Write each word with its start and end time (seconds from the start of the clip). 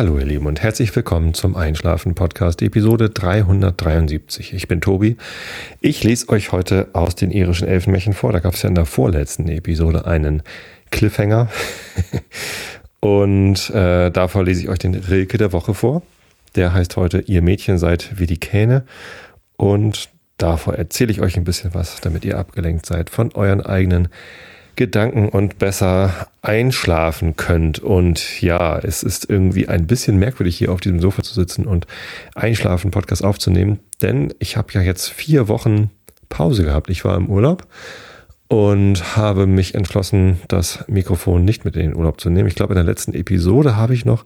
Hallo 0.00 0.18
ihr 0.18 0.24
Lieben 0.24 0.46
und 0.46 0.62
herzlich 0.62 0.96
willkommen 0.96 1.34
zum 1.34 1.56
Einschlafen 1.56 2.14
Podcast 2.14 2.62
Episode 2.62 3.10
373. 3.10 4.54
Ich 4.54 4.66
bin 4.66 4.80
Tobi. 4.80 5.18
Ich 5.82 6.02
lese 6.02 6.30
euch 6.30 6.52
heute 6.52 6.88
aus 6.94 7.16
den 7.16 7.30
irischen 7.30 7.68
Elfenmärchen 7.68 8.14
vor. 8.14 8.32
Da 8.32 8.38
gab 8.38 8.54
es 8.54 8.62
ja 8.62 8.70
in 8.70 8.74
der 8.74 8.86
vorletzten 8.86 9.46
Episode 9.48 10.06
einen 10.06 10.42
Cliffhanger. 10.90 11.48
und 13.00 13.68
äh, 13.74 14.10
davor 14.10 14.42
lese 14.42 14.62
ich 14.62 14.68
euch 14.70 14.78
den 14.78 14.94
Rilke 14.94 15.36
der 15.36 15.52
Woche 15.52 15.74
vor. 15.74 16.00
Der 16.54 16.72
heißt 16.72 16.96
heute 16.96 17.20
Ihr 17.26 17.42
Mädchen 17.42 17.76
seid 17.76 18.18
wie 18.18 18.26
die 18.26 18.40
Kähne. 18.40 18.86
Und 19.58 20.08
davor 20.38 20.76
erzähle 20.76 21.12
ich 21.12 21.20
euch 21.20 21.36
ein 21.36 21.44
bisschen 21.44 21.74
was, 21.74 22.00
damit 22.00 22.24
ihr 22.24 22.38
abgelenkt 22.38 22.86
seid 22.86 23.10
von 23.10 23.32
euren 23.34 23.60
eigenen 23.60 24.08
Gedanken 24.80 25.28
und 25.28 25.58
besser 25.58 26.26
einschlafen 26.40 27.36
könnt. 27.36 27.80
Und 27.80 28.40
ja, 28.40 28.78
es 28.78 29.02
ist 29.02 29.28
irgendwie 29.28 29.68
ein 29.68 29.86
bisschen 29.86 30.16
merkwürdig, 30.18 30.56
hier 30.56 30.72
auf 30.72 30.80
diesem 30.80 31.00
Sofa 31.00 31.22
zu 31.22 31.34
sitzen 31.34 31.66
und 31.66 31.86
Einschlafen 32.34 32.90
Podcast 32.90 33.22
aufzunehmen, 33.22 33.80
denn 34.00 34.32
ich 34.38 34.56
habe 34.56 34.72
ja 34.72 34.80
jetzt 34.80 35.10
vier 35.10 35.48
Wochen 35.48 35.90
Pause 36.30 36.64
gehabt. 36.64 36.88
Ich 36.88 37.04
war 37.04 37.14
im 37.18 37.28
Urlaub 37.28 37.66
und 38.48 39.18
habe 39.18 39.46
mich 39.46 39.74
entschlossen, 39.74 40.40
das 40.48 40.82
Mikrofon 40.88 41.44
nicht 41.44 41.66
mit 41.66 41.76
in 41.76 41.90
den 41.90 41.94
Urlaub 41.94 42.18
zu 42.18 42.30
nehmen. 42.30 42.48
Ich 42.48 42.54
glaube, 42.54 42.72
in 42.72 42.76
der 42.76 42.84
letzten 42.84 43.12
Episode 43.12 43.76
habe 43.76 43.92
ich 43.92 44.06
noch 44.06 44.24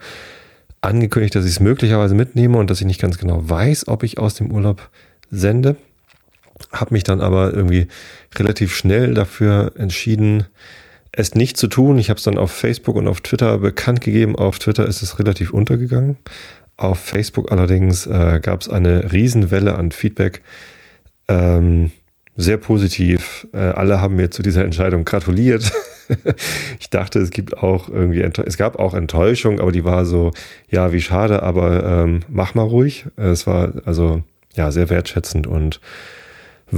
angekündigt, 0.82 1.34
dass 1.34 1.46
ich 1.46 1.50
es 1.50 1.60
möglicherweise 1.60 2.14
mitnehme 2.14 2.58
und 2.58 2.70
dass 2.70 2.80
ich 2.80 2.86
nicht 2.86 3.00
ganz 3.00 3.18
genau 3.18 3.50
weiß, 3.50 3.88
ob 3.88 4.04
ich 4.04 4.18
aus 4.18 4.34
dem 4.34 4.52
Urlaub 4.52 4.88
sende 5.32 5.74
habe 6.72 6.94
mich 6.94 7.04
dann 7.04 7.20
aber 7.20 7.52
irgendwie 7.52 7.88
relativ 8.38 8.74
schnell 8.74 9.14
dafür 9.14 9.72
entschieden, 9.76 10.46
es 11.12 11.34
nicht 11.34 11.56
zu 11.56 11.68
tun. 11.68 11.98
Ich 11.98 12.10
habe 12.10 12.18
es 12.18 12.24
dann 12.24 12.38
auf 12.38 12.50
Facebook 12.50 12.96
und 12.96 13.08
auf 13.08 13.20
Twitter 13.20 13.58
bekannt 13.58 14.00
gegeben. 14.00 14.36
Auf 14.36 14.58
Twitter 14.58 14.86
ist 14.86 15.02
es 15.02 15.18
relativ 15.18 15.52
untergegangen. 15.52 16.16
Auf 16.76 16.98
Facebook 16.98 17.52
allerdings 17.52 18.06
äh, 18.06 18.40
gab 18.42 18.62
es 18.62 18.68
eine 18.68 19.12
Riesenwelle 19.12 19.76
an 19.76 19.92
Feedback. 19.92 20.42
Ähm, 21.28 21.92
sehr 22.36 22.56
positiv. 22.56 23.46
Äh, 23.52 23.58
alle 23.58 24.00
haben 24.00 24.16
mir 24.16 24.30
zu 24.30 24.42
dieser 24.42 24.64
Entscheidung 24.64 25.04
gratuliert. 25.04 25.70
ich 26.80 26.90
dachte, 26.90 27.20
es 27.20 27.30
gibt 27.30 27.56
auch 27.56 27.88
irgendwie, 27.88 28.22
es 28.22 28.56
gab 28.56 28.78
auch 28.78 28.94
Enttäuschung, 28.94 29.60
aber 29.60 29.70
die 29.70 29.84
war 29.84 30.04
so, 30.04 30.32
ja, 30.68 30.92
wie 30.92 31.00
schade, 31.00 31.42
aber 31.42 31.84
ähm, 31.84 32.20
mach 32.28 32.54
mal 32.54 32.64
ruhig. 32.64 33.06
Es 33.16 33.46
war 33.46 33.72
also 33.84 34.22
ja 34.54 34.72
sehr 34.72 34.90
wertschätzend 34.90 35.46
und 35.46 35.80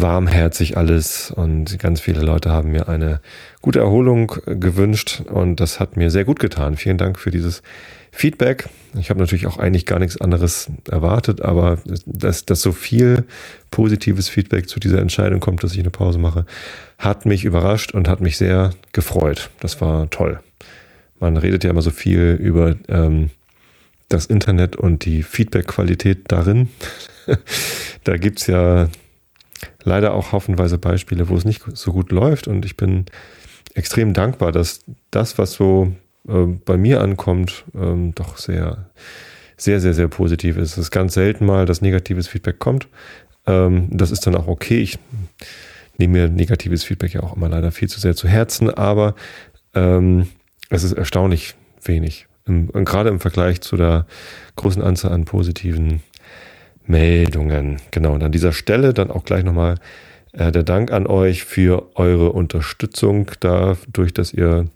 warmherzig 0.01 0.77
alles 0.77 1.31
und 1.31 1.79
ganz 1.79 2.01
viele 2.01 2.21
Leute 2.21 2.51
haben 2.51 2.73
mir 2.73 2.89
eine 2.89 3.21
gute 3.63 3.81
Erholung 3.81 4.33
gewünscht 4.47 5.23
und 5.27 5.61
das 5.61 5.81
hat 5.81 5.97
mir 5.97 6.11
sehr 6.11 6.25
gut 6.25 6.39
getan. 6.39 6.77
Vielen 6.77 6.99
Dank 6.99 7.19
für 7.19 7.31
dieses 7.31 7.63
Feedback. 8.13 8.69
Ich 8.99 9.11
habe 9.11 9.21
natürlich 9.21 9.47
auch 9.47 9.59
eigentlich 9.59 9.87
gar 9.87 9.99
nichts 9.99 10.21
anderes 10.21 10.71
erwartet, 10.91 11.43
aber 11.43 11.79
dass, 12.07 12.45
dass 12.47 12.63
so 12.63 12.73
viel 12.73 13.25
positives 13.71 14.29
Feedback 14.29 14.69
zu 14.69 14.81
dieser 14.81 15.01
Entscheidung 15.01 15.41
kommt, 15.41 15.63
dass 15.63 15.73
ich 15.73 15.81
eine 15.81 15.91
Pause 15.91 16.19
mache, 16.19 16.47
hat 16.99 17.27
mich 17.27 17.45
überrascht 17.45 17.93
und 17.93 18.09
hat 18.09 18.21
mich 18.21 18.37
sehr 18.37 18.71
gefreut. 18.93 19.51
Das 19.61 19.81
war 19.81 20.09
toll. 20.11 20.41
Man 21.21 21.37
redet 21.37 21.65
ja 21.65 21.71
immer 21.71 21.83
so 21.83 21.91
viel 21.91 22.39
über 22.41 22.77
ähm, 22.89 23.31
das 24.09 24.27
Internet 24.27 24.77
und 24.77 25.05
die 25.05 25.23
Feedback-Qualität 25.23 26.25
darin. 26.29 26.69
da 28.05 28.17
gibt's 28.17 28.47
ja 28.47 28.89
leider 29.83 30.15
auch 30.15 30.33
haufenweise 30.33 30.79
Beispiele, 30.79 31.29
wo 31.29 31.37
es 31.37 31.45
nicht 31.45 31.63
so 31.75 31.93
gut 31.93 32.13
läuft. 32.13 32.49
Und 32.49 32.65
ich 32.65 32.77
bin 32.77 33.07
extrem 33.75 34.13
dankbar, 34.13 34.53
dass 34.53 34.81
das, 35.11 35.39
was 35.39 35.53
so 35.53 35.93
äh, 36.29 36.45
bei 36.65 36.77
mir 36.77 37.01
ankommt, 37.01 37.65
ähm, 37.75 38.15
doch 38.15 38.37
sehr, 38.37 38.91
sehr, 39.57 39.81
sehr, 39.81 39.95
sehr 39.95 40.09
positiv 40.09 40.57
ist. 40.57 40.73
Es 40.73 40.79
ist 40.79 40.91
ganz 40.91 41.15
selten 41.15 41.47
mal, 41.47 41.67
dass 41.67 41.83
negatives 41.83 42.29
Feedback 42.29 42.59
kommt. 42.59 42.89
Ähm, 43.47 43.89
das 43.91 44.11
ist 44.11 44.27
dann 44.27 44.35
auch 44.35 44.49
okay. 44.49 44.79
Ich 44.79 44.99
nehme 45.99 46.19
mir 46.19 46.29
negatives 46.29 46.85
Feedback 46.85 47.15
ja 47.15 47.23
auch 47.23 47.37
immer 47.37 47.49
leider 47.49 47.73
viel 47.73 47.89
zu 47.89 48.01
sehr 48.01 48.17
zu 48.17 48.29
Herzen, 48.29 48.71
aber 48.71 49.15
ähm, 49.75 50.27
es 50.69 50.83
ist 50.83 50.93
erstaunlich 50.93 51.55
wenig. 51.83 52.27
Im, 52.47 52.69
gerade 52.69 53.09
im 53.09 53.21
Vergleich 53.21 53.61
zu 53.61 53.77
der 53.77 54.07
großen 54.57 54.83
Anzahl 54.83 55.13
an 55.13 55.25
positiven 55.25 56.01
Meldungen. 56.87 57.79
Genau, 57.91 58.13
und 58.15 58.23
an 58.23 58.33
dieser 58.33 58.53
Stelle 58.53 58.95
dann 58.95 59.11
auch 59.11 59.25
gleich 59.25 59.45
nochmal 59.45 59.77
äh, 60.33 60.53
der 60.53 60.63
Dank 60.63 60.93
an 60.93 61.07
euch 61.07 61.45
für 61.45 61.91
eure 61.97 62.33
Unterstützung 62.33 63.31
dadurch, 63.41 64.13
dass 64.13 64.33
ihr 64.33 64.67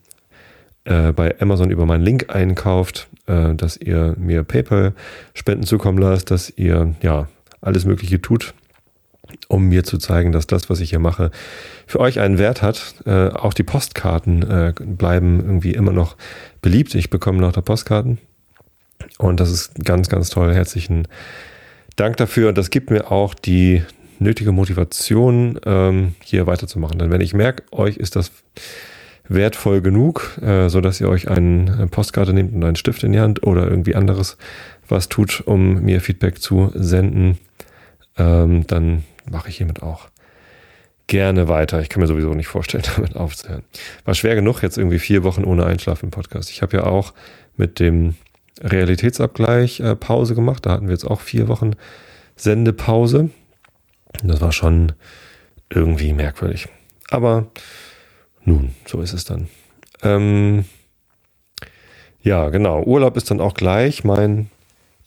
äh, 0.85 1.13
bei 1.13 1.41
Amazon 1.41 1.71
über 1.71 1.87
meinen 1.87 2.05
Link 2.05 2.35
einkauft, 2.35 3.09
äh, 3.27 3.55
dass 3.55 3.77
ihr 3.77 4.15
mir 4.19 4.43
PayPal-Spenden 4.45 5.65
zukommen 5.67 5.99
lasst, 5.99 6.31
dass 6.31 6.51
ihr 6.57 6.95
ja 7.03 7.29
alles 7.61 7.85
Mögliche 7.85 8.21
tut, 8.21 8.55
um 9.49 9.69
mir 9.69 9.85
zu 9.85 9.99
zeigen, 9.99 10.33
dass 10.33 10.47
das, 10.47 10.71
was 10.71 10.81
ich 10.81 10.91
hier 10.91 10.99
mache, 10.99 11.31
für 11.87 12.01
euch 12.01 12.21
einen 12.21 12.39
Wert 12.39 12.63
hat. 12.63 12.95
Äh, 13.05 13.29
auch 13.29 13.53
die 13.53 13.63
Postkarten 13.63 14.43
äh, 14.51 14.73
bleiben 14.79 15.41
irgendwie 15.41 15.75
immer 15.75 15.93
noch 15.93 16.17
beliebt. 16.63 16.95
Ich 16.95 17.11
bekomme 17.11 17.39
noch 17.39 17.53
da 17.53 17.61
Postkarten. 17.61 18.19
Und 19.19 19.41
das 19.41 19.51
ist 19.51 19.85
ganz, 19.85 20.09
ganz 20.09 20.31
toll. 20.31 20.55
Herzlichen 20.55 21.03
Dank 21.03 21.15
dafür 22.01 22.49
und 22.49 22.59
das 22.59 22.71
gibt 22.71 22.91
mir 22.91 23.11
auch 23.11 23.35
die 23.35 23.83
nötige 24.19 24.53
Motivation, 24.53 25.59
ähm, 25.65 26.15
hier 26.25 26.47
weiterzumachen. 26.47 26.99
Denn 26.99 27.11
wenn 27.11 27.21
ich 27.21 27.35
merke, 27.35 27.65
euch 27.73 27.97
ist 27.97 28.17
das 28.17 28.33
wertvoll 29.29 29.81
genug, 29.81 30.39
äh, 30.43 30.69
so 30.69 30.81
dass 30.81 31.01
ihr 31.01 31.09
euch 31.09 31.29
eine 31.29 31.89
Postkarte 31.91 32.33
nehmt 32.33 32.55
und 32.55 32.65
einen 32.65 32.77
Stift 32.77 33.03
in 33.05 33.13
die 33.13 33.21
Hand 33.21 33.47
oder 33.47 33.69
irgendwie 33.69 33.95
anderes 33.95 34.37
was 34.89 35.09
tut, 35.09 35.43
um 35.47 35.83
mir 35.83 36.01
Feedback 36.01 36.41
zu 36.41 36.73
senden, 36.75 37.39
ähm, 38.19 38.67
dann 38.67 39.05
mache 39.31 39.49
ich 39.49 39.59
hiermit 39.59 39.83
auch 39.83 40.09
gerne 41.07 41.49
weiter. 41.49 41.81
Ich 41.81 41.89
kann 41.89 42.01
mir 42.01 42.07
sowieso 42.07 42.35
nicht 42.35 42.49
vorstellen, 42.49 42.85
damit 42.97 43.17
aufzuhören. 43.17 43.63
War 44.05 44.15
schwer 44.15 44.35
genug, 44.35 44.63
jetzt 44.63 44.79
irgendwie 44.79 44.99
vier 44.99 45.23
Wochen 45.23 45.45
ohne 45.45 45.67
Einschlafen 45.67 46.07
im 46.07 46.11
Podcast. 46.11 46.51
Ich 46.51 46.63
habe 46.63 46.79
ja 46.79 46.85
auch 46.85 47.15
mit 47.57 47.79
dem 47.79 48.15
Realitätsabgleich 48.61 49.81
äh, 49.81 49.97
Pause 49.97 50.35
gemacht. 50.35 50.67
Da 50.67 50.73
hatten 50.73 50.87
wir 50.87 50.93
jetzt 50.93 51.07
auch 51.07 51.21
vier 51.21 51.49
Wochen 51.49 51.73
Sendepause. 52.37 53.31
Das 54.23 54.41
war 54.41 54.53
schon 54.53 54.93
irgendwie 55.71 56.13
merkwürdig. 56.13 56.69
Aber 57.11 57.47
nun, 58.45 58.75
so 58.87 59.01
ist 59.01 59.13
es 59.13 59.25
dann. 59.25 59.49
Ähm, 60.03 60.65
ja, 62.23 62.49
genau. 62.51 62.83
Urlaub 62.83 63.17
ist 63.17 63.31
dann 63.31 63.41
auch 63.41 63.55
gleich 63.55 64.05
mein 64.05 64.51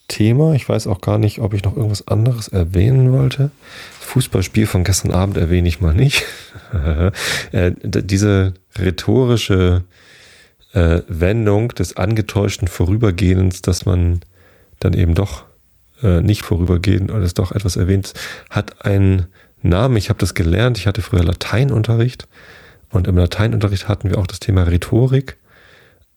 Thema. 0.07 0.53
Ich 0.53 0.67
weiß 0.67 0.87
auch 0.87 1.01
gar 1.01 1.17
nicht, 1.17 1.39
ob 1.39 1.53
ich 1.53 1.63
noch 1.63 1.75
irgendwas 1.75 2.07
anderes 2.07 2.47
erwähnen 2.47 3.11
wollte. 3.11 3.51
Das 3.99 4.07
Fußballspiel 4.09 4.67
von 4.67 4.83
gestern 4.83 5.11
Abend 5.11 5.37
erwähne 5.37 5.67
ich 5.67 5.81
mal 5.81 5.93
nicht. 5.93 6.25
äh, 7.51 7.71
diese 7.81 8.53
rhetorische 8.77 9.83
äh, 10.73 11.01
Wendung 11.07 11.69
des 11.69 11.97
angetäuschten 11.97 12.67
Vorübergehens, 12.67 13.61
dass 13.61 13.85
man 13.85 14.21
dann 14.79 14.93
eben 14.93 15.15
doch 15.15 15.45
äh, 16.01 16.21
nicht 16.21 16.43
vorübergehen 16.43 17.09
oder 17.09 17.21
es 17.21 17.33
doch 17.33 17.51
etwas 17.51 17.75
erwähnt, 17.75 18.13
hat 18.49 18.85
einen 18.85 19.27
Namen. 19.61 19.97
Ich 19.97 20.09
habe 20.09 20.19
das 20.19 20.33
gelernt. 20.33 20.77
Ich 20.77 20.87
hatte 20.87 21.01
früher 21.01 21.23
Lateinunterricht 21.23 22.27
und 22.89 23.07
im 23.07 23.17
Lateinunterricht 23.17 23.87
hatten 23.87 24.09
wir 24.09 24.17
auch 24.17 24.27
das 24.27 24.39
Thema 24.39 24.63
Rhetorik. 24.63 25.37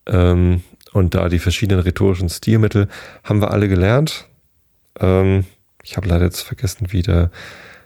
Ähm, 0.06 0.62
und 0.93 1.15
da 1.15 1.28
die 1.28 1.38
verschiedenen 1.38 1.83
rhetorischen 1.83 2.28
Stilmittel 2.28 2.88
haben 3.23 3.41
wir 3.41 3.50
alle 3.50 3.69
gelernt. 3.69 4.27
Ähm, 4.99 5.44
ich 5.83 5.97
habe 5.97 6.09
leider 6.09 6.25
jetzt 6.25 6.41
vergessen, 6.41 6.88
wie 6.91 7.03
der 7.03 7.31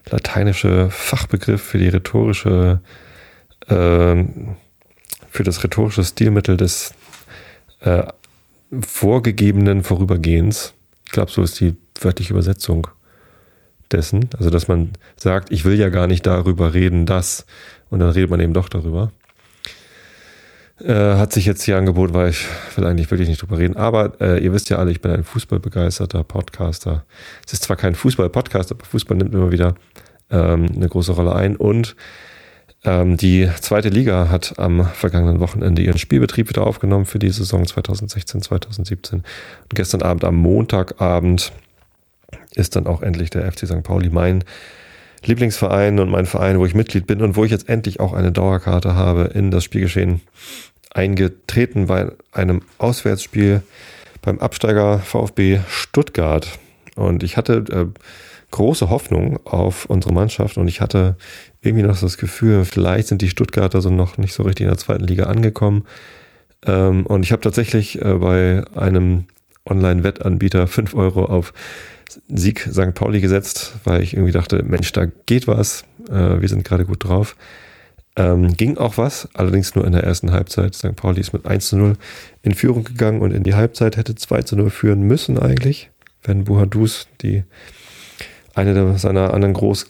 lateinische 0.09 0.91
Fachbegriff 0.91 1.63
für 1.63 1.79
die 1.79 1.89
rhetorische 1.89 2.81
ähm, 3.69 4.57
für 5.31 5.45
das 5.45 5.63
rhetorische 5.65 6.05
Stilmittel 6.05 6.57
des 6.57 6.93
äh, 7.81 8.05
vorgegebenen 8.81 9.83
Vorübergehens. 9.83 10.75
Ich 11.07 11.13
glaube, 11.13 11.31
so 11.31 11.43
ist 11.43 11.59
die 11.61 11.77
wörtliche 12.01 12.33
Übersetzung 12.33 12.89
dessen. 13.91 14.29
Also, 14.37 14.51
dass 14.51 14.69
man 14.69 14.91
sagt, 15.17 15.51
ich 15.51 15.65
will 15.65 15.75
ja 15.75 15.89
gar 15.89 16.07
nicht 16.07 16.27
darüber 16.27 16.75
reden, 16.75 17.07
dass, 17.07 17.47
und 17.89 18.01
dann 18.01 18.11
redet 18.11 18.31
man 18.31 18.41
eben 18.41 18.53
doch 18.53 18.69
darüber. 18.69 19.11
Äh, 20.83 21.17
hat 21.17 21.33
sich 21.33 21.45
jetzt 21.45 21.63
hier 21.63 21.77
angeboten, 21.77 22.15
weil 22.15 22.31
ich 22.31 22.47
will 22.75 22.87
eigentlich 22.87 23.11
wirklich 23.11 23.29
nicht 23.29 23.43
drüber 23.43 23.59
reden. 23.59 23.77
Aber 23.77 24.21
äh, 24.21 24.43
ihr 24.43 24.53
wisst 24.53 24.71
ja 24.71 24.79
alle, 24.79 24.91
ich 24.91 25.01
bin 25.01 25.11
ein 25.11 25.25
fußballbegeisterter 25.25 26.25
Podcaster. 26.25 27.05
Es 27.47 27.53
ist 27.53 27.65
zwar 27.65 27.77
kein 27.77 27.95
Fußball-Podcast, 27.95 28.73
aber 28.73 28.85
Fußball 28.85 29.17
nimmt 29.17 29.35
immer 29.35 29.51
wieder 29.51 29.75
ähm, 30.31 30.67
eine 30.75 30.89
große 30.89 31.13
Rolle 31.13 31.35
ein. 31.35 31.57
Und 31.57 31.97
ähm, 32.85 33.17
die 33.17 33.49
zweite 33.61 33.91
Liga 33.91 34.29
hat 34.31 34.59
am 34.59 34.87
vergangenen 34.87 35.41
Wochenende 35.41 35.83
ihren 35.83 35.99
Spielbetrieb 35.99 36.49
wieder 36.49 36.67
aufgenommen 36.67 37.05
für 37.05 37.19
die 37.19 37.31
Saison 37.31 37.67
2016, 37.67 38.43
2017. 38.43 39.19
Und 39.19 39.27
gestern 39.75 40.03
Abend 40.03 40.25
am 40.25 40.37
Montagabend 40.37 41.53
ist 42.55 42.77
dann 42.77 42.87
auch 42.87 43.03
endlich 43.03 43.31
der 43.31 43.51
FC 43.51 43.67
St. 43.67 43.83
Pauli 43.83 44.09
mein 44.09 44.45
Lieblingsverein 45.25 45.99
und 45.99 46.11
mein 46.11 46.25
Verein, 46.25 46.59
wo 46.59 46.65
ich 46.65 46.75
Mitglied 46.75 47.07
bin 47.07 47.21
und 47.21 47.37
wo 47.37 47.45
ich 47.45 47.51
jetzt 47.51 47.69
endlich 47.69 48.01
auch 48.01 48.15
eine 48.15 48.33
Dauerkarte 48.33 48.95
habe, 48.95 49.25
in 49.35 49.51
das 49.51 49.65
Spielgeschehen 49.65 50.23
eingetreten 50.93 51.87
bei 51.87 52.11
einem 52.33 52.63
Auswärtsspiel 52.79 53.63
beim 54.23 54.39
Absteiger 54.39 54.99
VfB 54.99 55.61
Stuttgart. 55.69 56.59
Und 56.97 57.23
ich 57.23 57.37
hatte 57.37 57.65
äh, 57.71 57.87
große 58.51 58.91
Hoffnung 58.91 59.45
auf 59.47 59.87
unsere 59.87 60.13
Mannschaft 60.13 60.57
und 60.57 60.69
ich 60.69 60.81
hatte 60.81 61.17
irgendwie 61.63 61.87
noch 61.87 61.99
das 61.99 62.17
Gefühl, 62.17 62.65
vielleicht 62.65 63.09
sind 63.09 63.23
die 63.23 63.29
Stuttgarter 63.29 63.81
so 63.81 63.91
noch 63.91 64.19
nicht 64.19 64.33
so 64.33 64.43
richtig 64.43 64.65
in 64.65 64.71
der 64.71 64.79
zweiten 64.79 65.05
Liga 65.05 65.25
angekommen. 65.25 65.85
Ähm, 66.67 67.07
und 67.07 67.23
ich 67.23 67.33
habe 67.33 67.43
tatsächlich 67.43 68.01
äh, 68.01 68.15
bei 68.15 68.65
einem 68.75 69.25
Online-Wettanbieter 69.69 70.67
5 70.67 70.95
Euro 70.95 71.25
auf 71.25 71.53
Sieg 72.29 72.61
St. 72.61 72.95
Pauli 72.95 73.21
gesetzt, 73.21 73.75
weil 73.85 74.03
ich 74.03 74.15
irgendwie 74.15 74.33
dachte, 74.33 74.63
Mensch, 74.63 74.93
da 74.93 75.07
geht 75.27 75.47
was. 75.47 75.85
Äh, 76.09 76.41
wir 76.41 76.49
sind 76.49 76.65
gerade 76.65 76.85
gut 76.85 77.05
drauf. 77.05 77.37
Ähm, 78.17 78.55
ging 78.55 78.77
auch 78.77 78.99
was, 78.99 79.29
allerdings 79.35 79.75
nur 79.75 79.87
in 79.87 79.93
der 79.93 80.03
ersten 80.03 80.33
Halbzeit. 80.33 80.75
St. 80.75 80.97
Pauli 80.97 81.21
ist 81.21 81.33
mit 81.33 81.47
1 81.47 81.69
zu 81.69 81.77
0 81.77 81.97
in 82.43 82.55
Führung 82.55 82.85
gegangen 82.85 83.21
und 83.21 83.33
in 83.33 83.45
die 83.45 83.55
Halbzeit 83.55 83.97
hätte 83.97 84.15
2 84.15 84.43
zu 84.43 84.57
0 84.57 84.71
führen 84.71 85.03
müssen 85.03 85.39
eigentlich, 85.39 85.91
wenn 86.25 86.45
Buhadus 86.45 87.07
die 87.23 87.45
eine 88.55 88.99
seiner 88.99 89.33
anderen 89.33 89.55
Groß, 89.55 89.87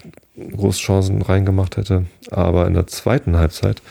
Großchancen 0.57 1.23
reingemacht 1.23 1.77
hätte. 1.77 2.07
Aber 2.31 2.67
in 2.67 2.75
der 2.75 2.87
zweiten 2.87 3.37
Halbzeit 3.37 3.83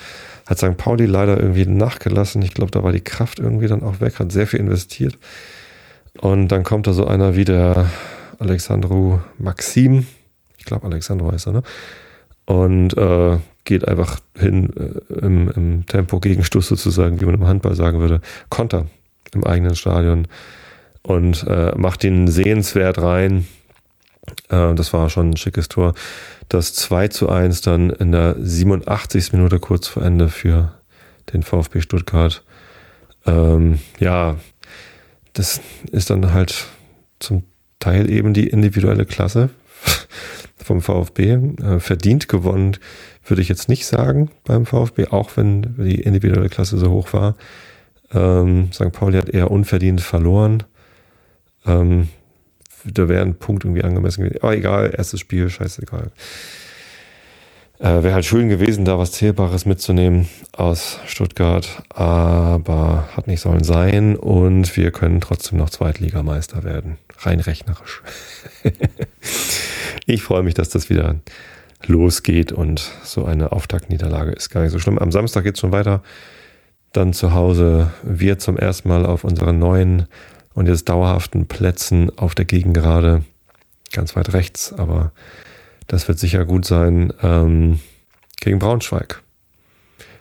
hat 0.45 0.57
St. 0.57 0.77
Pauli 0.77 1.05
leider 1.05 1.39
irgendwie 1.39 1.65
nachgelassen. 1.65 2.41
Ich 2.41 2.53
glaube, 2.53 2.71
da 2.71 2.83
war 2.83 2.91
die 2.91 3.01
Kraft 3.01 3.39
irgendwie 3.39 3.67
dann 3.67 3.83
auch 3.83 4.01
weg, 4.01 4.19
hat 4.19 4.31
sehr 4.31 4.47
viel 4.47 4.59
investiert. 4.59 5.17
Und 6.19 6.47
dann 6.49 6.63
kommt 6.63 6.87
da 6.87 6.93
so 6.93 7.05
einer 7.05 7.35
wie 7.35 7.45
der 7.45 7.89
Alexandru 8.39 9.19
Maxim. 9.37 10.07
Ich 10.57 10.65
glaube, 10.65 10.87
Alexandru 10.87 11.31
heißt 11.31 11.47
er, 11.47 11.53
ne? 11.53 11.63
Und 12.45 12.97
äh, 12.97 13.37
geht 13.63 13.87
einfach 13.87 14.19
hin 14.35 14.73
äh, 14.75 15.13
im, 15.19 15.49
im 15.51 15.85
Tempo 15.85 16.19
Gegenstoß 16.19 16.67
sozusagen, 16.67 17.21
wie 17.21 17.25
man 17.25 17.35
im 17.35 17.47
Handball 17.47 17.75
sagen 17.75 17.99
würde, 17.99 18.21
Konter 18.49 18.87
im 19.33 19.43
eigenen 19.43 19.75
Stadion 19.75 20.27
und 21.03 21.45
äh, 21.47 21.73
macht 21.77 22.03
ihn 22.03 22.27
sehenswert 22.27 22.97
rein. 22.97 23.45
Äh, 24.49 24.73
das 24.75 24.93
war 24.93 25.09
schon 25.09 25.31
ein 25.31 25.37
schickes 25.37 25.69
Tor. 25.69 25.93
Das 26.49 26.73
2 26.73 27.07
zu 27.09 27.29
1 27.29 27.61
dann 27.61 27.89
in 27.89 28.11
der 28.11 28.35
87. 28.39 29.33
Minute 29.33 29.59
kurz 29.59 29.87
vor 29.87 30.03
Ende 30.03 30.29
für 30.29 30.73
den 31.33 31.43
VfB 31.43 31.81
Stuttgart. 31.81 32.43
Ähm, 33.25 33.79
ja, 33.99 34.37
das 35.33 35.61
ist 35.91 36.09
dann 36.09 36.33
halt 36.33 36.65
zum 37.19 37.43
Teil 37.79 38.09
eben 38.09 38.33
die 38.33 38.47
individuelle 38.47 39.05
Klasse 39.05 39.49
vom 40.57 40.81
VfB. 40.81 41.33
Äh, 41.33 41.79
verdient 41.79 42.27
gewonnen 42.27 42.77
würde 43.25 43.41
ich 43.41 43.49
jetzt 43.49 43.69
nicht 43.69 43.85
sagen 43.85 44.31
beim 44.43 44.65
VfB, 44.65 45.07
auch 45.07 45.37
wenn 45.37 45.75
die 45.77 46.01
individuelle 46.01 46.49
Klasse 46.49 46.77
so 46.77 46.89
hoch 46.89 47.13
war. 47.13 47.35
Ähm, 48.11 48.71
St. 48.73 48.91
Pauli 48.91 49.17
hat 49.17 49.29
eher 49.29 49.51
unverdient 49.51 50.01
verloren. 50.01 50.63
Ähm, 51.65 52.09
da 52.85 53.09
wäre 53.09 53.21
ein 53.21 53.35
Punkt 53.35 53.63
irgendwie 53.63 53.83
angemessen 53.83 54.23
gewesen. 54.23 54.41
Aber 54.41 54.55
egal, 54.55 54.93
erstes 54.95 55.19
Spiel, 55.19 55.49
scheißegal. 55.49 56.11
Äh, 57.79 58.03
wäre 58.03 58.13
halt 58.13 58.25
schön 58.25 58.49
gewesen, 58.49 58.83
da 58.83 58.99
was 58.99 59.13
Zählbares 59.13 59.65
mitzunehmen 59.65 60.27
aus 60.51 60.99
Stuttgart, 61.05 61.81
aber 61.87 63.07
hat 63.15 63.27
nicht 63.27 63.39
sollen 63.39 63.63
sein 63.63 64.17
und 64.17 64.75
wir 64.75 64.91
können 64.91 65.21
trotzdem 65.21 65.59
noch 65.59 65.69
Zweitligameister 65.69 66.65
werden. 66.65 66.97
Rein 67.19 67.39
rechnerisch. 67.39 68.01
ich 70.05 70.23
freue 70.23 70.43
mich, 70.43 70.55
dass 70.55 70.67
das 70.67 70.89
wieder 70.89 71.15
losgeht 71.87 72.51
und 72.51 72.91
so 73.03 73.23
eine 73.23 73.53
Auftaktniederlage 73.53 74.31
ist 74.31 74.49
gar 74.49 74.61
nicht 74.61 74.71
so 74.71 74.79
schlimm. 74.79 74.97
Am 74.97 75.13
Samstag 75.13 75.45
geht 75.45 75.55
es 75.55 75.61
schon 75.61 75.71
weiter. 75.71 76.03
Dann 76.91 77.13
zu 77.13 77.33
Hause 77.33 77.91
wir 78.03 78.39
zum 78.39 78.57
ersten 78.57 78.89
Mal 78.89 79.05
auf 79.05 79.23
unseren 79.23 79.57
neuen 79.57 80.07
und 80.59 80.67
jetzt 80.67 80.89
dauerhaften 80.89 81.47
Plätzen 81.47 82.11
auf 82.17 82.35
der 82.35 82.43
Gegengerade, 82.43 83.23
ganz 83.93 84.17
weit 84.17 84.33
rechts, 84.33 84.73
aber 84.73 85.13
das 85.87 86.09
wird 86.09 86.19
sicher 86.19 86.43
gut 86.43 86.65
sein, 86.65 87.13
ähm, 87.23 87.79
gegen 88.41 88.59
Braunschweig. 88.59 89.23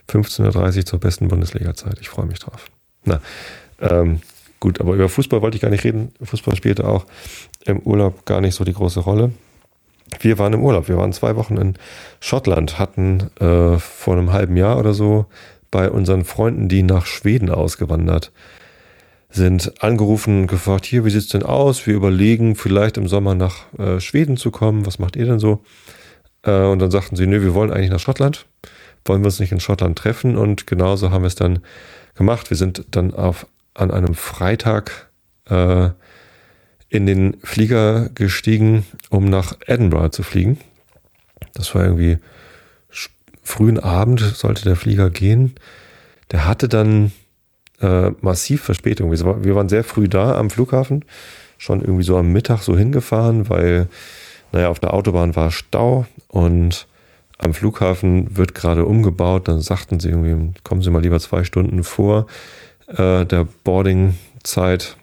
15.30 0.08 0.76
Uhr 0.76 0.86
zur 0.86 1.00
besten 1.00 1.26
Bundesliga-Zeit. 1.26 1.98
Ich 2.00 2.08
freue 2.08 2.26
mich 2.26 2.38
drauf. 2.38 2.70
Na, 3.04 3.20
ähm, 3.80 4.20
gut, 4.60 4.80
aber 4.80 4.94
über 4.94 5.08
Fußball 5.08 5.42
wollte 5.42 5.56
ich 5.56 5.60
gar 5.60 5.70
nicht 5.70 5.82
reden. 5.82 6.12
Fußball 6.22 6.54
spielte 6.54 6.86
auch 6.86 7.04
im 7.64 7.80
Urlaub 7.80 8.24
gar 8.24 8.40
nicht 8.40 8.54
so 8.54 8.62
die 8.62 8.74
große 8.74 9.00
Rolle. 9.00 9.32
Wir 10.20 10.38
waren 10.38 10.52
im 10.52 10.62
Urlaub. 10.62 10.86
Wir 10.86 10.98
waren 10.98 11.12
zwei 11.12 11.34
Wochen 11.34 11.56
in 11.56 11.74
Schottland, 12.20 12.78
hatten 12.78 13.28
äh, 13.40 13.76
vor 13.80 14.16
einem 14.16 14.32
halben 14.32 14.56
Jahr 14.56 14.78
oder 14.78 14.94
so 14.94 15.26
bei 15.72 15.90
unseren 15.90 16.24
Freunden, 16.24 16.68
die 16.68 16.84
nach 16.84 17.06
Schweden 17.06 17.50
ausgewandert 17.50 18.26
sind 18.26 18.57
angerufen 19.80 20.42
und 20.42 20.46
gefragt, 20.46 20.86
hier, 20.86 21.04
wie 21.04 21.10
sieht's 21.10 21.28
denn 21.28 21.42
aus? 21.42 21.86
Wir 21.86 21.94
überlegen, 21.94 22.56
vielleicht 22.56 22.96
im 22.96 23.08
Sommer 23.08 23.34
nach 23.34 23.72
äh, 23.78 24.00
Schweden 24.00 24.36
zu 24.36 24.50
kommen. 24.50 24.86
Was 24.86 24.98
macht 24.98 25.16
ihr 25.16 25.26
denn 25.26 25.38
so? 25.38 25.62
Äh, 26.42 26.64
und 26.64 26.78
dann 26.78 26.90
sagten 26.90 27.16
sie, 27.16 27.26
nö, 27.26 27.42
wir 27.42 27.54
wollen 27.54 27.70
eigentlich 27.70 27.90
nach 27.90 28.00
Schottland. 28.00 28.46
Wollen 29.04 29.22
wir 29.22 29.26
uns 29.26 29.40
nicht 29.40 29.52
in 29.52 29.60
Schottland 29.60 29.98
treffen? 29.98 30.36
Und 30.36 30.66
genauso 30.66 31.10
haben 31.10 31.22
wir 31.22 31.28
es 31.28 31.34
dann 31.34 31.60
gemacht. 32.14 32.50
Wir 32.50 32.56
sind 32.56 32.86
dann 32.90 33.14
auf, 33.14 33.46
an 33.74 33.90
einem 33.90 34.14
Freitag 34.14 35.10
äh, 35.48 35.90
in 36.88 37.06
den 37.06 37.36
Flieger 37.42 38.08
gestiegen, 38.08 38.86
um 39.10 39.26
nach 39.26 39.56
Edinburgh 39.66 40.10
zu 40.10 40.22
fliegen. 40.22 40.58
Das 41.54 41.74
war 41.74 41.84
irgendwie 41.84 42.18
frühen 43.48 43.78
Abend 43.78 44.20
sollte 44.20 44.64
der 44.64 44.76
Flieger 44.76 45.10
gehen. 45.10 45.54
Der 46.30 46.46
hatte 46.46 46.68
dann 46.68 47.12
äh, 47.80 48.10
massiv 48.20 48.62
Verspätung. 48.62 49.10
Wir, 49.10 49.54
waren 49.54 49.68
sehr 49.68 49.84
früh 49.84 50.08
da 50.08 50.36
am 50.36 50.50
Flughafen, 50.50 51.04
schon 51.58 51.80
irgendwie 51.80 52.04
so 52.04 52.16
am 52.16 52.32
Mittag 52.32 52.62
so 52.62 52.76
hingefahren, 52.76 53.48
weil, 53.48 53.88
naja, 54.52 54.68
auf 54.68 54.80
der 54.80 54.94
Autobahn 54.94 55.36
war 55.36 55.50
Stau 55.50 56.06
und 56.28 56.86
am 57.38 57.54
Flughafen 57.54 58.36
wird 58.36 58.54
gerade 58.54 58.84
umgebaut. 58.84 59.48
Dann 59.48 59.60
sagten 59.60 60.00
sie 60.00 60.08
irgendwie, 60.10 60.52
kommen 60.64 60.82
Sie 60.82 60.90
mal 60.90 61.02
lieber 61.02 61.20
zwei 61.20 61.44
Stunden 61.44 61.84
vor 61.84 62.26
äh, 62.88 63.24
der 63.24 63.46
Boarding-Zeit, 63.64 64.96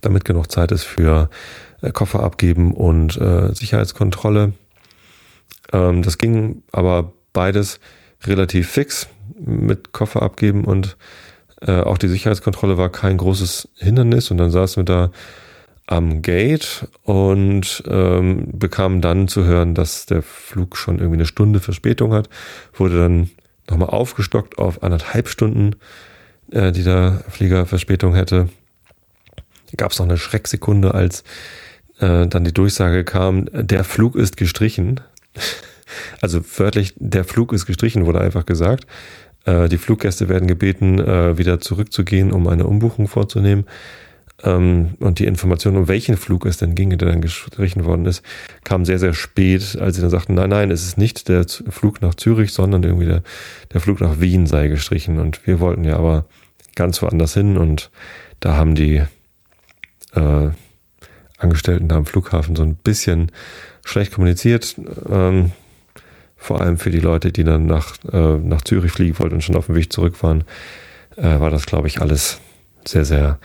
damit 0.00 0.24
genug 0.24 0.50
Zeit 0.50 0.72
ist 0.72 0.84
für 0.84 1.30
äh, 1.82 1.92
Koffer 1.92 2.20
abgeben 2.20 2.72
und 2.72 3.16
äh, 3.16 3.54
Sicherheitskontrolle. 3.54 4.52
Ähm, 5.72 6.02
das 6.02 6.18
ging 6.18 6.62
aber 6.72 7.12
beides 7.32 7.80
relativ 8.24 8.70
fix 8.70 9.08
mit 9.38 9.92
Koffer 9.92 10.22
abgeben 10.22 10.64
und 10.64 10.96
äh, 11.66 11.80
auch 11.80 11.98
die 11.98 12.08
Sicherheitskontrolle 12.08 12.78
war 12.78 12.90
kein 12.90 13.16
großes 13.16 13.68
Hindernis 13.76 14.30
und 14.30 14.38
dann 14.38 14.50
saßen 14.50 14.80
wir 14.80 14.84
da 14.84 15.10
am 15.86 16.22
Gate 16.22 16.88
und 17.02 17.82
ähm, 17.88 18.48
bekamen 18.52 19.00
dann 19.00 19.28
zu 19.28 19.44
hören, 19.44 19.74
dass 19.74 20.06
der 20.06 20.22
Flug 20.22 20.76
schon 20.76 20.98
irgendwie 20.98 21.16
eine 21.16 21.26
Stunde 21.26 21.60
Verspätung 21.60 22.12
hat. 22.12 22.28
Wurde 22.74 22.98
dann 22.98 23.30
nochmal 23.70 23.90
aufgestockt 23.90 24.58
auf 24.58 24.82
anderthalb 24.82 25.28
Stunden, 25.28 25.76
äh, 26.50 26.72
die 26.72 26.82
der 26.82 27.24
Flieger 27.28 27.66
Verspätung 27.66 28.14
hätte. 28.14 28.48
Gab 29.76 29.92
es 29.92 29.98
noch 29.98 30.06
eine 30.06 30.18
Schrecksekunde, 30.18 30.94
als 30.94 31.22
äh, 32.00 32.26
dann 32.26 32.44
die 32.44 32.54
Durchsage 32.54 33.04
kam, 33.04 33.46
der 33.52 33.84
Flug 33.84 34.16
ist 34.16 34.36
gestrichen. 34.36 35.00
also 36.20 36.40
wörtlich, 36.56 36.94
der 36.96 37.24
Flug 37.24 37.52
ist 37.52 37.66
gestrichen, 37.66 38.06
wurde 38.06 38.20
einfach 38.20 38.46
gesagt. 38.46 38.86
Äh, 39.46 39.68
die 39.68 39.78
Fluggäste 39.78 40.28
werden 40.28 40.46
gebeten, 40.46 40.98
äh, 40.98 41.38
wieder 41.38 41.60
zurückzugehen, 41.60 42.32
um 42.32 42.46
eine 42.48 42.66
Umbuchung 42.66 43.08
vorzunehmen. 43.08 43.64
Ähm, 44.42 44.94
und 45.00 45.18
die 45.18 45.24
Information, 45.24 45.76
um 45.76 45.88
welchen 45.88 46.16
Flug 46.18 46.44
es 46.44 46.58
denn 46.58 46.74
ginge, 46.74 46.98
der 46.98 47.08
dann 47.08 47.22
gestrichen 47.22 47.84
worden 47.86 48.04
ist, 48.04 48.22
kam 48.64 48.84
sehr, 48.84 48.98
sehr 48.98 49.14
spät, 49.14 49.78
als 49.80 49.96
sie 49.96 50.02
dann 50.02 50.10
sagten, 50.10 50.34
nein, 50.34 50.50
nein, 50.50 50.70
es 50.70 50.84
ist 50.84 50.98
nicht 50.98 51.28
der 51.28 51.46
Flug 51.70 52.02
nach 52.02 52.14
Zürich, 52.14 52.52
sondern 52.52 52.82
irgendwie 52.82 53.06
der, 53.06 53.22
der 53.72 53.80
Flug 53.80 54.00
nach 54.00 54.20
Wien 54.20 54.46
sei 54.46 54.68
gestrichen. 54.68 55.18
Und 55.18 55.46
wir 55.46 55.60
wollten 55.60 55.84
ja 55.84 55.96
aber 55.96 56.26
ganz 56.74 57.00
woanders 57.00 57.32
hin 57.32 57.56
und 57.56 57.90
da 58.40 58.56
haben 58.56 58.74
die 58.74 59.02
äh, 60.14 60.50
Angestellten 61.38 61.88
da 61.88 61.96
am 61.96 62.06
Flughafen 62.06 62.56
so 62.56 62.62
ein 62.62 62.76
bisschen 62.76 63.32
schlecht 63.84 64.12
kommuniziert. 64.12 64.76
Ähm, 65.08 65.52
vor 66.36 66.60
allem 66.60 66.78
für 66.78 66.90
die 66.90 67.00
Leute, 67.00 67.32
die 67.32 67.44
dann 67.44 67.66
nach, 67.66 67.96
äh, 68.12 68.36
nach 68.36 68.62
Zürich 68.62 68.92
fliegen 68.92 69.18
wollten 69.18 69.36
und 69.36 69.42
schon 69.42 69.56
auf 69.56 69.66
dem 69.66 69.74
Weg 69.74 69.92
zurück 69.92 70.22
waren, 70.22 70.44
äh, 71.16 71.40
war 71.40 71.50
das, 71.50 71.66
glaube 71.66 71.88
ich, 71.88 72.00
alles 72.00 72.40
sehr, 72.84 73.04
sehr 73.04 73.38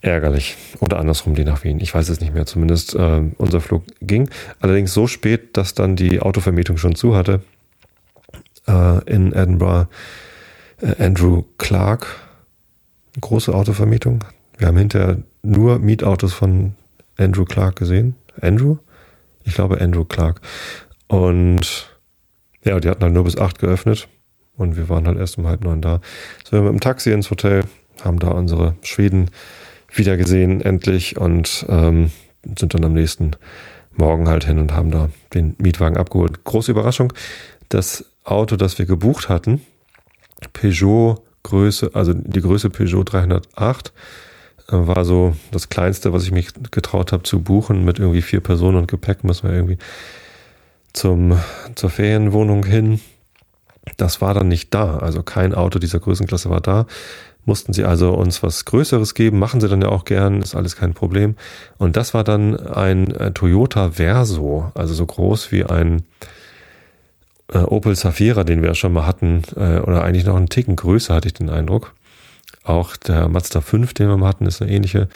ärgerlich. 0.00 0.56
Oder 0.80 0.98
andersrum, 0.98 1.34
die 1.34 1.44
nach 1.44 1.64
Wien. 1.64 1.80
Ich 1.80 1.94
weiß 1.94 2.08
es 2.08 2.20
nicht 2.20 2.34
mehr. 2.34 2.46
Zumindest 2.46 2.94
äh, 2.94 3.22
unser 3.38 3.60
Flug 3.60 3.84
ging. 4.00 4.30
Allerdings 4.60 4.92
so 4.94 5.06
spät, 5.06 5.56
dass 5.56 5.74
dann 5.74 5.96
die 5.96 6.20
Autovermietung 6.20 6.78
schon 6.78 6.94
zu 6.94 7.16
hatte. 7.16 7.40
Äh, 8.68 9.04
in 9.10 9.32
Edinburgh 9.32 9.88
äh, 10.80 11.02
Andrew 11.02 11.44
Clark. 11.58 12.06
Große 13.20 13.54
Autovermietung. 13.54 14.20
Wir 14.58 14.68
haben 14.68 14.76
hinterher 14.76 15.18
nur 15.42 15.78
Mietautos 15.78 16.32
von 16.32 16.74
Andrew 17.16 17.44
Clark 17.44 17.76
gesehen. 17.76 18.14
Andrew? 18.40 18.76
Ich 19.44 19.54
glaube 19.54 19.80
Andrew 19.80 20.04
Clark. 20.04 20.40
Und 21.08 21.88
ja, 22.64 22.80
die 22.80 22.88
hatten 22.88 23.02
halt 23.02 23.12
nur 23.12 23.24
bis 23.24 23.38
acht 23.38 23.58
geöffnet 23.58 24.08
und 24.56 24.76
wir 24.76 24.88
waren 24.88 25.06
halt 25.06 25.18
erst 25.18 25.38
um 25.38 25.46
halb 25.46 25.64
neun 25.64 25.82
da. 25.82 26.00
So, 26.44 26.52
wir 26.52 26.62
mit 26.62 26.72
dem 26.72 26.80
Taxi 26.80 27.12
ins 27.12 27.30
Hotel, 27.30 27.64
haben 28.02 28.18
da 28.18 28.28
unsere 28.28 28.76
Schweden 28.82 29.30
wieder 29.92 30.16
gesehen 30.16 30.60
endlich 30.60 31.16
und 31.16 31.64
ähm, 31.68 32.10
sind 32.58 32.74
dann 32.74 32.84
am 32.84 32.92
nächsten 32.92 33.32
Morgen 33.92 34.28
halt 34.28 34.44
hin 34.44 34.58
und 34.58 34.72
haben 34.72 34.90
da 34.90 35.08
den 35.32 35.54
Mietwagen 35.58 35.96
abgeholt. 35.96 36.44
Große 36.44 36.70
Überraschung, 36.70 37.12
das 37.68 38.04
Auto, 38.24 38.56
das 38.56 38.78
wir 38.78 38.86
gebucht 38.86 39.28
hatten, 39.28 39.62
Peugeot 40.52 41.22
Größe, 41.44 41.90
also 41.94 42.12
die 42.12 42.40
Größe 42.40 42.70
Peugeot 42.70 43.04
308, 43.04 43.92
äh, 44.68 44.72
war 44.72 45.04
so 45.04 45.36
das 45.52 45.68
kleinste, 45.68 46.12
was 46.12 46.24
ich 46.24 46.32
mich 46.32 46.48
getraut 46.72 47.12
habe 47.12 47.22
zu 47.22 47.40
buchen 47.40 47.84
mit 47.84 47.98
irgendwie 47.98 48.22
vier 48.22 48.40
Personen 48.40 48.76
und 48.78 48.88
Gepäck 48.88 49.24
müssen 49.24 49.48
wir 49.48 49.54
irgendwie 49.54 49.78
zum, 50.96 51.38
zur 51.74 51.90
Ferienwohnung 51.90 52.64
hin. 52.64 53.00
Das 53.96 54.20
war 54.20 54.34
dann 54.34 54.48
nicht 54.48 54.74
da. 54.74 54.98
Also 54.98 55.22
kein 55.22 55.54
Auto 55.54 55.78
dieser 55.78 56.00
Größenklasse 56.00 56.50
war 56.50 56.60
da. 56.60 56.86
Mussten 57.44 57.72
sie 57.72 57.84
also 57.84 58.12
uns 58.12 58.42
was 58.42 58.64
Größeres 58.64 59.14
geben. 59.14 59.38
Machen 59.38 59.60
sie 59.60 59.68
dann 59.68 59.82
ja 59.82 59.88
auch 59.88 60.04
gern. 60.04 60.42
Ist 60.42 60.56
alles 60.56 60.74
kein 60.74 60.94
Problem. 60.94 61.36
Und 61.78 61.96
das 61.96 62.12
war 62.12 62.24
dann 62.24 62.58
ein 62.58 63.14
äh, 63.14 63.30
Toyota 63.30 63.92
Verso. 63.92 64.72
Also 64.74 64.94
so 64.94 65.06
groß 65.06 65.52
wie 65.52 65.64
ein 65.64 66.02
äh, 67.52 67.58
Opel 67.58 67.94
Zafira, 67.94 68.42
den 68.42 68.62
wir 68.62 68.70
ja 68.70 68.74
schon 68.74 68.92
mal 68.92 69.06
hatten. 69.06 69.42
Äh, 69.54 69.78
oder 69.78 70.02
eigentlich 70.02 70.26
noch 70.26 70.36
einen 70.36 70.48
Ticken 70.48 70.74
größer, 70.74 71.14
hatte 71.14 71.28
ich 71.28 71.34
den 71.34 71.50
Eindruck. 71.50 71.94
Auch 72.64 72.96
der 72.96 73.28
Mazda 73.28 73.60
5, 73.60 73.94
den 73.94 74.08
wir 74.08 74.16
mal 74.16 74.28
hatten, 74.28 74.46
ist 74.46 74.60
eine 74.60 74.72
ähnliche 74.72 75.08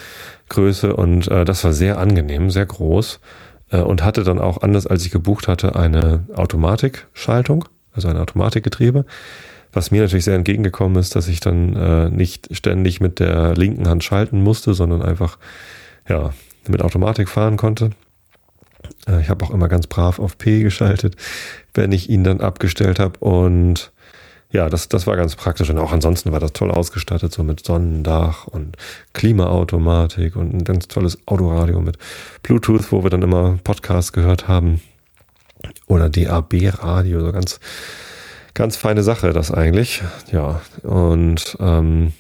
Größe. 0.51 0.95
Und 0.95 1.27
äh, 1.27 1.45
das 1.45 1.65
war 1.65 1.73
sehr 1.73 1.99
angenehm, 1.99 2.51
sehr 2.51 2.67
groß. 2.67 3.19
Äh, 3.71 3.81
und 3.81 4.05
hatte 4.05 4.25
dann 4.25 4.39
auch, 4.39 4.63
anders 4.63 4.87
als 4.87 5.05
ich 5.05 5.11
gebucht 5.11 5.49
hatte, 5.49 5.77
eine 5.77 6.25
Automatikschaltung, 6.35 7.67
also 7.93 8.09
ein 8.09 8.17
Automatikgetriebe. 8.17 9.05
Was 9.73 9.93
mir 9.93 10.03
natürlich 10.03 10.25
sehr 10.25 10.35
entgegengekommen 10.35 10.97
ist, 10.99 11.15
dass 11.15 11.29
ich 11.29 11.41
dann 11.41 11.77
äh, 11.77 12.11
nicht 12.11 12.49
ständig 12.57 13.01
mit 13.01 13.21
der 13.21 13.55
linken 13.55 13.89
Hand 13.89 14.03
schalten 14.03 14.43
musste, 14.43 14.75
sondern 14.75 15.03
einfach 15.03 15.39
ja, 16.09 16.33
mit 16.69 16.83
Automatik 16.83 17.29
fahren 17.29 17.57
konnte. 17.57 17.91
Äh, 19.07 19.21
ich 19.21 19.29
habe 19.29 19.45
auch 19.45 19.51
immer 19.51 19.69
ganz 19.69 19.87
brav 19.87 20.19
auf 20.19 20.39
P 20.39 20.63
geschaltet, 20.63 21.17
wenn 21.75 21.93
ich 21.93 22.11
ihn 22.11 22.25
dann 22.25 22.41
abgestellt 22.41 22.99
habe. 22.99 23.21
Und 23.21 23.93
ja, 24.53 24.69
das, 24.69 24.89
das 24.89 25.07
war 25.07 25.17
ganz 25.17 25.37
praktisch. 25.37 25.71
Und 25.71 25.79
auch 25.79 25.93
ansonsten 25.93 26.33
war 26.33 26.41
das 26.41 26.53
toll 26.53 26.71
ausgestattet, 26.71 27.33
so 27.33 27.45
mit 27.45 27.65
Sonnendach 27.65 28.47
und 28.47 28.77
Klimaautomatik 29.13 30.35
und 30.35 30.53
ein 30.53 30.65
ganz 30.65 30.89
tolles 30.89 31.19
Autoradio 31.27 31.81
mit 31.81 31.99
Bluetooth, 32.43 32.91
wo 32.91 33.05
wir 33.05 33.11
dann 33.11 33.23
immer 33.23 33.59
Podcasts 33.63 34.13
gehört 34.13 34.49
haben. 34.49 34.81
Oder 35.87 36.09
DAB-Radio, 36.09 37.21
so 37.21 37.33
ganz, 37.33 37.61
ganz 38.55 38.77
feine 38.77 39.03
Sache, 39.03 39.33
das 39.33 39.53
eigentlich. 39.53 40.03
Ja, 40.33 40.63
und 40.83 41.57
ähm, 41.61 42.13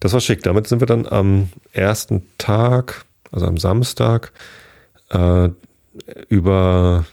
das 0.00 0.12
war 0.12 0.20
schick. 0.20 0.42
Damit 0.42 0.66
sind 0.66 0.80
wir 0.80 0.86
dann 0.86 1.06
am 1.06 1.48
ersten 1.72 2.26
Tag, 2.36 3.04
also 3.30 3.46
am 3.46 3.56
Samstag, 3.56 4.32
äh, 5.10 5.48
über, 6.28 7.06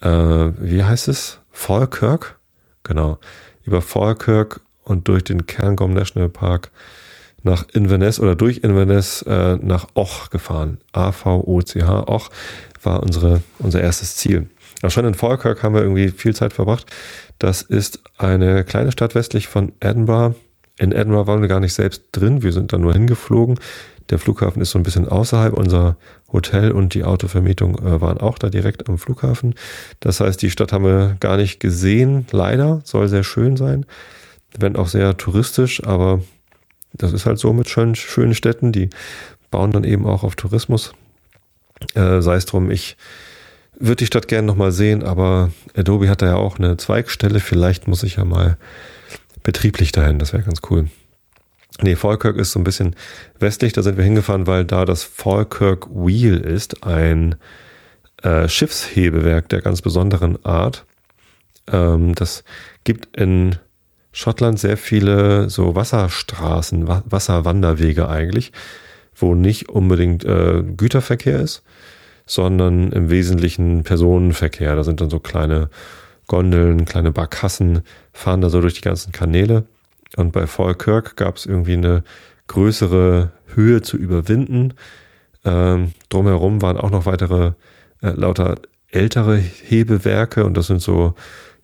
äh, 0.00 0.08
wie 0.08 0.84
heißt 0.84 1.08
es? 1.08 1.40
Falkirk? 1.50 2.37
Genau. 2.82 3.18
Über 3.64 3.82
Falkirk 3.82 4.60
und 4.84 5.08
durch 5.08 5.24
den 5.24 5.46
Cairngorm 5.46 5.92
National 5.92 6.28
Park 6.28 6.70
nach 7.42 7.66
Inverness 7.72 8.18
oder 8.18 8.34
durch 8.34 8.58
Inverness 8.58 9.22
äh, 9.22 9.56
nach 9.56 9.86
Och 9.94 10.30
gefahren. 10.30 10.78
A-V-O-C-H. 10.92 12.04
Och 12.08 12.30
war 12.82 13.02
unsere, 13.02 13.42
unser 13.58 13.80
erstes 13.80 14.16
Ziel. 14.16 14.48
Auch 14.82 14.90
schon 14.90 15.04
in 15.04 15.14
Falkirk 15.14 15.62
haben 15.62 15.74
wir 15.74 15.82
irgendwie 15.82 16.08
viel 16.08 16.34
Zeit 16.34 16.52
verbracht. 16.52 16.86
Das 17.38 17.62
ist 17.62 18.00
eine 18.16 18.64
kleine 18.64 18.92
Stadt 18.92 19.14
westlich 19.14 19.48
von 19.48 19.72
Edinburgh. 19.80 20.36
In 20.78 20.92
Edinburgh 20.92 21.26
waren 21.26 21.40
wir 21.40 21.48
gar 21.48 21.60
nicht 21.60 21.74
selbst 21.74 22.04
drin. 22.12 22.42
Wir 22.42 22.52
sind 22.52 22.72
da 22.72 22.78
nur 22.78 22.92
hingeflogen. 22.92 23.58
Der 24.10 24.18
Flughafen 24.18 24.62
ist 24.62 24.70
so 24.70 24.78
ein 24.78 24.84
bisschen 24.84 25.08
außerhalb. 25.08 25.52
Unser 25.52 25.96
Hotel 26.32 26.70
und 26.70 26.94
die 26.94 27.04
Autovermietung 27.04 27.78
äh, 27.78 28.00
waren 28.00 28.18
auch 28.18 28.38
da 28.38 28.48
direkt 28.48 28.88
am 28.88 28.96
Flughafen. 28.96 29.54
Das 30.00 30.20
heißt, 30.20 30.40
die 30.40 30.50
Stadt 30.50 30.72
haben 30.72 30.84
wir 30.84 31.16
gar 31.20 31.36
nicht 31.36 31.60
gesehen. 31.60 32.26
Leider 32.30 32.80
soll 32.84 33.08
sehr 33.08 33.24
schön 33.24 33.56
sein, 33.56 33.84
wenn 34.56 34.76
auch 34.76 34.88
sehr 34.88 35.16
touristisch, 35.16 35.84
aber 35.84 36.22
das 36.92 37.12
ist 37.12 37.26
halt 37.26 37.38
so 37.38 37.52
mit 37.52 37.68
schönen, 37.68 37.94
schönen 37.94 38.34
Städten. 38.34 38.72
Die 38.72 38.88
bauen 39.50 39.72
dann 39.72 39.84
eben 39.84 40.06
auch 40.06 40.22
auf 40.22 40.36
Tourismus. 40.36 40.92
Äh, 41.94 42.22
sei 42.22 42.36
es 42.36 42.46
drum, 42.46 42.70
ich 42.70 42.96
würde 43.78 43.96
die 43.96 44.06
Stadt 44.06 44.28
gerne 44.28 44.46
nochmal 44.46 44.72
sehen, 44.72 45.02
aber 45.02 45.50
Adobe 45.76 46.08
hat 46.08 46.22
da 46.22 46.26
ja 46.26 46.36
auch 46.36 46.58
eine 46.58 46.76
Zweigstelle. 46.76 47.40
Vielleicht 47.40 47.86
muss 47.88 48.02
ich 48.02 48.16
ja 48.16 48.24
mal 48.24 48.56
betrieblich 49.48 49.92
dahin. 49.92 50.18
Das 50.18 50.34
wäre 50.34 50.42
ganz 50.42 50.60
cool. 50.68 50.88
Nee, 51.80 51.96
Falkirk 51.96 52.36
ist 52.36 52.52
so 52.52 52.60
ein 52.60 52.64
bisschen 52.64 52.94
westlich, 53.38 53.72
da 53.72 53.82
sind 53.82 53.96
wir 53.96 54.04
hingefahren, 54.04 54.46
weil 54.46 54.66
da 54.66 54.84
das 54.84 55.04
Falkirk 55.04 55.88
Wheel 55.88 56.36
ist, 56.36 56.84
ein 56.84 57.36
äh, 58.22 58.46
Schiffshebewerk 58.46 59.48
der 59.48 59.62
ganz 59.62 59.80
besonderen 59.80 60.44
Art. 60.44 60.84
Ähm, 61.66 62.14
das 62.14 62.44
gibt 62.84 63.16
in 63.16 63.56
Schottland 64.12 64.58
sehr 64.58 64.76
viele 64.76 65.48
so 65.48 65.74
Wasserstraßen, 65.74 66.86
Wa 66.86 67.02
Wasserwanderwege 67.06 68.06
eigentlich, 68.06 68.52
wo 69.14 69.34
nicht 69.34 69.70
unbedingt 69.70 70.26
äh, 70.26 70.62
Güterverkehr 70.62 71.40
ist, 71.40 71.62
sondern 72.26 72.92
im 72.92 73.08
Wesentlichen 73.08 73.82
Personenverkehr. 73.82 74.76
Da 74.76 74.84
sind 74.84 75.00
dann 75.00 75.08
so 75.08 75.20
kleine 75.20 75.70
Gondeln, 76.28 76.84
kleine 76.84 77.10
Barkassen, 77.10 77.82
fahren 78.12 78.40
da 78.40 78.50
so 78.50 78.60
durch 78.60 78.74
die 78.74 78.82
ganzen 78.82 79.12
Kanäle. 79.12 79.64
Und 80.16 80.32
bei 80.32 80.46
Falkirk 80.46 81.16
gab 81.16 81.36
es 81.36 81.46
irgendwie 81.46 81.72
eine 81.74 82.04
größere 82.46 83.32
Höhe 83.54 83.82
zu 83.82 83.96
überwinden. 83.96 84.74
Ähm, 85.44 85.92
drumherum 86.08 86.62
waren 86.62 86.76
auch 86.76 86.90
noch 86.90 87.06
weitere 87.06 87.52
äh, 88.02 88.10
lauter 88.10 88.56
ältere 88.90 89.36
Hebewerke 89.36 90.44
und 90.44 90.56
das 90.56 90.66
sind 90.66 90.80
so 90.80 91.14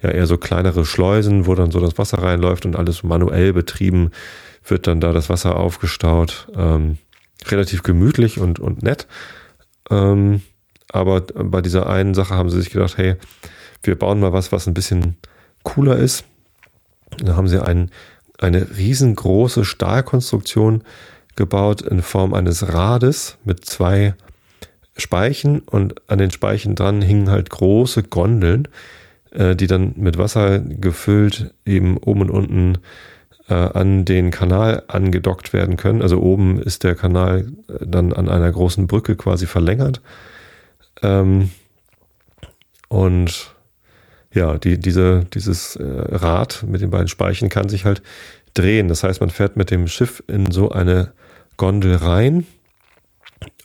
ja 0.03 0.11
eher 0.11 0.27
so 0.27 0.37
kleinere 0.37 0.85
Schleusen, 0.85 1.47
wo 1.47 1.55
dann 1.55 1.71
so 1.71 1.81
das 1.81 1.97
Wasser 1.97 2.19
reinläuft 2.23 2.67
und 2.67 2.77
alles 2.77 3.03
manuell 3.03 3.53
betrieben 3.53 4.11
wird 4.67 4.87
dann 4.87 5.01
da 5.01 5.13
das 5.13 5.29
Wasser 5.29 5.57
aufgestaut. 5.57 6.49
Ähm, 6.57 6.99
relativ 7.47 7.83
gemütlich 7.83 8.39
und, 8.39 8.59
und 8.59 8.83
nett. 8.83 9.07
Ähm, 9.91 10.43
aber 10.91 11.21
bei 11.23 11.61
dieser 11.61 11.89
einen 11.89 12.15
Sache 12.15 12.35
haben 12.35 12.51
sie 12.51 12.61
sich 12.61 12.71
gedacht, 12.71 12.97
hey, 12.97 13.17
wir 13.87 13.99
bauen 13.99 14.21
mal 14.21 14.33
was, 14.33 14.53
was 14.53 14.67
ein 14.67 14.75
bisschen 14.75 15.17
cooler 15.63 15.97
ist. 15.97 16.25
Da 17.19 17.37
haben 17.37 17.49
sie 17.49 17.63
einen 17.63 17.91
eine 18.39 18.77
riesengroße 18.77 19.65
Stahlkonstruktion 19.65 20.83
gebaut 21.37 21.83
in 21.83 22.03
Form 22.03 22.35
eines 22.35 22.73
Rades 22.73 23.39
mit 23.45 23.65
zwei 23.65 24.15
Speichen 24.97 25.61
und 25.61 25.95
an 26.09 26.19
den 26.19 26.31
Speichen 26.31 26.75
dran 26.75 27.03
hingen 27.03 27.31
halt 27.31 27.51
große 27.51 28.05
Gondeln, 28.05 28.69
äh, 29.33 29.57
die 29.57 29.67
dann 29.67 29.95
mit 29.97 30.19
Wasser 30.19 30.61
gefüllt 30.61 31.53
eben 31.65 31.97
oben 31.97 32.23
und 32.23 32.31
unten 32.31 32.79
äh, 33.49 33.55
an 33.55 34.05
den 34.05 34.31
Kanal 34.31 34.85
angedockt 34.87 35.53
werden 35.53 35.77
können. 35.77 36.03
Also 36.03 36.21
oben 36.21 36.61
ist 36.61 36.85
der 36.85 36.95
Kanal 36.95 37.53
äh, 37.69 37.85
dann 37.85 38.13
an 38.13 38.29
einer 38.29 38.51
großen 38.51 38.87
Brücke 38.87 39.17
quasi 39.17 39.47
verlängert. 39.47 40.01
Ähm, 41.03 41.51
und 42.89 43.54
ja, 44.35 44.59
die, 44.59 44.79
diese, 44.79 45.25
dieses 45.33 45.77
äh, 45.77 45.85
Rad 45.85 46.65
mit 46.67 46.81
den 46.81 46.91
beiden 46.91 47.09
Speichen 47.09 47.49
kann 47.49 47.69
sich 47.69 47.85
halt 47.85 48.03
drehen. 48.55 48.89
Das 48.89 49.03
heißt, 49.03 49.21
man 49.21 49.31
fährt 49.31 49.57
mit 49.57 49.71
dem 49.71 49.89
Schiff 49.89 50.23
in 50.27 50.51
so 50.51 50.71
eine 50.71 51.13
Gondel 51.57 51.97
rein 51.97 52.47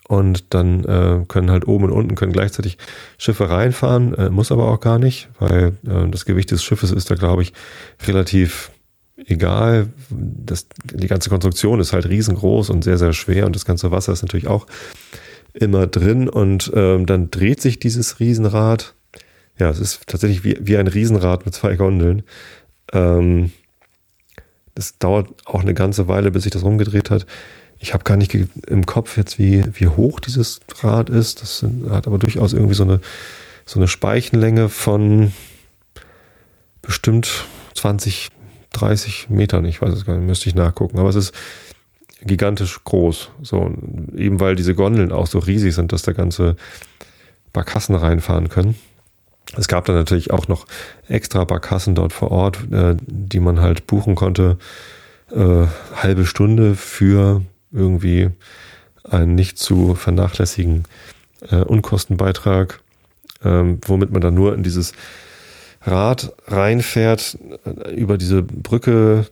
und 0.08 0.54
dann 0.54 0.84
äh, 0.84 1.24
können 1.28 1.50
halt 1.50 1.68
oben 1.68 1.84
und 1.84 1.92
unten 1.92 2.14
können 2.16 2.32
gleichzeitig 2.32 2.78
Schiffe 3.16 3.48
reinfahren, 3.48 4.14
äh, 4.14 4.30
muss 4.30 4.50
aber 4.50 4.68
auch 4.68 4.80
gar 4.80 4.98
nicht, 4.98 5.28
weil 5.38 5.76
äh, 5.86 6.08
das 6.10 6.24
Gewicht 6.24 6.50
des 6.50 6.64
Schiffes 6.64 6.90
ist 6.90 7.10
da, 7.10 7.14
glaube 7.14 7.42
ich, 7.42 7.52
relativ 8.06 8.72
egal. 9.16 9.88
Das, 10.10 10.66
die 10.82 11.06
ganze 11.06 11.30
Konstruktion 11.30 11.80
ist 11.80 11.92
halt 11.92 12.08
riesengroß 12.08 12.70
und 12.70 12.82
sehr, 12.82 12.98
sehr 12.98 13.12
schwer 13.12 13.46
und 13.46 13.54
das 13.54 13.64
ganze 13.64 13.90
Wasser 13.90 14.12
ist 14.12 14.22
natürlich 14.22 14.48
auch 14.48 14.66
immer 15.52 15.86
drin 15.86 16.28
und 16.28 16.70
ähm, 16.74 17.06
dann 17.06 17.30
dreht 17.30 17.60
sich 17.60 17.78
dieses 17.78 18.20
Riesenrad 18.20 18.94
ja, 19.60 19.70
es 19.70 19.78
ist 19.78 20.06
tatsächlich 20.06 20.42
wie, 20.42 20.58
wie 20.60 20.76
ein 20.76 20.88
Riesenrad 20.88 21.44
mit 21.44 21.54
zwei 21.54 21.76
Gondeln. 21.76 22.22
Ähm, 22.92 23.52
das 24.74 24.98
dauert 24.98 25.28
auch 25.46 25.60
eine 25.60 25.74
ganze 25.74 26.08
Weile, 26.08 26.30
bis 26.30 26.44
sich 26.44 26.52
das 26.52 26.64
rumgedreht 26.64 27.10
hat. 27.10 27.26
Ich 27.78 27.94
habe 27.94 28.04
gar 28.04 28.16
nicht 28.16 28.34
im 28.66 28.86
Kopf 28.86 29.16
jetzt, 29.16 29.38
wie, 29.38 29.64
wie 29.74 29.88
hoch 29.88 30.20
dieses 30.20 30.60
Rad 30.80 31.08
ist. 31.08 31.42
Das 31.42 31.64
hat 31.90 32.06
aber 32.06 32.18
durchaus 32.18 32.52
irgendwie 32.52 32.74
so 32.74 32.82
eine, 32.82 33.00
so 33.64 33.78
eine 33.78 33.88
Speichenlänge 33.88 34.68
von 34.68 35.32
bestimmt 36.82 37.46
20, 37.74 38.30
30 38.72 39.30
Metern. 39.30 39.64
Ich 39.64 39.80
weiß 39.80 39.94
es 39.94 40.04
gar 40.04 40.16
nicht, 40.16 40.26
müsste 40.26 40.48
ich 40.48 40.54
nachgucken. 40.54 40.98
Aber 40.98 41.08
es 41.08 41.16
ist 41.16 41.34
gigantisch 42.22 42.82
groß. 42.84 43.30
So, 43.42 43.74
eben 44.14 44.40
weil 44.40 44.56
diese 44.56 44.74
Gondeln 44.74 45.12
auch 45.12 45.26
so 45.26 45.38
riesig 45.38 45.74
sind, 45.74 45.92
dass 45.92 46.02
da 46.02 46.12
ganze 46.12 46.56
Barkassen 47.52 47.94
reinfahren 47.94 48.48
können. 48.48 48.76
Es 49.56 49.68
gab 49.68 49.84
dann 49.84 49.96
natürlich 49.96 50.30
auch 50.30 50.48
noch 50.48 50.66
extra 51.08 51.44
Barkassen 51.44 51.94
dort 51.94 52.12
vor 52.12 52.30
Ort, 52.30 52.72
äh, 52.72 52.96
die 53.00 53.40
man 53.40 53.60
halt 53.60 53.86
buchen 53.86 54.14
konnte. 54.14 54.58
Äh, 55.30 55.66
halbe 55.94 56.26
Stunde 56.26 56.74
für 56.74 57.42
irgendwie 57.72 58.30
ein 59.04 59.34
nicht 59.34 59.58
zu 59.58 59.94
vernachlässigen 59.94 60.84
äh, 61.50 61.56
Unkostenbeitrag, 61.56 62.80
ähm, 63.44 63.80
womit 63.86 64.10
man 64.10 64.20
dann 64.20 64.34
nur 64.34 64.54
in 64.54 64.62
dieses 64.62 64.92
Rad 65.82 66.32
reinfährt, 66.46 67.38
äh, 67.64 67.94
über 67.94 68.18
diese 68.18 68.42
Brücke, 68.42 69.26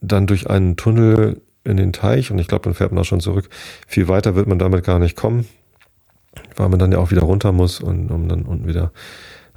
dann 0.00 0.26
durch 0.26 0.48
einen 0.50 0.76
Tunnel 0.76 1.40
in 1.64 1.76
den 1.76 1.92
Teich 1.92 2.30
und 2.30 2.38
ich 2.38 2.48
glaube, 2.48 2.64
dann 2.64 2.74
fährt 2.74 2.92
man 2.92 3.02
auch 3.02 3.06
schon 3.06 3.20
zurück. 3.20 3.48
Viel 3.86 4.08
weiter 4.08 4.34
wird 4.34 4.46
man 4.46 4.58
damit 4.58 4.84
gar 4.84 4.98
nicht 4.98 5.16
kommen, 5.16 5.46
weil 6.56 6.68
man 6.68 6.78
dann 6.78 6.92
ja 6.92 6.98
auch 6.98 7.10
wieder 7.10 7.22
runter 7.22 7.52
muss, 7.52 7.80
und, 7.80 8.10
um 8.10 8.28
dann 8.28 8.42
unten 8.42 8.66
wieder 8.68 8.92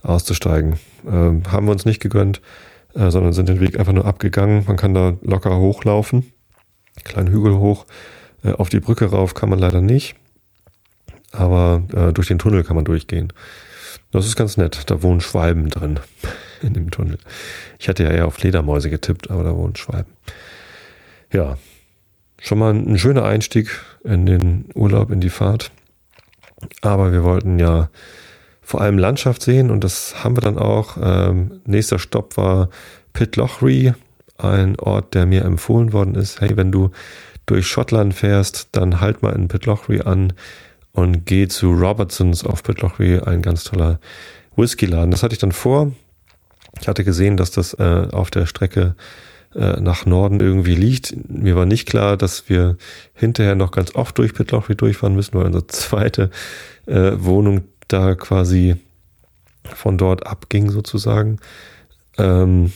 auszusteigen. 0.03 0.79
Ähm, 1.07 1.43
haben 1.49 1.65
wir 1.65 1.71
uns 1.71 1.85
nicht 1.85 1.99
gegönnt, 1.99 2.41
äh, 2.93 3.11
sondern 3.11 3.33
sind 3.33 3.49
den 3.49 3.59
Weg 3.59 3.79
einfach 3.79 3.93
nur 3.93 4.05
abgegangen. 4.05 4.63
Man 4.67 4.77
kann 4.77 4.93
da 4.93 5.17
locker 5.21 5.57
hochlaufen, 5.57 6.31
kleinen 7.03 7.31
Hügel 7.31 7.57
hoch. 7.57 7.85
Äh, 8.43 8.53
auf 8.53 8.69
die 8.69 8.79
Brücke 8.79 9.05
rauf 9.05 9.33
kann 9.33 9.49
man 9.49 9.59
leider 9.59 9.81
nicht, 9.81 10.15
aber 11.31 11.83
äh, 11.93 12.13
durch 12.13 12.27
den 12.27 12.39
Tunnel 12.39 12.63
kann 12.63 12.75
man 12.75 12.85
durchgehen. 12.85 13.33
Das 14.11 14.25
ist 14.25 14.35
ganz 14.35 14.57
nett. 14.57 14.89
Da 14.89 15.03
wohnen 15.03 15.21
Schwalben 15.21 15.69
drin 15.69 15.99
in 16.61 16.73
dem 16.73 16.91
Tunnel. 16.91 17.17
Ich 17.77 17.89
hatte 17.89 18.03
ja 18.03 18.11
eher 18.11 18.27
auf 18.27 18.35
Fledermäuse 18.35 18.89
getippt, 18.89 19.29
aber 19.29 19.43
da 19.43 19.55
wohnen 19.55 19.75
Schwalben. 19.75 20.13
Ja, 21.31 21.57
schon 22.41 22.57
mal 22.57 22.73
ein 22.73 22.97
schöner 22.97 23.25
Einstieg 23.25 23.69
in 24.03 24.25
den 24.25 24.65
Urlaub, 24.73 25.11
in 25.11 25.21
die 25.21 25.29
Fahrt. 25.29 25.71
Aber 26.81 27.11
wir 27.11 27.23
wollten 27.23 27.59
ja 27.59 27.89
vor 28.69 28.81
allem 28.81 28.99
Landschaft 28.99 29.41
sehen 29.41 29.71
und 29.71 29.83
das 29.83 30.23
haben 30.23 30.37
wir 30.37 30.41
dann 30.41 30.59
auch. 30.59 30.95
Ähm, 31.01 31.59
nächster 31.65 31.97
Stopp 31.97 32.37
war 32.37 32.69
Pitlochry, 33.13 33.93
ein 34.37 34.79
Ort, 34.79 35.15
der 35.15 35.25
mir 35.25 35.43
empfohlen 35.43 35.91
worden 35.91 36.13
ist. 36.13 36.39
Hey, 36.39 36.55
wenn 36.55 36.71
du 36.71 36.91
durch 37.47 37.65
Schottland 37.65 38.13
fährst, 38.13 38.69
dann 38.73 39.01
halt 39.01 39.23
mal 39.23 39.33
in 39.33 39.47
Pitlochry 39.47 40.01
an 40.01 40.33
und 40.91 41.25
geh 41.25 41.47
zu 41.47 41.71
Robertsons 41.71 42.45
auf 42.45 42.61
Pitlochry, 42.61 43.17
ein 43.21 43.41
ganz 43.41 43.63
toller 43.63 43.99
Whisky-Laden. 44.55 45.09
Das 45.09 45.23
hatte 45.23 45.33
ich 45.33 45.39
dann 45.39 45.51
vor. 45.51 45.91
Ich 46.79 46.87
hatte 46.87 47.03
gesehen, 47.03 47.37
dass 47.37 47.49
das 47.49 47.73
äh, 47.73 48.07
auf 48.11 48.29
der 48.29 48.45
Strecke 48.45 48.95
äh, 49.55 49.81
nach 49.81 50.05
Norden 50.05 50.39
irgendwie 50.41 50.75
liegt. 50.75 51.15
Mir 51.27 51.55
war 51.55 51.65
nicht 51.65 51.87
klar, 51.87 52.17
dass 52.17 52.49
wir 52.49 52.77
hinterher 53.15 53.55
noch 53.55 53.71
ganz 53.71 53.95
oft 53.95 54.15
durch 54.19 54.35
Pitlochry 54.35 54.75
durchfahren 54.75 55.15
müssen, 55.15 55.33
weil 55.33 55.47
unsere 55.47 55.65
zweite 55.69 56.29
äh, 56.85 57.13
Wohnung 57.15 57.63
da 57.93 58.15
quasi 58.15 58.75
von 59.63 59.97
dort 59.97 60.25
abging 60.25 60.69
sozusagen. 60.69 61.39
Ähm, 62.17 62.71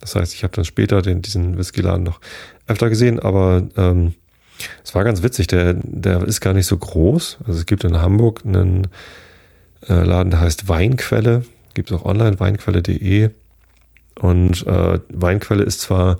das 0.00 0.16
heißt, 0.16 0.34
ich 0.34 0.42
habe 0.42 0.54
dann 0.54 0.64
später 0.64 1.00
den, 1.02 1.22
diesen 1.22 1.56
Whisky-Laden 1.56 2.02
noch 2.02 2.20
öfter 2.66 2.88
gesehen, 2.90 3.20
aber 3.20 3.66
ähm, 3.76 4.14
es 4.84 4.94
war 4.94 5.04
ganz 5.04 5.22
witzig. 5.22 5.46
Der, 5.46 5.74
der 5.74 6.22
ist 6.22 6.40
gar 6.40 6.54
nicht 6.54 6.66
so 6.66 6.76
groß. 6.76 7.38
Also 7.46 7.58
es 7.58 7.66
gibt 7.66 7.84
in 7.84 8.00
Hamburg 8.00 8.42
einen 8.44 8.88
äh, 9.88 10.04
Laden, 10.04 10.30
der 10.30 10.40
heißt 10.40 10.68
Weinquelle. 10.68 11.44
Gibt 11.74 11.90
es 11.90 11.96
auch 11.96 12.04
online, 12.04 12.38
weinquelle.de. 12.38 13.30
Und 14.20 14.66
äh, 14.66 14.98
Weinquelle 15.08 15.62
ist 15.62 15.80
zwar 15.80 16.18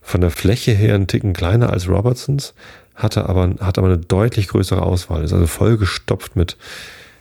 von 0.00 0.20
der 0.20 0.30
Fläche 0.30 0.72
her 0.72 0.94
ein 0.94 1.06
Ticken 1.06 1.32
kleiner 1.32 1.70
als 1.70 1.88
Robertsons, 1.88 2.54
hatte 2.94 3.28
aber, 3.28 3.56
hat 3.60 3.76
aber 3.76 3.88
eine 3.88 3.98
deutlich 3.98 4.48
größere 4.48 4.82
Auswahl. 4.82 5.24
Ist 5.24 5.32
also 5.32 5.46
vollgestopft 5.46 6.36
mit 6.36 6.56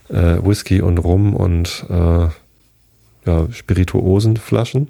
äh, 0.10 0.38
Whisky 0.44 0.82
und 0.82 0.98
Rum 0.98 1.36
und 1.36 1.86
äh, 1.90 2.28
ja, 3.26 3.48
Spirituosenflaschen. 3.52 4.90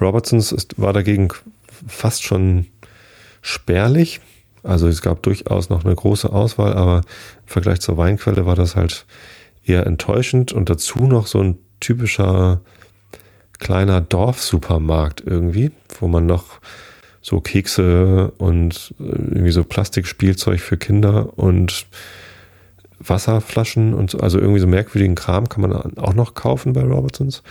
Robertsons 0.00 0.52
ist, 0.52 0.80
war 0.80 0.92
dagegen 0.92 1.28
fast 1.86 2.22
schon 2.22 2.66
spärlich. 3.42 4.20
Also 4.62 4.88
es 4.88 5.02
gab 5.02 5.22
durchaus 5.22 5.68
noch 5.68 5.84
eine 5.84 5.94
große 5.94 6.32
Auswahl, 6.32 6.74
aber 6.74 6.98
im 6.98 7.46
Vergleich 7.46 7.80
zur 7.80 7.98
Weinquelle 7.98 8.46
war 8.46 8.56
das 8.56 8.76
halt 8.76 9.04
eher 9.64 9.86
enttäuschend 9.86 10.52
und 10.52 10.70
dazu 10.70 11.06
noch 11.06 11.26
so 11.26 11.40
ein 11.40 11.58
typischer 11.80 12.60
kleiner 13.58 14.00
Dorfsupermarkt 14.00 15.22
irgendwie, 15.24 15.70
wo 16.00 16.08
man 16.08 16.26
noch 16.26 16.60
so 17.20 17.40
Kekse 17.40 18.32
und 18.38 18.94
äh, 19.00 19.04
irgendwie 19.04 19.52
so 19.52 19.64
Plastikspielzeug 19.64 20.60
für 20.60 20.76
Kinder 20.76 21.38
und 21.38 21.86
Wasserflaschen 23.06 23.94
und 23.94 24.10
so, 24.10 24.18
also 24.18 24.38
irgendwie 24.38 24.60
so 24.60 24.66
merkwürdigen 24.66 25.14
Kram 25.14 25.48
kann 25.48 25.62
man 25.62 25.96
auch 25.98 26.14
noch 26.14 26.34
kaufen 26.34 26.72
bei 26.72 26.82
Robertsons. 26.82 27.42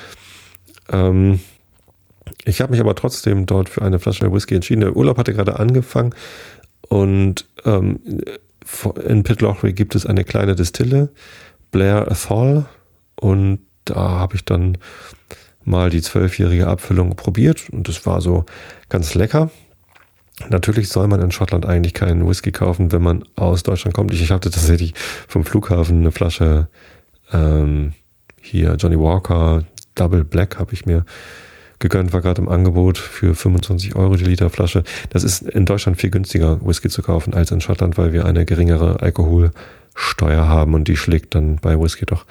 Ähm, 0.90 1.40
ich 2.46 2.62
habe 2.62 2.72
mich 2.72 2.82
aber 2.82 2.96
trotzdem 2.96 3.46
dort 3.46 3.70
für 3.70 3.82
eine 3.82 4.00
Flasche 4.00 4.32
Whisky 4.32 4.56
entschieden. 4.56 4.82
Der 4.82 4.96
Urlaub 4.96 5.18
hatte 5.18 5.34
gerade 5.34 5.60
angefangen 5.60 6.14
und 6.90 7.46
ähm, 7.66 8.00
in 9.08 9.24
Pitlochry 9.24 9.74
gibt 9.74 9.96
es 9.96 10.06
eine 10.06 10.24
kleine 10.24 10.56
Distille, 10.56 11.10
Blair 11.72 12.10
Athol, 12.10 12.66
und 13.16 13.60
da 13.86 13.96
habe 13.96 14.36
ich 14.36 14.46
dann 14.46 14.78
mal 15.64 15.90
die 15.90 16.02
zwölfjährige 16.02 16.68
Abfüllung 16.68 17.16
probiert 17.16 17.70
und 17.70 17.88
das 17.88 18.06
war 18.06 18.22
so 18.22 18.46
ganz 18.90 19.16
lecker. 19.16 19.50
Natürlich 20.50 20.90
soll 20.90 21.08
man 21.08 21.22
in 21.22 21.32
Schottland 21.32 21.66
eigentlich 21.66 21.94
keinen 21.94 22.28
Whisky 22.28 22.52
kaufen, 22.52 22.92
wenn 22.92 23.04
man 23.04 23.24
aus 23.36 23.64
Deutschland 23.64 23.94
kommt. 23.94 24.14
Ich 24.14 24.32
hatte 24.32 24.50
tatsächlich 24.50 24.94
vom 25.28 25.46
Flughafen 25.46 26.00
eine 26.00 26.12
Flasche 26.12 26.68
ähm, 27.32 27.94
hier 28.42 28.76
Johnny 28.76 29.00
Walker 29.00 29.64
Double 29.96 30.24
Black 30.24 30.60
habe 30.60 30.74
ich 30.74 30.86
mir 30.86 31.06
gegönnt, 31.80 32.14
war 32.14 32.22
gerade 32.22 32.42
im 32.42 32.50
Angebot 32.50 32.98
für 32.98 33.36
25 33.36 33.96
Euro 33.96 34.16
die 34.16 34.24
Literflasche. 34.24 34.84
Das 35.10 35.24
ist 35.24 35.42
in 35.44 35.66
Deutschland 35.66 36.00
viel 36.00 36.10
günstiger, 36.10 36.66
Whisky 36.66 36.90
zu 36.90 37.02
kaufen 37.02 37.34
als 37.34 37.52
in 37.52 37.62
Schottland, 37.62 37.98
weil 37.98 38.14
wir 38.14 38.26
eine 38.26 38.46
geringere 38.46 39.02
Alkoholsteuer 39.02 40.48
haben 40.48 40.74
und 40.74 40.88
die 40.88 40.98
schlägt 40.98 41.36
dann 41.36 41.58
bei 41.58 41.80
Whisky 41.80 42.06
doch 42.06 42.26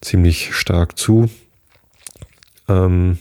ziemlich 0.00 0.54
stark 0.54 0.98
zu. 0.98 1.28
Ähm, 2.68 3.18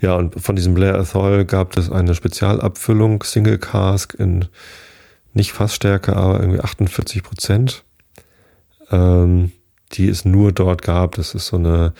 ja, 0.00 0.14
und 0.14 0.40
von 0.40 0.56
diesem 0.56 0.74
Blair 0.74 0.96
Athol 0.96 1.44
gab 1.44 1.76
es 1.76 1.90
eine 1.90 2.14
Spezialabfüllung, 2.14 3.22
Single 3.22 3.58
Cask 3.58 4.14
in 4.14 4.46
nicht 5.32 5.52
Fassstärke, 5.52 6.16
aber 6.16 6.40
irgendwie 6.40 6.60
48 6.60 7.22
Prozent, 7.22 7.84
ähm, 8.90 9.52
die 9.92 10.08
es 10.08 10.24
nur 10.24 10.52
dort 10.52 10.82
gab. 10.82 11.14
Das 11.14 11.34
ist 11.34 11.46
so 11.46 11.56
eine 11.56 11.92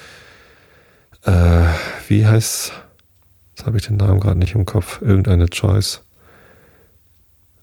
äh, 1.24 1.64
wie 2.08 2.26
heißt, 2.26 2.72
jetzt 3.50 3.66
habe 3.66 3.76
ich 3.76 3.86
den 3.86 3.96
Namen 3.96 4.20
gerade 4.20 4.38
nicht 4.38 4.54
im 4.54 4.64
Kopf, 4.64 5.02
irgendeine 5.02 5.48
Choice. 5.48 6.02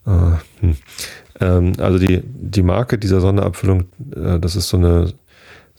Äh, 0.05 0.11
hm. 0.59 0.77
ähm, 1.39 1.73
also 1.79 1.97
die, 1.97 2.21
die 2.23 2.63
Marke 2.63 2.97
dieser 2.97 3.19
Sonderabfüllung, 3.19 3.85
äh, 4.15 4.39
das 4.39 4.55
ist 4.55 4.69
so 4.69 4.77
eine 4.77 5.13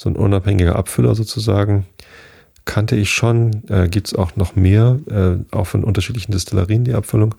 so 0.01 0.09
ein 0.09 0.14
unabhängiger 0.14 0.77
Abfüller 0.77 1.16
sozusagen, 1.16 1.85
kannte 2.69 2.95
ich 2.95 3.11
schon. 3.11 3.63
Äh, 3.69 3.89
Gibt 3.89 4.09
es 4.09 4.15
auch 4.15 4.37
noch 4.37 4.55
mehr, 4.55 5.01
äh, 5.11 5.57
auch 5.57 5.67
von 5.67 5.83
unterschiedlichen 5.83 6.31
Destillerien 6.31 6.85
die 6.85 6.95
Abfüllung. 6.95 7.35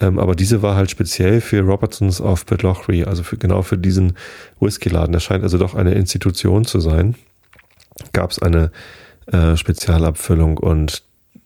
Ähm, 0.00 0.18
aber 0.18 0.34
diese 0.34 0.60
war 0.60 0.76
halt 0.76 0.90
speziell 0.90 1.40
für 1.40 1.60
Robertsons 1.60 2.20
auf 2.20 2.44
Pitlochry, 2.44 3.04
also 3.04 3.22
für, 3.22 3.38
genau 3.38 3.62
für 3.62 3.78
diesen 3.78 4.14
Whisky-Laden. 4.60 5.12
Das 5.12 5.22
scheint 5.22 5.44
also 5.44 5.56
doch 5.56 5.74
eine 5.74 5.94
Institution 5.94 6.66
zu 6.66 6.80
sein. 6.80 7.14
Gab 8.12 8.32
es 8.32 8.42
eine 8.42 8.72
äh, 9.26 9.56
Spezialabfüllung 9.56 10.58
und 10.58 11.02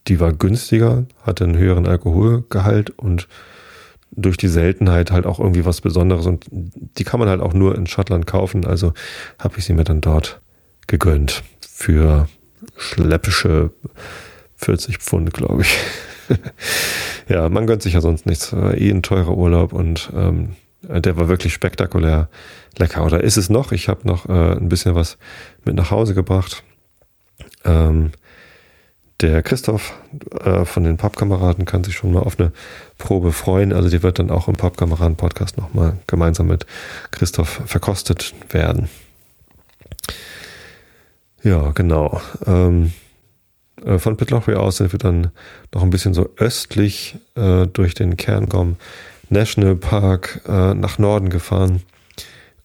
die 0.09 0.19
war 0.19 0.33
günstiger, 0.33 1.05
hatte 1.23 1.45
einen 1.45 1.59
höheren 1.59 1.87
Alkoholgehalt 1.87 2.91
und 2.91 3.29
durch 4.11 4.39
die 4.39 4.49
Seltenheit 4.49 5.13
halt 5.13 5.27
auch 5.27 5.39
irgendwie 5.39 5.65
was 5.65 5.83
Besonderes 5.83 6.27
und 6.27 6.47
die 6.51 7.05
kann 7.05 7.21
man 7.21 7.29
halt 7.29 7.41
auch 7.41 7.53
nur 7.53 7.77
in 7.77 7.87
Schottland 7.87 8.27
kaufen, 8.27 8.65
also 8.65 8.93
habe 9.39 9.59
ich 9.59 9.67
sie 9.67 9.75
mir 9.75 9.85
dann 9.85 10.01
dort 10.01 10.41
gegönnt 10.89 11.45
für 11.61 12.27
schleppische 12.77 13.71
40 14.57 14.99
Pfund, 14.99 15.33
glaube 15.33 15.63
ich. 15.63 15.77
ja, 17.29 17.49
man 17.49 17.67
gönnt 17.67 17.83
sich 17.83 17.95
ja 17.95 18.01
sonst 18.01 18.27
nichts. 18.27 18.53
Eh 18.53 18.91
ein 18.91 19.03
teurer 19.03 19.37
Urlaub 19.37 19.73
und 19.73 20.11
ähm, 20.15 20.57
der 20.83 21.17
war 21.17 21.29
wirklich 21.29 21.53
spektakulär 21.53 22.29
lecker. 22.79 23.05
Oder 23.05 23.23
ist 23.23 23.37
es 23.37 23.51
noch? 23.51 23.73
Ich 23.73 23.89
habe 23.89 24.07
noch 24.07 24.29
äh, 24.29 24.53
ein 24.53 24.69
bisschen 24.69 24.95
was 24.95 25.19
mit 25.65 25.75
nach 25.75 25.91
Hause 25.91 26.15
gebracht. 26.15 26.63
Ähm, 27.65 28.13
der 29.21 29.43
Christoph 29.43 29.93
äh, 30.45 30.65
von 30.65 30.85
den 30.85 30.97
Pappkameraden 30.97 31.67
kann 31.67 31.85
sich 31.85 31.95
schon 31.95 32.13
mal 32.13 32.23
auf 32.23 32.41
eine 32.41 32.53
Probe 32.97 33.33
freuen. 33.33 33.73
Also 33.73 33.91
die 33.91 34.03
wird 34.03 34.19
dann 34.19 34.31
auch 34.31 34.49
im 34.49 34.57
Pappkameraden-Podcast 34.57 35.59
nochmal 35.59 35.99
gemeinsam 36.07 36.47
mit 36.47 36.67
Christoph 37.11 37.61
verkostet 37.67 38.35
werden. 38.49 38.89
Ja, 41.43 41.71
genau. 41.73 42.21
Ähm, 42.47 42.93
äh, 43.85 43.99
von 43.99 44.17
Pitlochry 44.17 44.55
aus 44.55 44.77
sind 44.77 44.93
wir 44.93 44.99
dann 44.99 45.31
noch 45.75 45.83
ein 45.83 45.91
bisschen 45.91 46.15
so 46.15 46.29
östlich 46.37 47.17
äh, 47.35 47.67
durch 47.67 47.95
den 47.95 48.17
Cairngorm 48.17 48.77
National 49.29 49.77
Park 49.77 50.43
äh, 50.47 50.75
nach 50.75 50.99
Norden 50.99 51.31
gefahren. 51.31 51.83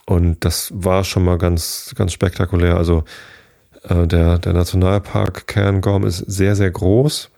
Und 0.06 0.44
das 0.46 0.72
war 0.76 1.04
schon 1.04 1.24
mal 1.24 1.38
ganz, 1.38 1.94
ganz 1.96 2.14
spektakulär. 2.14 2.78
Also 2.78 3.04
äh, 3.84 4.08
der, 4.08 4.40
der 4.40 4.54
Nationalpark 4.54 5.48
Cairngorm 5.48 6.06
ist 6.06 6.18
sehr, 6.20 6.56
sehr 6.56 6.72
groß 6.72 7.30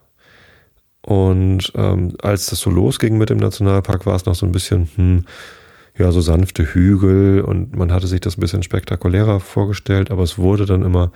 Und 1.01 1.71
ähm, 1.75 2.15
als 2.21 2.47
das 2.47 2.59
so 2.59 2.69
losging 2.69 3.17
mit 3.17 3.29
dem 3.29 3.37
Nationalpark, 3.37 4.05
war 4.05 4.15
es 4.15 4.25
noch 4.25 4.35
so 4.35 4.45
ein 4.45 4.51
bisschen, 4.51 4.89
hm, 4.95 5.25
ja, 5.97 6.11
so 6.11 6.21
sanfte 6.21 6.63
Hügel 6.63 7.41
und 7.41 7.75
man 7.75 7.91
hatte 7.91 8.07
sich 8.07 8.21
das 8.21 8.37
ein 8.37 8.41
bisschen 8.41 8.63
spektakulärer 8.63 9.39
vorgestellt, 9.39 10.11
aber 10.11 10.23
es 10.23 10.37
wurde 10.37 10.65
dann 10.65 10.83
immer 10.83 11.11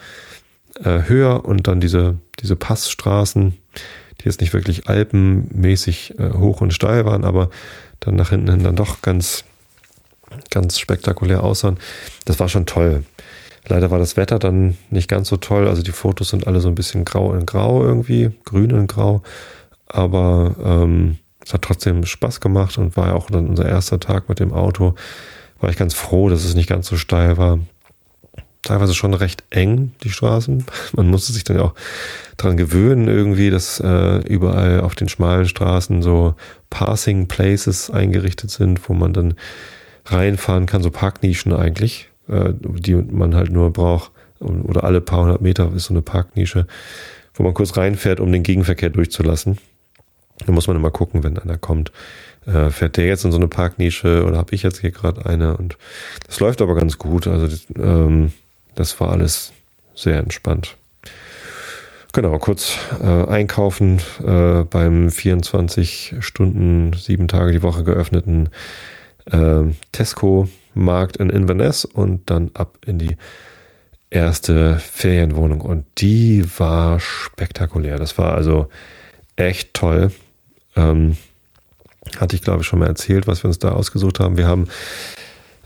äh, 0.83 1.01
höher 1.07 1.45
und 1.45 1.67
dann 1.67 1.79
diese, 1.79 2.17
diese 2.39 2.55
Passstraßen, 2.55 3.53
die 4.19 4.25
jetzt 4.25 4.41
nicht 4.41 4.53
wirklich 4.53 4.87
alpenmäßig 4.87 6.19
äh, 6.19 6.31
hoch 6.31 6.61
und 6.61 6.73
steil 6.73 7.05
waren, 7.05 7.23
aber 7.23 7.49
dann 7.99 8.15
nach 8.15 8.29
hinten 8.29 8.49
hin 8.49 8.63
dann 8.63 8.75
doch 8.75 9.01
ganz, 9.01 9.43
ganz 10.49 10.79
spektakulär 10.79 11.43
aussahen. 11.43 11.77
Das 12.25 12.39
war 12.39 12.49
schon 12.49 12.65
toll. 12.65 13.03
Leider 13.67 13.91
war 13.91 13.99
das 13.99 14.17
Wetter 14.17 14.39
dann 14.39 14.77
nicht 14.89 15.07
ganz 15.07 15.29
so 15.29 15.37
toll. 15.37 15.67
Also 15.67 15.83
die 15.83 15.91
Fotos 15.91 16.29
sind 16.29 16.47
alle 16.47 16.61
so 16.61 16.67
ein 16.67 16.75
bisschen 16.75 17.05
grau 17.05 17.33
in 17.33 17.45
grau 17.45 17.83
irgendwie, 17.83 18.31
grün 18.43 18.71
in 18.71 18.87
grau. 18.87 19.21
Aber 19.87 20.55
ähm, 20.63 21.19
es 21.45 21.53
hat 21.53 21.61
trotzdem 21.63 22.05
Spaß 22.05 22.39
gemacht 22.39 22.77
und 22.77 22.95
war 22.97 23.07
ja 23.07 23.13
auch 23.13 23.29
dann 23.29 23.47
unser 23.47 23.67
erster 23.67 23.99
Tag 23.99 24.29
mit 24.29 24.39
dem 24.39 24.53
Auto. 24.53 24.95
War 25.59 25.69
ich 25.69 25.77
ganz 25.77 25.93
froh, 25.93 26.29
dass 26.29 26.43
es 26.43 26.55
nicht 26.55 26.69
ganz 26.69 26.87
so 26.87 26.97
steil 26.97 27.37
war. 27.37 27.59
Teilweise 28.61 28.93
schon 28.93 29.13
recht 29.13 29.43
eng, 29.49 29.93
die 30.03 30.11
Straßen. 30.11 30.65
Man 30.95 31.07
musste 31.07 31.33
sich 31.33 31.43
dann 31.43 31.59
auch 31.59 31.73
dran 32.37 32.57
gewöhnen, 32.57 33.07
irgendwie, 33.07 33.49
dass 33.49 33.79
äh, 33.79 34.17
überall 34.27 34.81
auf 34.81 34.95
den 34.95 35.09
schmalen 35.09 35.47
Straßen 35.47 36.01
so 36.01 36.35
Passing 36.69 37.27
Places 37.27 37.89
eingerichtet 37.89 38.51
sind, 38.51 38.87
wo 38.87 38.93
man 38.93 39.13
dann 39.13 39.35
reinfahren 40.05 40.65
kann, 40.65 40.81
so 40.81 40.89
Parknischen 40.89 41.53
eigentlich, 41.53 42.09
äh, 42.27 42.53
die 42.53 42.95
man 42.95 43.35
halt 43.35 43.51
nur 43.51 43.71
braucht. 43.71 44.11
Oder 44.39 44.83
alle 44.83 45.01
paar 45.01 45.21
hundert 45.21 45.41
Meter 45.41 45.71
ist 45.75 45.85
so 45.85 45.93
eine 45.93 46.01
Parknische, 46.01 46.65
wo 47.35 47.43
man 47.43 47.53
kurz 47.53 47.77
reinfährt, 47.77 48.19
um 48.19 48.31
den 48.31 48.41
Gegenverkehr 48.41 48.89
durchzulassen. 48.89 49.59
Da 50.45 50.51
muss 50.51 50.67
man 50.67 50.75
immer 50.75 50.91
gucken, 50.91 51.23
wenn 51.23 51.37
einer 51.37 51.57
kommt. 51.57 51.91
Äh, 52.45 52.69
fährt 52.71 52.97
der 52.97 53.05
jetzt 53.05 53.23
in 53.23 53.31
so 53.31 53.37
eine 53.37 53.47
Parknische 53.47 54.25
oder 54.25 54.37
habe 54.37 54.55
ich 54.55 54.63
jetzt 54.63 54.79
hier 54.79 54.91
gerade 54.91 55.25
eine? 55.25 55.57
Und 55.57 55.77
das 56.25 56.39
läuft 56.39 56.61
aber 56.61 56.75
ganz 56.75 56.97
gut. 56.97 57.27
Also 57.27 57.55
ähm, 57.77 58.31
das 58.75 58.99
war 58.99 59.11
alles 59.11 59.53
sehr 59.93 60.17
entspannt. 60.17 60.77
Genau, 62.13 62.37
kurz 62.39 62.77
äh, 63.01 63.05
einkaufen 63.05 64.01
äh, 64.25 64.63
beim 64.63 65.09
24 65.09 66.15
Stunden, 66.19 66.91
sieben 66.93 67.29
Tage 67.29 67.53
die 67.53 67.63
Woche 67.63 67.85
geöffneten 67.85 68.49
äh, 69.31 69.63
Tesco-Markt 69.93 71.17
in 71.17 71.29
Inverness 71.29 71.85
und 71.85 72.29
dann 72.29 72.51
ab 72.53 72.79
in 72.85 72.99
die 72.99 73.15
erste 74.09 74.77
Ferienwohnung. 74.79 75.61
Und 75.61 75.85
die 75.99 76.43
war 76.57 76.99
spektakulär. 76.99 77.97
Das 77.97 78.17
war 78.17 78.33
also 78.33 78.67
echt 79.37 79.73
toll. 79.73 80.11
Ähm, 80.75 81.17
hatte 82.17 82.35
ich, 82.35 82.41
glaube 82.41 82.61
ich, 82.61 82.67
schon 82.67 82.79
mal 82.79 82.87
erzählt, 82.87 83.27
was 83.27 83.43
wir 83.43 83.47
uns 83.47 83.59
da 83.59 83.71
ausgesucht 83.71 84.19
haben. 84.19 84.37
Wir 84.37 84.47
haben 84.47 84.67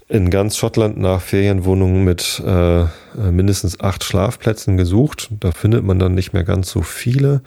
in 0.07 0.29
ganz 0.29 0.57
Schottland 0.57 0.97
nach 0.97 1.21
Ferienwohnungen 1.21 2.03
mit 2.03 2.41
äh, 2.45 2.85
mindestens 3.31 3.79
acht 3.79 4.03
Schlafplätzen 4.03 4.77
gesucht. 4.77 5.29
Da 5.39 5.51
findet 5.51 5.83
man 5.83 5.97
dann 5.97 6.13
nicht 6.13 6.33
mehr 6.33 6.43
ganz 6.43 6.69
so 6.69 6.81
viele, 6.81 7.41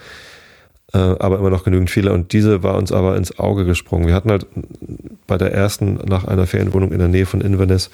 äh, 0.92 0.98
aber 0.98 1.38
immer 1.38 1.50
noch 1.50 1.64
genügend 1.64 1.90
viele. 1.90 2.12
Und 2.12 2.32
diese 2.32 2.62
war 2.62 2.76
uns 2.76 2.90
aber 2.90 3.16
ins 3.16 3.38
Auge 3.38 3.64
gesprungen. 3.64 4.08
Wir 4.08 4.14
hatten 4.14 4.30
halt 4.30 4.46
bei 5.26 5.38
der 5.38 5.52
ersten 5.52 5.94
nach 6.06 6.24
einer 6.24 6.46
Ferienwohnung 6.46 6.92
in 6.92 6.98
der 6.98 7.08
Nähe 7.08 7.26
von 7.26 7.40
Inverness 7.40 7.90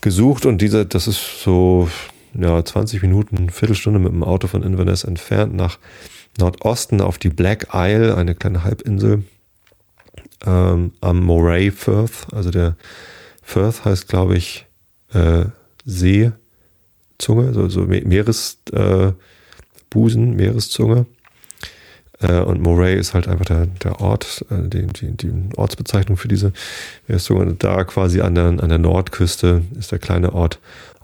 gesucht 0.00 0.46
und 0.46 0.62
diese, 0.62 0.86
das 0.86 1.08
ist 1.08 1.42
so 1.42 1.88
ja 2.34 2.64
20 2.64 3.02
Minuten, 3.02 3.50
Viertelstunde 3.50 3.98
mit 3.98 4.12
dem 4.12 4.22
Auto 4.22 4.46
von 4.46 4.62
Inverness 4.62 5.02
entfernt 5.02 5.54
nach 5.54 5.78
Nordosten 6.38 7.00
auf 7.00 7.18
die 7.18 7.28
Black 7.28 7.68
Isle, 7.72 8.16
eine 8.16 8.34
kleine 8.34 8.64
Halbinsel 8.64 9.24
ähm, 10.46 10.92
am 11.00 11.20
Moray 11.22 11.70
Firth. 11.70 12.26
Also 12.32 12.50
der 12.50 12.76
Firth 13.42 13.84
heißt, 13.84 14.08
glaube 14.08 14.36
ich, 14.36 14.66
äh, 15.12 15.46
Seezunge, 15.84 17.52
so, 17.52 17.68
so 17.68 17.82
Meeresbusen, 17.82 19.14
äh, 19.92 20.36
Meereszunge. 20.36 21.06
Äh, 22.20 22.40
und 22.40 22.60
Moray 22.62 22.98
ist 22.98 23.14
halt 23.14 23.28
einfach 23.28 23.46
der, 23.46 23.66
der 23.66 24.00
Ort, 24.00 24.44
äh, 24.50 24.68
die, 24.68 24.86
die, 24.86 25.16
die 25.16 25.32
Ortsbezeichnung 25.56 26.16
für 26.16 26.28
diese 26.28 26.52
Meereszunge. 27.06 27.42
Und 27.42 27.64
da 27.64 27.84
quasi 27.84 28.20
an 28.20 28.34
der, 28.34 28.46
an 28.46 28.68
der 28.68 28.78
Nordküste 28.78 29.62
ist 29.78 29.92
der 29.92 29.98
kleine 29.98 30.32
Ort 30.32 30.58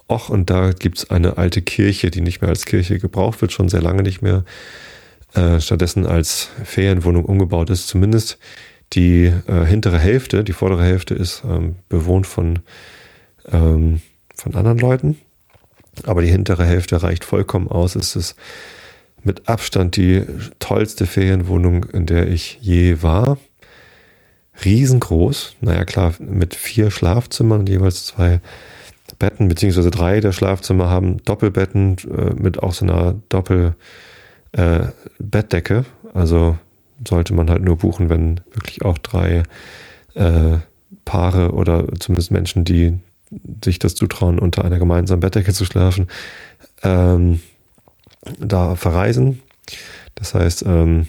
Och, 0.07 0.29
und 0.29 0.51
da 0.51 0.73
gibt's 0.73 1.09
eine 1.11 1.39
alte 1.39 1.63
Kirche, 1.63 2.11
die 2.11 2.21
nicht 2.21 2.43
mehr 2.43 2.51
als 2.51 2.67
Kirche 2.67 2.99
gebraucht 2.99 3.41
wird, 3.41 3.53
schon 3.53 3.71
sehr 3.71 3.81
lange 3.81 4.03
nicht 4.03 4.21
mehr 4.21 4.45
äh, 5.35 5.61
stattdessen 5.61 6.07
als 6.07 6.49
Ferienwohnung 6.65 7.25
umgebaut 7.25 7.71
ist. 7.71 7.89
Zumindest 7.89 8.39
die 8.93 9.33
äh, 9.47 9.65
hintere 9.65 9.99
Hälfte, 9.99 10.45
die 10.45 10.53
vordere 10.53 10.85
Hälfte 10.85 11.15
ist 11.15 11.43
ähm, 11.45 11.77
bewohnt 11.89 12.27
von, 12.27 12.61
ähm, 13.51 14.01
von 14.37 14.55
anderen 14.55 14.79
Leuten. 14.79 15.19
Aber 16.05 16.23
die 16.23 16.31
hintere 16.31 16.65
Hälfte 16.65 17.03
reicht 17.03 17.25
vollkommen 17.25 17.69
aus. 17.69 17.97
Es 17.97 18.17
ist 18.17 18.37
mit 19.23 19.49
Abstand 19.49 19.97
die 19.97 20.23
tollste 20.59 21.07
Ferienwohnung, 21.07 21.85
in 21.85 22.07
der 22.07 22.29
ich 22.29 22.59
je 22.61 23.03
war. 23.03 23.39
Riesengroß. 24.65 25.57
Naja, 25.61 25.85
klar, 25.85 26.15
mit 26.19 26.55
vier 26.55 26.91
Schlafzimmern 26.91 27.61
und 27.61 27.69
jeweils 27.69 28.07
zwei 28.07 28.41
Betten, 29.19 29.49
beziehungsweise 29.49 29.91
drei 29.91 30.21
der 30.21 30.33
Schlafzimmer 30.33 30.89
haben 30.89 31.19
Doppelbetten 31.25 31.97
äh, 32.09 32.35
mit 32.41 32.63
auch 32.63 32.73
so 32.73 32.85
einer 32.85 33.17
Doppel- 33.29 33.75
äh, 34.55 34.87
Bettdecke. 35.19 35.85
Also 36.13 36.57
sollte 37.07 37.35
man 37.35 37.51
halt 37.51 37.63
nur 37.63 37.77
buchen, 37.77 38.09
wenn 38.09 38.41
wirklich 38.53 38.85
auch 38.85 38.99
drei 38.99 39.43
äh, 40.15 40.59
Paare 41.05 41.53
oder 41.53 41.87
zumindest 41.99 42.31
Menschen, 42.31 42.65
die 42.65 42.99
sich 43.65 43.79
das 43.79 43.95
zutrauen, 43.95 44.39
unter 44.39 44.65
einer 44.65 44.79
gemeinsamen 44.79 45.21
Bettdecke 45.21 45.53
zu 45.53 45.65
schlafen, 45.65 46.09
ähm, 46.83 47.41
da 48.39 48.77
verreisen. 48.77 49.43
Das 50.15 50.35
heißt, 50.35 50.65
ähm, 50.67 51.09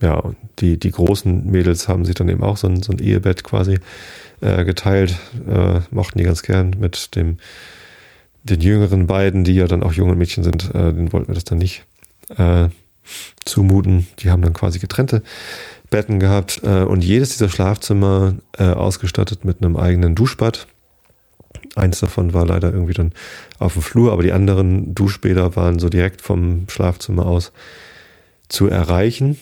ja, 0.00 0.22
die, 0.58 0.78
die 0.78 0.90
großen 0.90 1.46
Mädels 1.50 1.88
haben 1.88 2.04
sich 2.04 2.14
dann 2.14 2.28
eben 2.28 2.42
auch 2.42 2.56
so 2.56 2.68
ein, 2.68 2.82
so 2.82 2.92
ein 2.92 2.98
Ehebett 2.98 3.44
quasi 3.44 3.78
äh, 4.40 4.64
geteilt, 4.64 5.16
äh, 5.48 5.80
mochten 5.90 6.18
die 6.18 6.24
ganz 6.24 6.42
gern 6.42 6.76
mit 6.78 7.14
dem 7.14 7.38
den 8.42 8.60
jüngeren 8.60 9.08
beiden, 9.08 9.42
die 9.42 9.54
ja 9.54 9.66
dann 9.66 9.82
auch 9.82 9.92
junge 9.92 10.14
Mädchen 10.14 10.44
sind, 10.44 10.72
äh, 10.72 10.92
den 10.92 11.12
wollten 11.12 11.28
wir 11.28 11.34
das 11.34 11.44
dann 11.44 11.58
nicht. 11.58 11.84
Äh, 12.36 12.68
zumuten. 13.44 14.06
Die 14.18 14.30
haben 14.30 14.42
dann 14.42 14.52
quasi 14.52 14.78
getrennte 14.78 15.22
Betten 15.90 16.18
gehabt 16.18 16.60
äh, 16.64 16.82
und 16.82 17.04
jedes 17.04 17.30
dieser 17.30 17.48
Schlafzimmer 17.48 18.34
äh, 18.58 18.64
ausgestattet 18.64 19.44
mit 19.44 19.62
einem 19.62 19.76
eigenen 19.76 20.14
Duschbad. 20.14 20.66
Eins 21.74 22.00
davon 22.00 22.32
war 22.34 22.46
leider 22.46 22.72
irgendwie 22.72 22.94
dann 22.94 23.12
auf 23.58 23.74
dem 23.74 23.82
Flur, 23.82 24.12
aber 24.12 24.22
die 24.22 24.32
anderen 24.32 24.94
Duschbäder 24.94 25.56
waren 25.56 25.78
so 25.78 25.88
direkt 25.88 26.22
vom 26.22 26.68
Schlafzimmer 26.68 27.26
aus 27.26 27.52
zu 28.48 28.68
erreichen. 28.68 29.38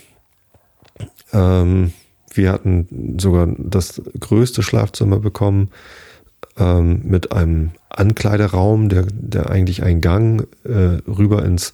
Ähm, 1.32 1.92
wir 2.32 2.52
hatten 2.52 3.16
sogar 3.18 3.48
das 3.58 4.02
größte 4.18 4.62
Schlafzimmer 4.62 5.20
bekommen 5.20 5.70
ähm, 6.58 7.02
mit 7.04 7.32
einem 7.32 7.70
Ankleideraum, 7.88 8.88
der, 8.88 9.06
der 9.10 9.50
eigentlich 9.50 9.82
ein 9.82 10.00
Gang 10.00 10.46
äh, 10.64 11.00
rüber 11.08 11.44
ins 11.44 11.72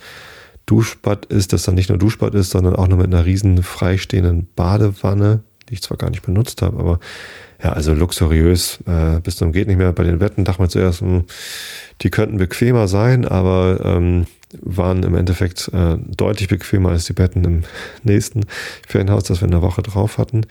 Duschbad 0.66 1.26
ist, 1.26 1.52
das 1.52 1.64
dann 1.64 1.74
nicht 1.74 1.88
nur 1.88 1.98
Duschbad 1.98 2.34
ist, 2.34 2.50
sondern 2.50 2.76
auch 2.76 2.88
noch 2.88 2.96
mit 2.96 3.06
einer 3.06 3.24
riesen 3.24 3.62
freistehenden 3.62 4.48
Badewanne, 4.54 5.42
die 5.68 5.74
ich 5.74 5.82
zwar 5.82 5.96
gar 5.96 6.10
nicht 6.10 6.22
benutzt 6.22 6.62
habe, 6.62 6.78
aber 6.78 7.00
ja, 7.62 7.72
also 7.72 7.92
luxuriös 7.92 8.78
äh, 8.86 9.20
bis 9.20 9.36
zum 9.36 9.52
geht 9.52 9.68
nicht 9.68 9.76
mehr. 9.76 9.92
Bei 9.92 10.04
den 10.04 10.18
Betten 10.18 10.44
dachte 10.44 10.62
man 10.62 10.70
zuerst, 10.70 11.02
mh, 11.02 11.08
hm, 11.08 11.24
die 12.00 12.10
könnten 12.10 12.38
bequemer 12.38 12.88
sein, 12.88 13.26
aber 13.26 13.80
ähm, 13.84 14.26
waren 14.62 15.02
im 15.02 15.14
Endeffekt 15.14 15.68
äh, 15.72 15.96
deutlich 15.98 16.48
bequemer 16.48 16.90
als 16.90 17.04
die 17.04 17.12
Betten 17.12 17.44
im 17.44 17.62
nächsten 18.02 18.46
Ferienhaus, 18.86 19.24
das 19.24 19.40
wir 19.40 19.46
in 19.46 19.52
der 19.52 19.62
Woche 19.62 19.82
drauf 19.82 20.18
hatten. 20.18 20.46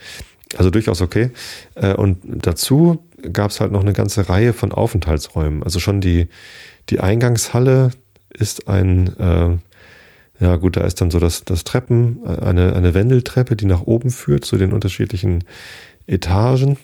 Also 0.56 0.70
durchaus 0.70 1.00
okay. 1.00 1.30
Äh, 1.74 1.94
und 1.94 2.18
dazu 2.24 3.04
gab 3.32 3.50
es 3.50 3.60
halt 3.60 3.72
noch 3.72 3.82
eine 3.82 3.92
ganze 3.92 4.28
Reihe 4.28 4.52
von 4.52 4.72
Aufenthaltsräumen. 4.72 5.62
Also 5.62 5.80
schon 5.80 6.00
die, 6.00 6.28
die 6.88 7.00
Eingangshalle 7.00 7.90
ist 8.30 8.68
ein 8.68 9.16
äh, 9.18 9.58
ja, 10.40 10.56
gut, 10.56 10.76
da 10.76 10.80
ist 10.82 11.00
dann 11.00 11.10
so 11.10 11.20
das, 11.20 11.44
das 11.44 11.64
Treppen, 11.64 12.20
äh, 12.24 12.42
eine, 12.42 12.74
eine 12.74 12.94
Wendeltreppe, 12.94 13.56
die 13.56 13.66
nach 13.66 13.82
oben 13.82 14.10
führt 14.10 14.44
zu 14.44 14.56
den 14.56 14.72
unterschiedlichen 14.72 15.44
Etagen. 16.06 16.78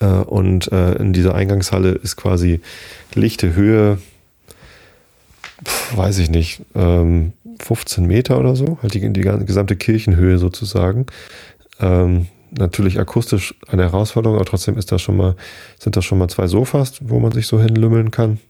Äh, 0.00 0.06
und 0.06 0.70
äh, 0.72 0.94
in 0.94 1.12
dieser 1.12 1.34
Eingangshalle 1.36 1.92
ist 1.92 2.16
quasi 2.16 2.60
lichte 3.14 3.54
Höhe, 3.54 3.98
weiß 5.94 6.18
ich 6.18 6.30
nicht, 6.30 6.62
15 6.72 7.14
ähm, 8.02 8.08
Meter 8.08 8.40
oder 8.40 8.56
so, 8.56 8.78
halt 8.82 8.94
die, 8.94 9.12
die 9.12 9.20
gesamte 9.20 9.76
Kirchenhöhe 9.76 10.38
sozusagen. 10.38 11.06
Ähm, 11.78 12.26
natürlich 12.50 12.98
akustisch 12.98 13.54
eine 13.68 13.82
Herausforderung, 13.82 14.36
aber 14.36 14.46
trotzdem 14.46 14.76
ist 14.76 14.90
das 14.90 15.02
schon 15.02 15.16
mal, 15.16 15.36
sind 15.78 15.96
das 15.96 16.04
schon 16.04 16.18
mal 16.18 16.28
zwei 16.28 16.48
Sofas, 16.48 16.98
wo 17.00 17.20
man 17.20 17.30
sich 17.30 17.46
so 17.46 17.60
hinlümmeln 17.60 18.10
kann. 18.10 18.40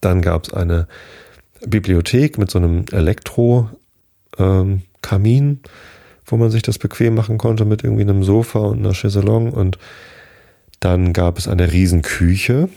Dann 0.00 0.20
gab 0.20 0.44
es 0.48 0.52
eine 0.52 0.86
Bibliothek 1.66 2.38
mit 2.38 2.50
so 2.50 2.58
einem 2.58 2.84
Elektrokamin, 2.90 3.70
ähm, 4.38 5.60
wo 6.24 6.36
man 6.36 6.50
sich 6.50 6.62
das 6.62 6.78
bequem 6.78 7.14
machen 7.14 7.38
konnte 7.38 7.64
mit 7.64 7.84
irgendwie 7.84 8.02
einem 8.02 8.24
Sofa 8.24 8.58
und 8.58 8.78
einer 8.78 8.94
Chaiselong. 8.94 9.52
Und 9.52 9.78
dann 10.80 11.12
gab 11.12 11.38
es 11.38 11.48
eine 11.48 11.72
Riesenküche, 11.72 12.68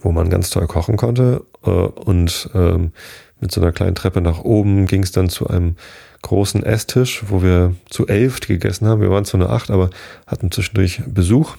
wo 0.00 0.12
man 0.12 0.30
ganz 0.30 0.50
toll 0.50 0.66
kochen 0.66 0.96
konnte. 0.96 1.44
Äh, 1.64 1.70
und 1.70 2.50
ähm, 2.54 2.92
mit 3.40 3.52
so 3.52 3.60
einer 3.60 3.72
kleinen 3.72 3.94
Treppe 3.94 4.20
nach 4.20 4.40
oben 4.40 4.86
ging 4.86 5.02
es 5.02 5.12
dann 5.12 5.28
zu 5.28 5.48
einem 5.48 5.76
großen 6.22 6.62
Esstisch, 6.62 7.24
wo 7.28 7.42
wir 7.42 7.74
zu 7.90 8.06
elf 8.06 8.40
gegessen 8.40 8.86
haben. 8.86 9.00
Wir 9.00 9.10
waren 9.10 9.24
zwar 9.24 9.40
nur 9.40 9.50
acht, 9.50 9.70
aber 9.70 9.90
hatten 10.26 10.50
zwischendurch 10.50 11.02
Besuch. 11.06 11.56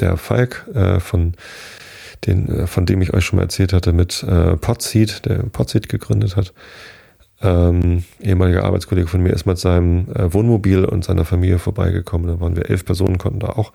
Der 0.00 0.16
Falk 0.16 0.66
äh, 0.74 1.00
von 1.00 1.34
den, 2.26 2.48
äh, 2.48 2.66
von 2.66 2.86
dem 2.86 3.02
ich 3.02 3.14
euch 3.14 3.24
schon 3.24 3.36
mal 3.36 3.44
erzählt 3.44 3.72
hatte, 3.72 3.92
mit 3.92 4.22
äh, 4.22 4.56
Podseed, 4.56 5.24
der 5.26 5.44
Podseed 5.44 5.88
gegründet 5.88 6.36
hat. 6.36 6.52
Ähm, 7.40 8.04
ehemaliger 8.20 8.64
Arbeitskollege 8.64 9.06
von 9.06 9.22
mir 9.22 9.32
ist 9.32 9.46
mit 9.46 9.58
seinem 9.58 10.08
äh, 10.12 10.32
Wohnmobil 10.32 10.84
und 10.84 11.04
seiner 11.04 11.24
Familie 11.24 11.58
vorbeigekommen. 11.58 12.26
Da 12.26 12.40
waren 12.40 12.56
wir 12.56 12.68
elf 12.68 12.84
Personen, 12.84 13.18
konnten 13.18 13.38
da 13.38 13.50
auch 13.50 13.72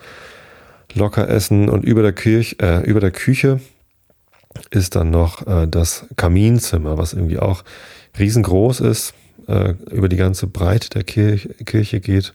locker 0.93 1.29
essen 1.29 1.69
und 1.69 1.84
über 1.84 2.01
der, 2.01 2.13
Kirch, 2.13 2.58
äh, 2.62 2.84
über 2.84 2.99
der 2.99 3.12
Küche 3.12 3.62
ist 4.69 4.95
dann 4.95 5.10
noch 5.10 5.47
äh, 5.47 5.67
das 5.67 6.06
Kaminzimmer, 6.15 6.97
was 6.97 7.13
irgendwie 7.13 7.39
auch 7.39 7.63
riesengroß 8.19 8.82
ist, 8.82 9.13
äh, 9.47 9.73
über 9.91 10.10
die 10.10 10.17
ganze 10.17 10.47
Breite 10.47 10.89
der 10.89 11.03
Kirche, 11.03 11.49
Kirche 11.65 11.99
geht 11.99 12.34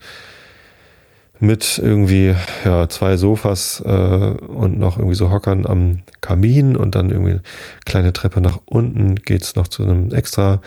mit 1.41 1.79
irgendwie 1.83 2.35
ja 2.65 2.89
zwei 2.89 3.17
Sofas 3.17 3.83
äh, 3.85 3.89
und 3.89 4.79
noch 4.79 4.99
irgendwie 4.99 5.17
so 5.17 5.31
Hockern 5.31 5.67
am 5.67 6.01
Kamin 6.21 6.77
und 6.77 6.95
dann 6.95 7.11
irgendwie 7.11 7.33
eine 7.33 7.43
kleine 7.85 8.13
Treppe 8.13 8.41
nach 8.41 8.61
unten 8.65 9.17
geht's 9.17 9.55
noch 9.55 9.69
zu 9.69 9.85
einem 9.85 10.13
extra 10.13 10.61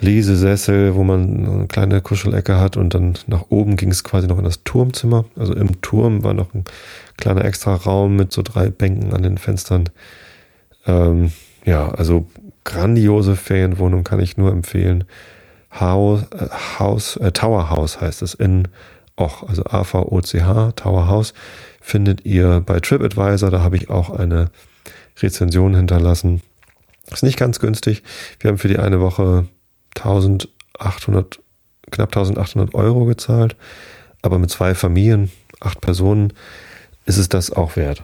Lesesessel, 0.00 0.94
wo 0.94 1.04
man 1.04 1.46
eine 1.46 1.66
kleine 1.66 2.00
Kuschelecke 2.00 2.58
hat 2.58 2.76
und 2.76 2.94
dann 2.94 3.14
nach 3.26 3.46
oben 3.50 3.76
ging 3.76 3.90
es 3.90 4.04
quasi 4.04 4.26
noch 4.26 4.38
in 4.38 4.44
das 4.44 4.64
Turmzimmer. 4.64 5.26
Also 5.36 5.54
im 5.54 5.80
Turm 5.82 6.24
war 6.24 6.34
noch 6.34 6.54
ein 6.54 6.64
kleiner 7.16 7.44
extra 7.44 7.74
Raum 7.74 8.16
mit 8.16 8.32
so 8.32 8.42
drei 8.42 8.70
Bänken 8.70 9.12
an 9.12 9.22
den 9.22 9.36
Fenstern. 9.36 9.90
Ähm, 10.86 11.32
ja, 11.64 11.90
also 11.90 12.26
grandiose 12.64 13.36
Ferienwohnung 13.36 14.04
kann 14.04 14.20
ich 14.20 14.36
nur 14.36 14.50
empfehlen. 14.52 15.04
Haus, 15.78 16.22
äh, 16.32 16.48
Haus 16.78 17.16
äh, 17.16 17.32
Tower 17.32 17.70
House 17.70 18.00
heißt 18.00 18.22
es 18.22 18.34
in 18.34 18.68
Och, 19.20 19.46
also 19.46 19.62
AVOCH, 19.64 20.72
Tower 20.76 21.06
House, 21.06 21.34
findet 21.82 22.24
ihr 22.24 22.62
bei 22.62 22.80
TripAdvisor. 22.80 23.50
Da 23.50 23.60
habe 23.60 23.76
ich 23.76 23.90
auch 23.90 24.08
eine 24.10 24.50
Rezension 25.18 25.74
hinterlassen. 25.74 26.40
Ist 27.10 27.22
nicht 27.22 27.38
ganz 27.38 27.60
günstig. 27.60 28.02
Wir 28.38 28.48
haben 28.48 28.58
für 28.58 28.68
die 28.68 28.78
eine 28.78 29.00
Woche 29.00 29.46
1800, 29.96 31.38
knapp 31.90 32.16
1800 32.16 32.74
Euro 32.74 33.04
gezahlt. 33.04 33.56
Aber 34.22 34.38
mit 34.38 34.50
zwei 34.50 34.74
Familien, 34.74 35.30
acht 35.60 35.82
Personen, 35.82 36.32
ist 37.04 37.18
es 37.18 37.28
das 37.28 37.50
auch 37.50 37.76
wert. 37.76 38.02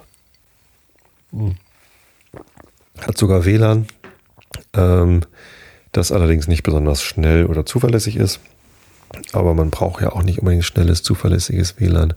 Hm. 1.30 1.54
Hat 3.00 3.16
sogar 3.16 3.44
WLAN, 3.44 3.86
ähm, 4.74 5.22
das 5.92 6.12
allerdings 6.12 6.46
nicht 6.46 6.62
besonders 6.62 7.02
schnell 7.02 7.46
oder 7.46 7.64
zuverlässig 7.64 8.16
ist. 8.16 8.40
Aber 9.32 9.54
man 9.54 9.70
braucht 9.70 10.02
ja 10.02 10.12
auch 10.12 10.22
nicht 10.22 10.38
unbedingt 10.38 10.64
schnelles, 10.64 11.02
zuverlässiges 11.02 11.80
WLAN 11.80 12.14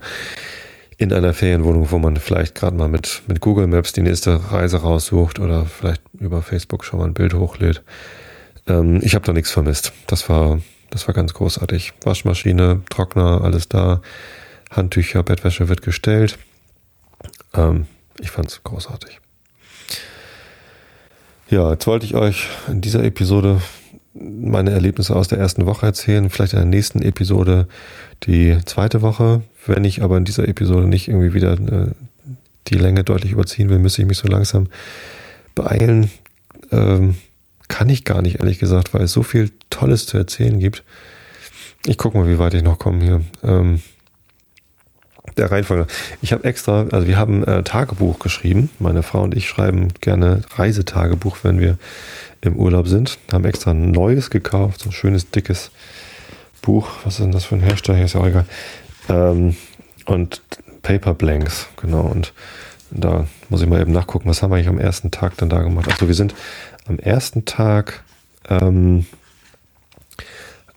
in 0.98 1.14
einer 1.14 1.34
Ferienwohnung, 1.34 1.92
wo 1.92 1.98
man 1.98 2.18
vielleicht 2.18 2.56
gerade 2.56 2.76
mal 2.76 2.90
mit, 2.90 3.22
mit 3.28 3.40
Google 3.40 3.68
Maps 3.68 3.94
die 3.94 4.02
nächste 4.02 4.52
Reise 4.52 4.82
raussucht 4.82 5.40
oder 5.40 5.66
vielleicht 5.66 6.02
über 6.20 6.42
Facebook 6.42 6.84
schon 6.84 7.00
mal 7.00 7.06
ein 7.06 7.14
Bild 7.14 7.34
hochlädt. 7.34 7.84
Ähm, 8.68 9.00
ich 9.02 9.16
habe 9.16 9.26
da 9.26 9.32
nichts 9.32 9.50
vermisst. 9.50 9.94
Das 10.08 10.28
war, 10.28 10.60
das 10.90 11.08
war 11.08 11.16
ganz 11.16 11.34
großartig. 11.34 11.94
Waschmaschine, 12.04 12.82
Trockner, 12.90 13.42
alles 13.42 13.70
da. 13.70 14.02
Handtücher, 14.72 15.24
Bettwäsche 15.24 15.70
wird 15.70 15.82
gestellt. 15.82 16.38
Ähm, 17.54 17.88
ich 18.20 18.30
fand's 18.30 18.62
großartig. 18.64 19.22
Ja, 21.50 21.72
jetzt 21.72 21.88
wollte 21.88 22.06
ich 22.06 22.14
euch 22.14 22.48
in 22.68 22.82
dieser 22.82 23.04
Episode 23.06 23.62
meine 24.14 24.72
Erlebnisse 24.72 25.16
aus 25.16 25.28
der 25.28 25.38
ersten 25.38 25.66
Woche 25.66 25.86
erzählen, 25.86 26.30
vielleicht 26.30 26.54
in 26.54 26.60
der 26.60 26.66
nächsten 26.66 27.02
Episode 27.02 27.68
die 28.24 28.58
zweite 28.66 29.02
Woche. 29.02 29.42
Wenn 29.66 29.84
ich 29.84 30.02
aber 30.02 30.18
in 30.18 30.26
dieser 30.26 30.48
Episode 30.48 30.88
nicht 30.88 31.08
irgendwie 31.08 31.34
wieder 31.34 31.54
äh, 31.54 31.92
die 32.68 32.76
Länge 32.76 33.04
deutlich 33.04 33.32
überziehen 33.32 33.70
will, 33.70 33.80
müsste 33.80 34.02
ich 34.02 34.08
mich 34.08 34.18
so 34.18 34.28
langsam 34.28 34.68
beeilen. 35.56 36.10
Ähm, 36.72 37.16
kann 37.68 37.90
ich 37.90 38.04
gar 38.04 38.22
nicht, 38.22 38.40
ehrlich 38.40 38.60
gesagt, 38.60 38.94
weil 38.94 39.04
es 39.04 39.12
so 39.12 39.24
viel 39.24 39.52
Tolles 39.70 40.06
zu 40.06 40.18
erzählen 40.18 40.60
gibt. 40.60 40.84
Ich 41.86 41.98
gucke 41.98 42.18
mal, 42.18 42.28
wie 42.28 42.40
weit 42.40 42.54
ich 42.56 42.64
noch 42.64 42.80
komme 42.80 43.04
hier. 43.04 43.22
Ähm, 43.44 43.82
der 45.38 45.52
Reihenfolge. 45.52 45.88
Ich 46.22 46.34
habe 46.34 46.44
extra, 46.44 46.88
also 46.92 47.08
wir 47.08 47.18
haben 47.18 47.44
äh, 47.44 47.64
Tagebuch 47.64 48.20
geschrieben. 48.20 48.70
Meine 48.80 49.04
Frau 49.04 49.24
und 49.24 49.36
ich 49.36 49.48
schreiben 49.48 49.90
gerne 50.02 50.42
Reisetagebuch, 50.56 51.38
wenn 51.44 51.60
wir 51.60 51.78
im 52.42 52.56
Urlaub 52.56 52.88
sind. 52.88 53.18
Haben 53.32 53.46
extra 53.46 53.72
ein 53.72 53.92
neues 53.92 54.30
gekauft, 54.30 54.82
so 54.82 54.90
ein 54.90 54.94
schönes, 54.94 55.30
dickes 55.30 55.72
Buch. 56.62 56.90
Was 57.04 57.16
ist 57.16 57.24
denn 57.24 57.32
das 57.32 57.46
für 57.46 57.56
ein 57.56 57.62
Hersteller? 57.62 58.04
Ist 58.04 58.14
ja 58.14 58.22
auch 58.22 58.28
egal. 58.28 58.46
Ähm, 59.10 59.56
und 60.06 60.42
Paper 60.82 61.14
Blanks, 61.14 61.68
genau. 61.78 62.02
Und 62.02 62.34
da 62.92 63.28
muss 63.50 63.62
ich 63.62 63.68
mal 63.68 63.82
eben 63.82 63.92
nachgucken, 63.92 64.30
was 64.30 64.42
haben 64.42 64.52
wir 64.52 64.56
eigentlich 64.56 64.70
am 64.70 64.80
ersten 64.80 65.12
Tag 65.12 65.38
dann 65.38 65.50
da 65.50 65.62
gemacht? 65.62 65.90
Also 65.92 66.08
wir 66.08 66.16
sind 66.16 66.34
am 66.88 66.98
ersten 66.98 67.46
Tag 67.46 68.04
ähm, 68.50 69.06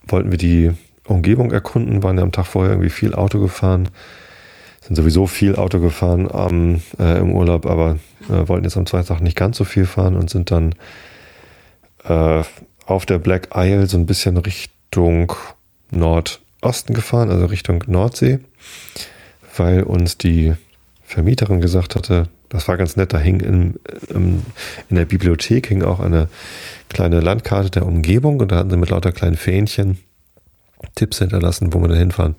wollten 0.06 0.30
wir 0.30 0.38
die 0.38 0.72
Umgebung 1.06 1.50
erkunden, 1.52 2.02
waren 2.02 2.16
ja 2.16 2.22
am 2.22 2.32
Tag 2.32 2.46
vorher 2.46 2.72
irgendwie 2.72 2.90
viel 2.90 3.14
Auto 3.14 3.40
gefahren, 3.40 3.88
sind 4.80 4.96
sowieso 4.96 5.26
viel 5.26 5.56
Auto 5.56 5.80
gefahren 5.80 6.30
am, 6.30 6.82
äh, 6.98 7.18
im 7.18 7.32
Urlaub, 7.32 7.66
aber 7.66 7.98
äh, 8.28 8.48
wollten 8.48 8.64
jetzt 8.64 8.76
am 8.76 8.86
zweiten 8.86 9.08
Tag 9.08 9.20
nicht 9.20 9.36
ganz 9.36 9.56
so 9.56 9.64
viel 9.64 9.86
fahren 9.86 10.16
und 10.16 10.30
sind 10.30 10.50
dann 10.50 10.74
äh, 12.04 12.42
auf 12.86 13.06
der 13.06 13.18
Black 13.18 13.50
Isle 13.54 13.86
so 13.86 13.96
ein 13.96 14.06
bisschen 14.06 14.36
Richtung 14.36 15.32
Nordosten 15.90 16.94
gefahren, 16.94 17.30
also 17.30 17.46
Richtung 17.46 17.84
Nordsee, 17.86 18.40
weil 19.56 19.82
uns 19.82 20.18
die 20.18 20.54
Vermieterin 21.02 21.60
gesagt 21.60 21.96
hatte, 21.96 22.28
das 22.48 22.68
war 22.68 22.76
ganz 22.76 22.96
nett, 22.96 23.12
da 23.12 23.18
hing 23.18 23.40
in, 23.40 23.74
in, 24.08 24.42
in 24.90 24.96
der 24.96 25.06
Bibliothek 25.06 25.68
hing 25.68 25.82
auch 25.82 26.00
eine 26.00 26.28
kleine 26.88 27.20
Landkarte 27.20 27.70
der 27.70 27.86
Umgebung 27.86 28.40
und 28.40 28.52
da 28.52 28.56
hatten 28.56 28.70
sie 28.70 28.76
mit 28.76 28.90
lauter 28.90 29.12
kleinen 29.12 29.36
Fähnchen 29.36 29.98
Tipps 30.94 31.18
hinterlassen, 31.18 31.72
wo 31.72 31.78
man 31.78 31.90
da 31.90 31.96
hinfahren 31.96 32.34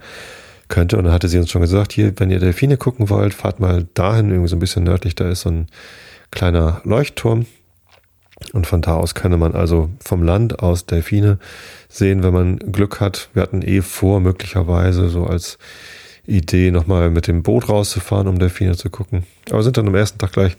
könnte. 0.68 0.98
Und 0.98 1.06
dann 1.06 1.14
hatte 1.14 1.30
sie 1.30 1.38
uns 1.38 1.50
schon 1.50 1.62
gesagt, 1.62 1.94
hier, 1.94 2.14
wenn 2.18 2.32
ihr 2.32 2.40
Delfine 2.40 2.78
gucken 2.78 3.10
wollt, 3.10 3.34
fahrt 3.34 3.60
mal 3.60 3.88
dahin, 3.94 4.30
irgendwie 4.30 4.50
so 4.50 4.56
ein 4.56 4.60
bisschen 4.60 4.84
nördlich, 4.84 5.16
da 5.16 5.30
ist 5.30 5.42
so 5.42 5.50
ein 5.50 5.68
kleiner 6.32 6.82
Leuchtturm. 6.84 7.46
Und 8.52 8.68
von 8.68 8.82
da 8.82 8.96
aus 8.96 9.16
könne 9.16 9.38
man 9.38 9.54
also 9.54 9.90
vom 10.04 10.24
Land 10.24 10.60
aus 10.60 10.86
Delfine 10.86 11.40
sehen, 11.90 12.24
wenn 12.24 12.34
man 12.34 12.58
Glück 12.60 13.00
hat. 13.00 13.30
Wir 13.34 13.44
hatten 13.44 13.62
eh 13.62 13.82
vor, 13.82 14.20
möglicherweise 14.20 15.10
so 15.10 15.26
als 15.26 15.58
Idee, 16.26 16.72
nochmal 16.72 17.10
mit 17.10 17.28
dem 17.28 17.44
Boot 17.44 17.70
rauszufahren, 17.70 18.28
um 18.28 18.40
Delfine 18.40 18.76
zu 18.76 18.90
gucken. 18.90 19.24
Aber 19.50 19.64
sind 19.64 19.78
dann 19.78 19.88
am 19.88 19.96
ersten 19.96 20.20
Tag 20.20 20.34
gleich 20.34 20.58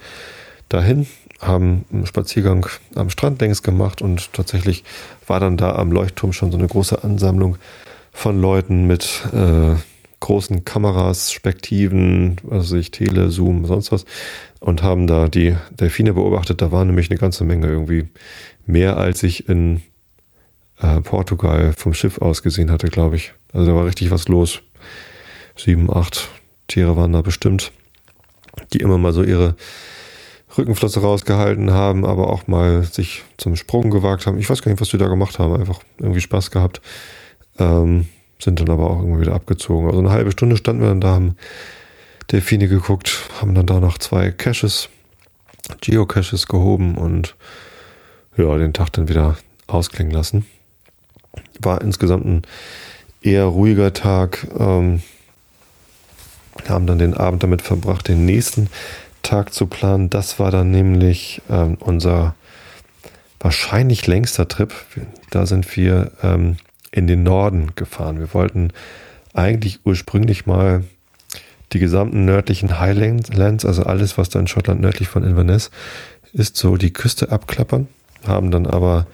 dahin, 0.68 1.06
haben 1.40 1.84
einen 1.92 2.06
Spaziergang 2.06 2.66
am 2.94 3.10
Strand 3.10 3.40
längs 3.40 3.62
gemacht 3.62 4.02
und 4.02 4.32
tatsächlich 4.32 4.84
war 5.26 5.40
dann 5.40 5.56
da 5.56 5.76
am 5.76 5.92
Leuchtturm 5.92 6.32
schon 6.32 6.52
so 6.52 6.58
eine 6.58 6.66
große 6.66 7.02
Ansammlung 7.02 7.56
von 8.12 8.40
Leuten 8.40 8.86
mit 8.86 9.22
äh, 9.32 9.76
großen 10.24 10.64
Kameras, 10.64 11.32
Spektiven, 11.32 12.36
also 12.50 12.76
ich 12.76 12.90
Tele, 12.90 13.30
Zoom, 13.30 13.66
sonst 13.66 13.92
was 13.92 14.06
und 14.58 14.82
haben 14.82 15.06
da 15.06 15.28
die 15.28 15.54
Delfine 15.70 16.14
beobachtet. 16.14 16.62
Da 16.62 16.72
war 16.72 16.82
nämlich 16.86 17.10
eine 17.10 17.18
ganze 17.18 17.44
Menge 17.44 17.66
irgendwie 17.66 18.08
mehr, 18.64 18.96
als 18.96 19.22
ich 19.22 19.50
in 19.50 19.82
äh, 20.80 21.02
Portugal 21.02 21.74
vom 21.76 21.92
Schiff 21.92 22.22
aus 22.22 22.42
gesehen 22.42 22.70
hatte, 22.70 22.88
glaube 22.88 23.16
ich. 23.16 23.34
Also 23.52 23.66
da 23.66 23.74
war 23.76 23.84
richtig 23.84 24.10
was 24.10 24.26
los. 24.28 24.62
Sieben, 25.56 25.94
acht 25.94 26.30
Tiere 26.68 26.96
waren 26.96 27.12
da 27.12 27.20
bestimmt, 27.20 27.70
die 28.72 28.78
immer 28.78 28.96
mal 28.96 29.12
so 29.12 29.22
ihre 29.22 29.56
Rückenflosse 30.56 31.00
rausgehalten 31.00 31.72
haben, 31.72 32.06
aber 32.06 32.30
auch 32.30 32.46
mal 32.46 32.84
sich 32.84 33.24
zum 33.36 33.56
Sprung 33.56 33.90
gewagt 33.90 34.26
haben. 34.26 34.38
Ich 34.38 34.48
weiß 34.48 34.62
gar 34.62 34.70
nicht, 34.70 34.80
was 34.80 34.88
die 34.88 34.96
da 34.96 35.08
gemacht 35.08 35.38
haben. 35.38 35.54
Einfach 35.54 35.80
irgendwie 35.98 36.22
Spaß 36.22 36.50
gehabt. 36.50 36.80
Ähm, 37.58 38.06
sind 38.44 38.60
dann 38.60 38.70
aber 38.70 38.90
auch 38.90 38.98
irgendwie 39.00 39.22
wieder 39.22 39.34
abgezogen. 39.34 39.86
Also 39.86 39.98
eine 39.98 40.10
halbe 40.10 40.30
Stunde 40.30 40.56
standen 40.56 40.82
wir 40.82 40.88
dann 40.88 41.00
da, 41.00 41.08
haben 41.14 41.36
Delfine 42.30 42.68
geguckt, 42.68 43.28
haben 43.40 43.54
dann 43.54 43.66
da 43.66 43.80
noch 43.80 43.98
zwei 43.98 44.30
Caches, 44.30 44.88
Geocaches 45.80 46.46
gehoben 46.46 46.96
und 46.96 47.34
ja, 48.36 48.56
den 48.58 48.72
Tag 48.72 48.92
dann 48.92 49.08
wieder 49.08 49.36
ausklingen 49.66 50.12
lassen. 50.12 50.46
War 51.60 51.80
insgesamt 51.80 52.26
ein 52.26 52.42
eher 53.22 53.44
ruhiger 53.44 53.92
Tag. 53.92 54.46
Ähm, 54.58 55.02
haben 56.68 56.86
dann 56.86 56.98
den 56.98 57.14
Abend 57.14 57.42
damit 57.42 57.62
verbracht, 57.62 58.08
den 58.08 58.24
nächsten 58.24 58.68
Tag 59.22 59.52
zu 59.52 59.66
planen. 59.66 60.10
Das 60.10 60.38
war 60.38 60.50
dann 60.50 60.70
nämlich 60.70 61.42
ähm, 61.50 61.76
unser 61.80 62.34
wahrscheinlich 63.40 64.06
längster 64.06 64.48
Trip. 64.48 64.72
Da 65.30 65.46
sind 65.46 65.76
wir 65.76 66.12
ähm, 66.22 66.56
in 66.94 67.06
den 67.08 67.24
Norden 67.24 67.72
gefahren. 67.74 68.20
Wir 68.20 68.32
wollten 68.34 68.70
eigentlich 69.32 69.80
ursprünglich 69.84 70.46
mal 70.46 70.84
die 71.72 71.80
gesamten 71.80 72.24
nördlichen 72.24 72.78
Highlands, 72.78 73.64
also 73.64 73.82
alles, 73.82 74.16
was 74.16 74.28
da 74.28 74.38
in 74.38 74.46
Schottland 74.46 74.80
nördlich 74.80 75.08
von 75.08 75.24
Inverness 75.24 75.72
ist, 76.32 76.56
so 76.56 76.76
die 76.76 76.92
Küste 76.92 77.32
abklappern, 77.32 77.88
haben 78.24 78.52
dann 78.52 78.66
aber, 78.66 79.08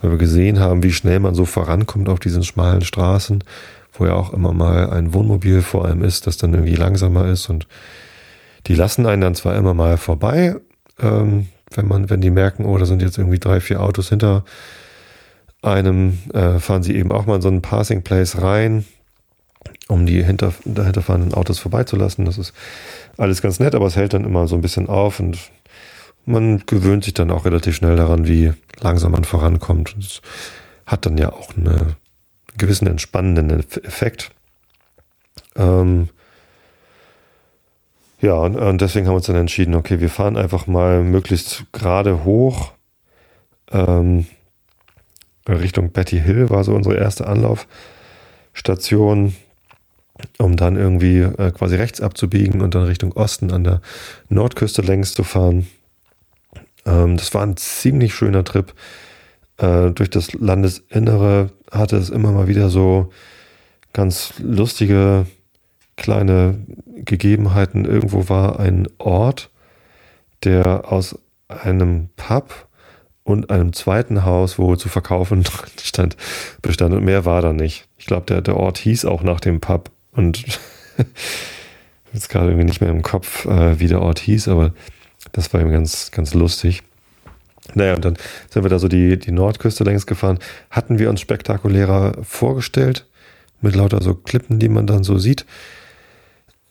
weil 0.00 0.12
wir 0.12 0.18
gesehen 0.18 0.60
haben, 0.60 0.82
wie 0.82 0.92
schnell 0.92 1.20
man 1.20 1.34
so 1.34 1.44
vorankommt 1.44 2.08
auf 2.08 2.20
diesen 2.20 2.42
schmalen 2.42 2.80
Straßen, 2.80 3.44
wo 3.92 4.06
ja 4.06 4.14
auch 4.14 4.32
immer 4.32 4.54
mal 4.54 4.88
ein 4.88 5.12
Wohnmobil 5.12 5.60
vor 5.60 5.84
allem 5.84 6.02
ist, 6.02 6.26
das 6.26 6.38
dann 6.38 6.54
irgendwie 6.54 6.76
langsamer 6.76 7.28
ist 7.28 7.50
und 7.50 7.66
die 8.66 8.74
lassen 8.74 9.04
einen 9.04 9.20
dann 9.20 9.34
zwar 9.34 9.56
immer 9.56 9.74
mal 9.74 9.98
vorbei, 9.98 10.56
ähm, 11.00 11.48
wenn 11.74 11.86
man, 11.86 12.08
wenn 12.08 12.22
die 12.22 12.30
merken, 12.30 12.64
oh, 12.64 12.78
da 12.78 12.86
sind 12.86 13.02
jetzt 13.02 13.18
irgendwie 13.18 13.38
drei, 13.38 13.60
vier 13.60 13.82
Autos 13.82 14.08
hinter 14.08 14.44
einem, 15.62 16.18
äh, 16.32 16.58
fahren 16.58 16.82
sie 16.82 16.96
eben 16.96 17.12
auch 17.12 17.26
mal 17.26 17.36
in 17.36 17.42
so 17.42 17.48
einen 17.48 17.62
Passing 17.62 18.02
Place 18.02 18.40
rein, 18.40 18.84
um 19.88 20.06
die 20.06 20.24
hinter, 20.24 20.52
fahrenden 20.52 21.34
Autos 21.34 21.58
vorbeizulassen. 21.58 22.24
Das 22.24 22.38
ist 22.38 22.52
alles 23.16 23.42
ganz 23.42 23.60
nett, 23.60 23.74
aber 23.74 23.86
es 23.86 23.96
hält 23.96 24.14
dann 24.14 24.24
immer 24.24 24.48
so 24.48 24.54
ein 24.54 24.62
bisschen 24.62 24.88
auf 24.88 25.20
und 25.20 25.38
man 26.26 26.62
gewöhnt 26.66 27.04
sich 27.04 27.14
dann 27.14 27.30
auch 27.30 27.44
relativ 27.44 27.76
schnell 27.76 27.96
daran, 27.96 28.26
wie 28.26 28.52
langsam 28.80 29.12
man 29.12 29.24
vorankommt. 29.24 29.96
Es 29.98 30.22
hat 30.86 31.06
dann 31.06 31.18
ja 31.18 31.32
auch 31.32 31.56
einen 31.56 31.96
gewissen 32.56 32.86
entspannenden 32.86 33.50
Effekt. 33.50 34.30
Ähm, 35.56 36.08
ja, 38.20 38.34
und, 38.34 38.56
und, 38.56 38.80
deswegen 38.80 39.06
haben 39.06 39.12
wir 39.12 39.16
uns 39.16 39.26
dann 39.26 39.36
entschieden, 39.36 39.74
okay, 39.74 40.00
wir 40.00 40.10
fahren 40.10 40.36
einfach 40.36 40.66
mal 40.66 41.02
möglichst 41.02 41.64
gerade 41.72 42.24
hoch. 42.24 42.72
Ähm, 43.70 44.26
Richtung 45.48 45.90
Betty 45.90 46.20
Hill 46.20 46.50
war 46.50 46.64
so 46.64 46.74
unsere 46.74 46.96
erste 46.96 47.26
Anlaufstation, 47.26 49.34
um 50.38 50.56
dann 50.56 50.76
irgendwie 50.76 51.20
äh, 51.20 51.50
quasi 51.50 51.76
rechts 51.76 52.00
abzubiegen 52.00 52.60
und 52.60 52.74
dann 52.74 52.84
Richtung 52.84 53.12
Osten 53.12 53.52
an 53.52 53.64
der 53.64 53.80
Nordküste 54.28 54.82
längs 54.82 55.14
zu 55.14 55.24
fahren. 55.24 55.66
Ähm, 56.86 57.16
das 57.16 57.34
war 57.34 57.42
ein 57.42 57.56
ziemlich 57.56 58.14
schöner 58.14 58.44
Trip. 58.44 58.72
Äh, 59.56 59.90
durch 59.90 60.10
das 60.10 60.32
Landesinnere 60.34 61.50
hatte 61.70 61.96
es 61.96 62.10
immer 62.10 62.32
mal 62.32 62.48
wieder 62.48 62.70
so 62.70 63.10
ganz 63.92 64.34
lustige 64.38 65.26
kleine 65.96 66.58
Gegebenheiten. 67.04 67.84
Irgendwo 67.84 68.28
war 68.28 68.60
ein 68.60 68.88
Ort, 68.98 69.50
der 70.44 70.90
aus 70.90 71.18
einem 71.48 72.08
Pub 72.16 72.68
und 73.24 73.50
einem 73.50 73.72
zweiten 73.72 74.24
Haus, 74.24 74.58
wo 74.58 74.76
zu 74.76 74.88
verkaufen 74.88 75.44
stand, 75.82 76.16
bestand. 76.62 76.94
Und 76.94 77.04
mehr 77.04 77.24
war 77.24 77.42
da 77.42 77.52
nicht. 77.52 77.86
Ich 77.98 78.06
glaube, 78.06 78.26
der, 78.26 78.40
der 78.40 78.56
Ort 78.56 78.78
hieß 78.78 79.04
auch 79.04 79.22
nach 79.22 79.40
dem 79.40 79.60
Pub. 79.60 79.90
Und 80.12 80.44
jetzt 82.12 82.28
gerade 82.28 82.48
irgendwie 82.48 82.66
nicht 82.66 82.80
mehr 82.80 82.90
im 82.90 83.02
Kopf, 83.02 83.46
äh, 83.46 83.78
wie 83.78 83.88
der 83.88 84.02
Ort 84.02 84.18
hieß, 84.18 84.48
aber 84.48 84.72
das 85.32 85.52
war 85.52 85.60
eben 85.60 85.70
ganz, 85.70 86.10
ganz 86.10 86.34
lustig. 86.34 86.82
Naja, 87.74 87.94
und 87.94 88.04
dann 88.04 88.16
sind 88.48 88.64
wir 88.64 88.70
da 88.70 88.78
so 88.78 88.88
die, 88.88 89.18
die 89.18 89.32
Nordküste 89.32 89.84
längs 89.84 90.06
gefahren. 90.06 90.38
Hatten 90.70 90.98
wir 90.98 91.10
uns 91.10 91.20
spektakulärer 91.20 92.14
vorgestellt, 92.22 93.06
mit 93.60 93.76
lauter 93.76 94.02
so 94.02 94.14
Klippen, 94.14 94.58
die 94.58 94.68
man 94.68 94.86
dann 94.86 95.04
so 95.04 95.18
sieht. 95.18 95.46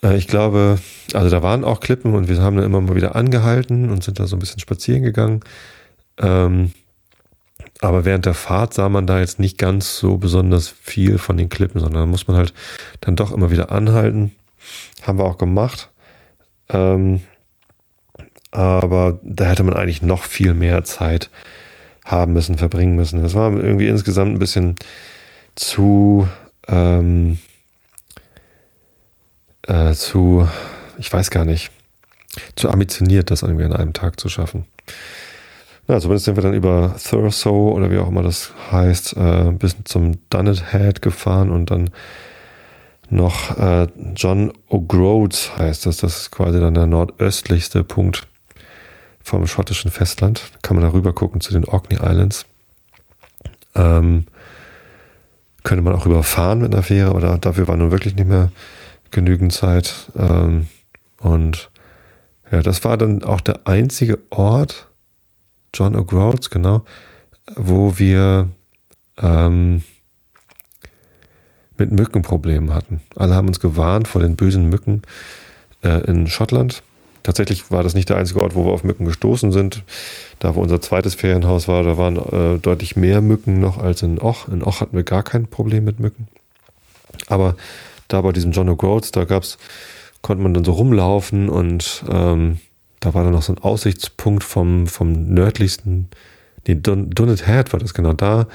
Äh, 0.04 0.18
ich 0.18 0.28
glaube, 0.28 0.80
also 1.14 1.30
da 1.30 1.42
waren 1.44 1.64
auch 1.64 1.80
Klippen 1.80 2.14
und 2.14 2.28
wir 2.28 2.42
haben 2.42 2.58
dann 2.58 2.66
immer 2.66 2.82
mal 2.82 2.96
wieder 2.96 3.16
angehalten 3.16 3.90
und 3.90 4.04
sind 4.04 4.20
da 4.20 4.28
so 4.28 4.36
ein 4.36 4.40
bisschen 4.40 4.60
spazieren 4.60 5.04
gegangen. 5.04 5.42
Ähm, 6.20 6.74
aber 7.82 8.04
während 8.04 8.26
der 8.26 8.34
Fahrt 8.34 8.74
sah 8.74 8.90
man 8.90 9.08
da 9.08 9.20
jetzt 9.20 9.40
nicht 9.40 9.58
ganz 9.58 9.98
so 9.98 10.18
besonders 10.18 10.68
viel 10.68 11.18
von 11.18 11.38
den 11.38 11.50
Klippen, 11.50 11.80
sondern 11.80 12.02
da 12.02 12.06
muss 12.06 12.28
man 12.28 12.36
halt 12.36 12.54
dann 13.02 13.16
doch 13.16 13.32
immer 13.32 13.52
wieder 13.52 13.72
anhalten. 13.72 14.36
Haben 15.02 15.18
wir 15.18 15.26
auch 15.26 15.38
gemacht. 15.38 15.90
Ähm, 16.68 17.22
aber 18.52 19.20
da 19.24 19.46
hätte 19.46 19.64
man 19.64 19.76
eigentlich 19.76 20.02
noch 20.02 20.24
viel 20.24 20.54
mehr 20.54 20.84
Zeit 20.84 21.30
haben 22.04 22.34
müssen, 22.34 22.58
verbringen 22.58 22.96
müssen. 22.96 23.22
Das 23.22 23.36
war 23.36 23.52
irgendwie 23.54 23.88
insgesamt 23.88 24.34
ein 24.34 24.40
bisschen 24.40 24.76
zu, 25.56 26.28
ähm, 26.68 27.38
äh, 29.68 29.94
zu, 29.94 30.48
ich 30.98 31.12
weiß 31.12 31.30
gar 31.30 31.46
nicht, 31.46 31.72
zu 32.56 32.70
ambitioniert, 32.70 33.32
das 33.32 33.44
irgendwie 33.44 33.66
an 33.66 33.74
einem 33.74 33.94
Tag 33.94 34.20
zu 34.20 34.30
schaffen. 34.30 34.66
Ja, 35.90 36.00
zumindest 36.00 36.26
sind 36.26 36.38
wir 36.38 36.44
dann 36.44 36.54
über 36.54 36.96
Thurso 37.04 37.72
oder 37.72 37.90
wie 37.90 37.98
auch 37.98 38.10
immer 38.10 38.22
das 38.22 38.54
heißt, 38.72 39.18
äh, 39.18 39.52
bis 39.58 39.76
zum 39.86 40.20
Dunnet 40.30 40.72
Head 40.72 41.02
gefahren 41.02 41.50
und 41.50 41.72
dann 41.72 41.90
noch 43.10 43.58
äh, 43.58 43.88
John 44.16 44.54
O'Groats 44.70 45.58
heißt 45.58 45.88
das. 45.88 45.98
Das 45.98 46.16
ist 46.16 46.32
quasi 46.32 46.60
dann 46.60 46.76
der 46.76 46.86
nordöstlichste 46.86 47.84
Punkt 47.84 48.28
vom 49.24 49.48
schottischen 49.48 49.90
Festland. 49.90 50.52
Kann 50.62 50.76
man 50.76 50.86
da 50.86 50.94
rüber 50.94 51.12
gucken 51.12 51.42
zu 51.42 51.54
den 51.54 51.66
Orkney 51.66 51.98
Islands. 51.98 52.46
Ähm, 53.74 54.28
könnte 55.64 55.84
man 55.84 55.96
auch 55.96 56.06
überfahren 56.06 56.60
mit 56.60 56.72
einer 56.72 56.84
Fähre, 56.84 57.10
aber 57.10 57.40
dafür 57.40 57.68
war 57.68 57.78
nun 57.78 57.90
wirklich 57.90 58.16
nicht 58.16 58.28
mehr 58.28 58.52
genügend 59.10 59.54
Zeit. 59.54 60.12
Ähm, 60.16 60.68
und 61.20 61.72
ja, 62.52 62.62
das 62.62 62.84
war 62.84 62.96
dann 62.96 63.24
auch 63.24 63.42
der 63.42 63.62
einzige 63.66 64.20
Ort, 64.30 64.89
John 65.74 65.96
O'Groats, 65.96 66.50
genau, 66.50 66.84
wo 67.56 67.98
wir 67.98 68.50
ähm, 69.18 69.84
mit 71.78 71.92
Mückenproblemen 71.92 72.74
hatten. 72.74 73.02
Alle 73.16 73.36
haben 73.36 73.48
uns 73.48 73.60
gewarnt 73.60 74.08
vor 74.08 74.22
den 74.22 74.36
bösen 74.36 74.70
Mücken 74.70 75.02
äh, 75.84 76.04
in 76.10 76.28
Schottland. 76.28 76.84
Tatsächlich 77.24 77.70
war 77.70 77.84
das 77.84 77.96
nicht 77.96 78.10
der 78.10 78.18
einzige 78.18 78.42
Ort, 78.42 78.56
wo 78.56 78.66
wir 78.66 78.72
auf 78.72 78.84
Mücken 78.84 79.06
gestoßen 79.06 79.52
sind. 79.52 79.84
Da, 80.40 80.56
wo 80.56 80.62
unser 80.62 80.82
zweites 80.82 81.16
Ferienhaus 81.16 81.68
war, 81.68 81.84
da 81.84 81.98
waren 81.98 82.16
äh, 82.18 82.60
deutlich 82.60 82.96
mehr 82.96 83.22
Mücken 83.22 83.60
noch 83.60 83.78
als 83.78 84.02
in 84.02 84.22
Och. 84.22 84.48
In 84.48 84.64
Och 84.64 84.82
hatten 84.82 84.96
wir 84.96 85.04
gar 85.04 85.24
kein 85.24 85.48
Problem 85.48 85.84
mit 85.84 86.00
Mücken. 86.00 86.28
Aber 87.28 87.56
da 88.08 88.22
bei 88.22 88.32
diesem 88.32 88.52
John 88.52 88.70
O'Groats, 88.70 89.12
da 89.12 89.26
gab's, 89.26 89.58
konnte 90.22 90.44
man 90.44 90.54
dann 90.54 90.64
so 90.64 90.72
rumlaufen 90.72 91.50
und 91.50 92.04
ähm, 92.10 92.60
da 93.00 93.14
war 93.14 93.24
dann 93.24 93.34
noch 93.34 93.42
so 93.42 93.54
ein 93.54 93.60
Aussichtspunkt 93.60 94.44
vom, 94.44 94.88
vom 94.88 95.34
nördlichsten, 95.34 96.10
nee, 96.68 96.76
Dun 96.76 97.10
Dunnet 97.10 97.46
Head 97.46 97.72
war 97.74 97.80
das 97.80 97.94
genau 97.94 98.14
da, 98.14 98.48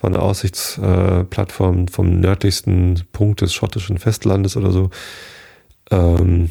war 0.00 0.10
eine 0.10 0.20
Aussichtsplattform 0.20 1.84
äh, 1.84 1.90
vom 1.90 2.20
nördlichsten 2.20 3.02
Punkt 3.12 3.42
des 3.42 3.52
schottischen 3.52 3.98
Festlandes 3.98 4.56
oder 4.56 4.70
so. 4.70 4.90
Ähm, 5.90 6.50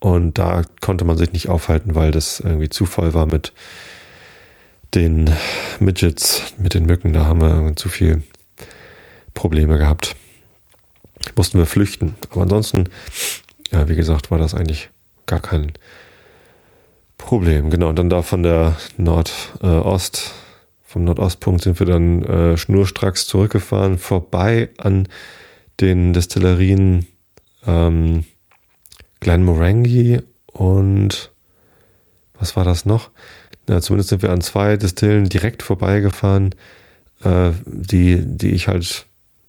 und 0.00 0.38
da 0.38 0.62
konnte 0.80 1.04
man 1.04 1.16
sich 1.16 1.32
nicht 1.32 1.48
aufhalten, 1.48 1.94
weil 1.94 2.10
das 2.10 2.40
irgendwie 2.40 2.68
zu 2.68 2.86
voll 2.86 3.14
war 3.14 3.26
mit 3.26 3.52
den 4.94 5.30
Midgets, 5.80 6.54
mit 6.58 6.74
den 6.74 6.86
Mücken. 6.86 7.12
Da 7.12 7.24
haben 7.24 7.40
wir 7.40 7.76
zu 7.76 7.88
viel 7.88 8.22
Probleme 9.34 9.78
gehabt. 9.78 10.14
Mussten 11.36 11.58
wir 11.58 11.66
flüchten. 11.66 12.14
Aber 12.30 12.42
ansonsten, 12.42 12.84
ja, 13.72 13.88
wie 13.88 13.96
gesagt, 13.96 14.30
war 14.30 14.38
das 14.38 14.54
eigentlich 14.54 14.90
gar 15.28 15.40
kein 15.40 15.72
Problem. 17.16 17.70
Genau, 17.70 17.88
und 17.90 17.96
dann 17.96 18.10
da 18.10 18.22
von 18.22 18.42
der 18.42 18.76
Nordost, 18.96 20.32
vom 20.84 21.04
Nordostpunkt 21.04 21.62
sind 21.62 21.78
wir 21.78 21.86
dann 21.86 22.24
äh, 22.24 22.56
schnurstracks 22.56 23.26
zurückgefahren, 23.26 23.98
vorbei 23.98 24.70
an 24.78 25.06
den 25.80 26.12
Destillerien 26.12 27.06
ähm, 27.66 28.24
Glenmorangie 29.20 30.20
und 30.46 31.30
was 32.38 32.56
war 32.56 32.64
das 32.64 32.86
noch? 32.86 33.10
Ja, 33.68 33.80
zumindest 33.80 34.10
sind 34.10 34.22
wir 34.22 34.30
an 34.30 34.40
zwei 34.40 34.76
Distillen 34.76 35.28
direkt 35.28 35.62
vorbeigefahren, 35.62 36.54
äh, 37.22 37.50
die, 37.66 38.22
die 38.24 38.50
ich 38.50 38.68
halt, 38.68 39.06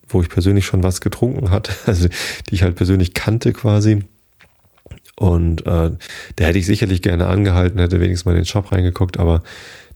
wo 0.07 0.21
ich 0.21 0.29
persönlich 0.29 0.65
schon 0.65 0.83
was 0.83 1.01
getrunken 1.01 1.51
hatte, 1.51 1.71
also 1.85 2.09
die 2.49 2.55
ich 2.55 2.63
halt 2.63 2.75
persönlich 2.75 3.13
kannte 3.13 3.53
quasi. 3.53 4.03
Und 5.19 5.67
äh, 5.67 5.91
da 6.37 6.45
hätte 6.45 6.59
ich 6.59 6.65
sicherlich 6.65 7.01
gerne 7.01 7.27
angehalten, 7.27 7.77
hätte 7.77 7.99
wenigstens 7.99 8.23
mal 8.23 8.31
in 8.31 8.37
den 8.37 8.45
Shop 8.45 8.71
reingeguckt, 8.71 9.19
aber 9.19 9.43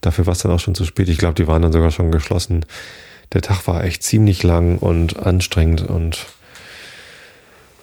dafür 0.01 0.25
war 0.25 0.33
es 0.33 0.39
dann 0.39 0.51
auch 0.51 0.59
schon 0.59 0.75
zu 0.75 0.83
spät. 0.83 1.07
Ich 1.07 1.17
glaube, 1.17 1.35
die 1.35 1.47
waren 1.47 1.61
dann 1.61 1.71
sogar 1.71 1.91
schon 1.91 2.11
geschlossen. 2.11 2.65
Der 3.31 3.41
Tag 3.41 3.65
war 3.65 3.85
echt 3.85 4.03
ziemlich 4.03 4.43
lang 4.43 4.79
und 4.79 5.17
anstrengend 5.25 5.81
und 5.81 6.25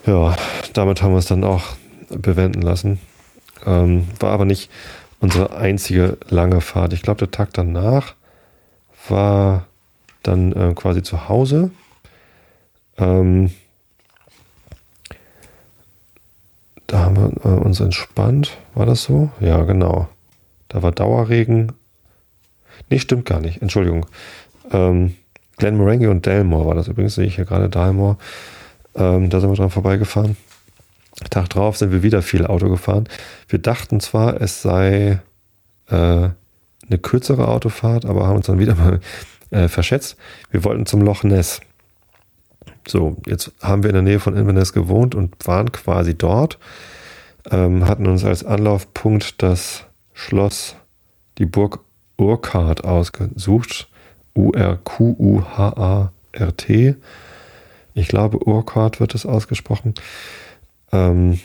ja, 0.04 0.36
damit 0.74 1.00
haben 1.00 1.12
wir 1.14 1.18
es 1.18 1.26
dann 1.26 1.42
auch 1.42 1.64
bewenden 2.10 2.60
lassen. 2.60 3.00
Ähm, 3.64 4.06
war 4.18 4.32
aber 4.32 4.44
nicht 4.44 4.70
unsere 5.20 5.56
einzige 5.56 6.18
lange 6.28 6.60
Fahrt. 6.60 6.92
Ich 6.92 7.00
glaube, 7.00 7.20
der 7.20 7.30
Tag 7.30 7.54
danach 7.54 8.16
war 9.08 9.66
dann 10.22 10.52
äh, 10.52 10.74
quasi 10.74 11.02
zu 11.02 11.30
Hause. 11.30 11.70
Ähm, 12.98 13.50
da 16.90 17.04
haben 17.04 17.16
wir 17.16 17.44
äh, 17.44 17.56
uns 17.56 17.78
entspannt. 17.78 18.58
War 18.74 18.84
das 18.84 19.04
so? 19.04 19.30
Ja, 19.38 19.62
genau. 19.62 20.08
Da 20.68 20.82
war 20.82 20.90
Dauerregen. 20.90 21.72
Nee, 22.88 22.98
stimmt 22.98 23.26
gar 23.26 23.38
nicht. 23.38 23.62
Entschuldigung. 23.62 24.06
Ähm, 24.72 25.14
Glenmorangie 25.56 26.08
und 26.08 26.26
Dalmore 26.26 26.66
war 26.66 26.74
das 26.74 26.88
übrigens, 26.88 27.14
sehe 27.14 27.26
ich 27.26 27.36
hier 27.36 27.44
gerade 27.44 27.68
Dalmore. 27.68 28.16
Ähm, 28.96 29.30
da 29.30 29.40
sind 29.40 29.50
wir 29.50 29.56
dran 29.56 29.70
vorbeigefahren. 29.70 30.36
Tag 31.30 31.50
drauf 31.50 31.76
sind 31.76 31.92
wir 31.92 32.02
wieder 32.02 32.22
viel 32.22 32.44
Auto 32.44 32.68
gefahren. 32.68 33.08
Wir 33.48 33.60
dachten 33.60 34.00
zwar, 34.00 34.40
es 34.40 34.62
sei 34.62 35.20
äh, 35.90 35.94
eine 35.94 36.98
kürzere 37.00 37.46
Autofahrt, 37.46 38.04
aber 38.04 38.26
haben 38.26 38.36
uns 38.36 38.46
dann 38.46 38.58
wieder 38.58 38.74
mal 38.74 39.00
äh, 39.50 39.68
verschätzt. 39.68 40.16
Wir 40.50 40.64
wollten 40.64 40.86
zum 40.86 41.02
Loch 41.02 41.22
Ness. 41.22 41.60
So, 42.86 43.16
jetzt 43.26 43.52
haben 43.60 43.82
wir 43.82 43.90
in 43.90 43.94
der 43.94 44.02
Nähe 44.02 44.20
von 44.20 44.36
Inverness 44.36 44.72
gewohnt 44.72 45.14
und 45.14 45.34
waren 45.46 45.70
quasi 45.72 46.14
dort. 46.16 46.58
Ähm, 47.50 47.86
hatten 47.86 48.06
uns 48.06 48.24
als 48.24 48.44
Anlaufpunkt 48.44 49.42
das 49.42 49.84
Schloss, 50.12 50.76
die 51.38 51.46
Burg 51.46 51.80
Urquhart 52.16 52.84
ausgesucht. 52.84 53.88
U-R-Q-U-H-A-R-T. 54.36 54.94
Ich 57.94 58.08
glaube, 58.08 58.46
Urquhart 58.46 59.00
wird 59.00 59.14
es 59.14 59.26
ausgesprochen. 59.26 59.94
Ähm, 60.92 61.40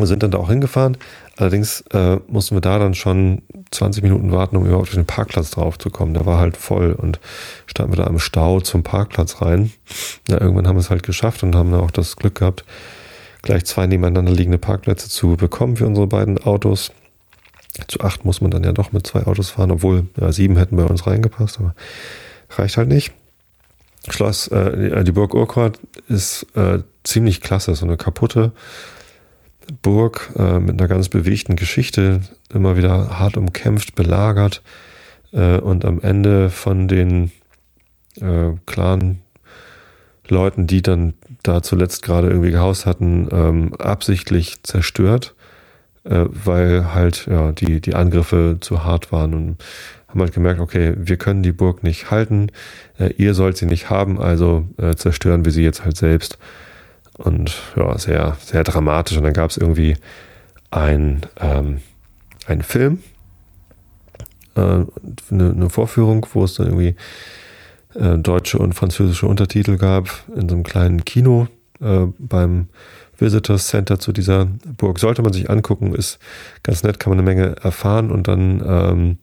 wir 0.00 0.06
sind 0.06 0.22
dann 0.22 0.30
da 0.30 0.38
auch 0.38 0.48
hingefahren. 0.48 0.96
Allerdings 1.36 1.82
äh, 1.92 2.18
mussten 2.26 2.56
wir 2.56 2.60
da 2.60 2.78
dann 2.78 2.94
schon 2.94 3.42
20 3.70 4.02
Minuten 4.02 4.32
warten, 4.32 4.56
um 4.56 4.66
überhaupt 4.66 4.88
auf 4.88 4.94
den 4.94 5.06
Parkplatz 5.06 5.50
drauf 5.50 5.78
zu 5.78 5.90
kommen. 5.90 6.14
Der 6.14 6.26
war 6.26 6.38
halt 6.38 6.56
voll 6.56 6.92
und 6.92 7.20
standen 7.66 7.92
wir 7.92 8.02
da 8.02 8.08
im 8.08 8.18
Stau 8.18 8.60
zum 8.60 8.82
Parkplatz 8.82 9.40
rein. 9.40 9.72
Ja, 10.28 10.40
irgendwann 10.40 10.66
haben 10.66 10.76
wir 10.76 10.80
es 10.80 10.90
halt 10.90 11.02
geschafft 11.02 11.42
und 11.42 11.54
haben 11.54 11.70
dann 11.70 11.80
auch 11.80 11.90
das 11.90 12.16
Glück 12.16 12.36
gehabt, 12.36 12.64
gleich 13.42 13.64
zwei 13.66 13.86
nebeneinander 13.86 14.32
liegende 14.32 14.58
Parkplätze 14.58 15.08
zu 15.08 15.36
bekommen 15.36 15.76
für 15.76 15.86
unsere 15.86 16.06
beiden 16.06 16.38
Autos. 16.38 16.92
Zu 17.86 18.00
acht 18.00 18.24
muss 18.24 18.40
man 18.40 18.50
dann 18.50 18.64
ja 18.64 18.72
doch 18.72 18.92
mit 18.92 19.06
zwei 19.06 19.24
Autos 19.24 19.50
fahren, 19.50 19.70
obwohl 19.70 20.06
ja, 20.20 20.32
sieben 20.32 20.56
hätten 20.56 20.76
bei 20.76 20.84
uns 20.84 21.06
reingepasst, 21.06 21.60
aber 21.60 21.74
reicht 22.50 22.76
halt 22.76 22.88
nicht. 22.88 23.12
Schloss, 24.08 24.48
äh, 24.48 25.04
die 25.04 25.12
Burg 25.12 25.34
Urquhart 25.34 25.78
ist 26.08 26.46
äh, 26.54 26.80
ziemlich 27.04 27.40
klasse, 27.40 27.74
so 27.74 27.84
eine 27.84 27.96
kaputte 27.96 28.52
Burg 29.82 30.30
äh, 30.36 30.58
mit 30.58 30.80
einer 30.80 30.88
ganz 30.88 31.08
bewegten 31.08 31.56
Geschichte, 31.56 32.20
immer 32.52 32.76
wieder 32.76 33.18
hart 33.18 33.36
umkämpft, 33.36 33.94
belagert 33.94 34.62
äh, 35.32 35.58
und 35.58 35.84
am 35.84 36.00
Ende 36.00 36.50
von 36.50 36.88
den 36.88 37.30
äh, 38.20 38.52
klaren 38.66 39.22
Leuten, 40.28 40.66
die 40.66 40.82
dann 40.82 41.14
da 41.42 41.62
zuletzt 41.62 42.02
gerade 42.02 42.28
irgendwie 42.28 42.50
gehaust 42.50 42.86
hatten, 42.86 43.28
ähm, 43.32 43.74
absichtlich 43.74 44.62
zerstört, 44.62 45.34
äh, 46.04 46.24
weil 46.26 46.94
halt 46.94 47.26
ja 47.30 47.52
die 47.52 47.80
die 47.80 47.94
Angriffe 47.94 48.58
zu 48.60 48.84
hart 48.84 49.12
waren 49.12 49.34
und 49.34 49.56
haben 50.08 50.20
halt 50.20 50.32
gemerkt, 50.32 50.60
okay, 50.60 50.94
wir 50.96 51.16
können 51.16 51.42
die 51.42 51.52
Burg 51.52 51.82
nicht 51.82 52.10
halten, 52.10 52.50
äh, 52.98 53.12
ihr 53.16 53.34
sollt 53.34 53.56
sie 53.56 53.66
nicht 53.66 53.90
haben, 53.90 54.18
also 54.18 54.66
äh, 54.78 54.94
zerstören 54.94 55.44
wir 55.44 55.52
sie 55.52 55.62
jetzt 55.62 55.84
halt 55.84 55.96
selbst. 55.96 56.38
Und 57.18 57.54
ja, 57.76 57.98
sehr, 57.98 58.36
sehr 58.40 58.64
dramatisch. 58.64 59.16
Und 59.16 59.24
dann 59.24 59.32
gab 59.32 59.50
es 59.50 59.56
irgendwie 59.56 59.96
ein, 60.70 61.20
ähm, 61.40 61.80
einen 62.46 62.62
Film, 62.62 63.02
äh, 64.54 64.60
eine, 64.60 64.86
eine, 65.30 65.68
Vorführung, 65.68 66.26
wo 66.32 66.44
es 66.44 66.54
dann 66.54 66.66
irgendwie 66.68 66.94
äh, 67.94 68.16
deutsche 68.18 68.58
und 68.58 68.74
französische 68.74 69.26
Untertitel 69.26 69.76
gab 69.76 70.08
in 70.34 70.48
so 70.48 70.54
einem 70.54 70.64
kleinen 70.64 71.04
Kino 71.04 71.48
äh, 71.80 72.06
beim 72.18 72.68
Visitors 73.18 73.66
Center 73.66 73.98
zu 73.98 74.12
dieser 74.12 74.46
Burg. 74.76 75.00
Sollte 75.00 75.22
man 75.22 75.32
sich 75.32 75.50
angucken, 75.50 75.94
ist 75.94 76.20
ganz 76.62 76.84
nett, 76.84 77.00
kann 77.00 77.10
man 77.10 77.18
eine 77.18 77.26
Menge 77.26 77.56
erfahren 77.56 78.12
und 78.12 78.28
dann 78.28 78.62
ähm, 78.64 79.18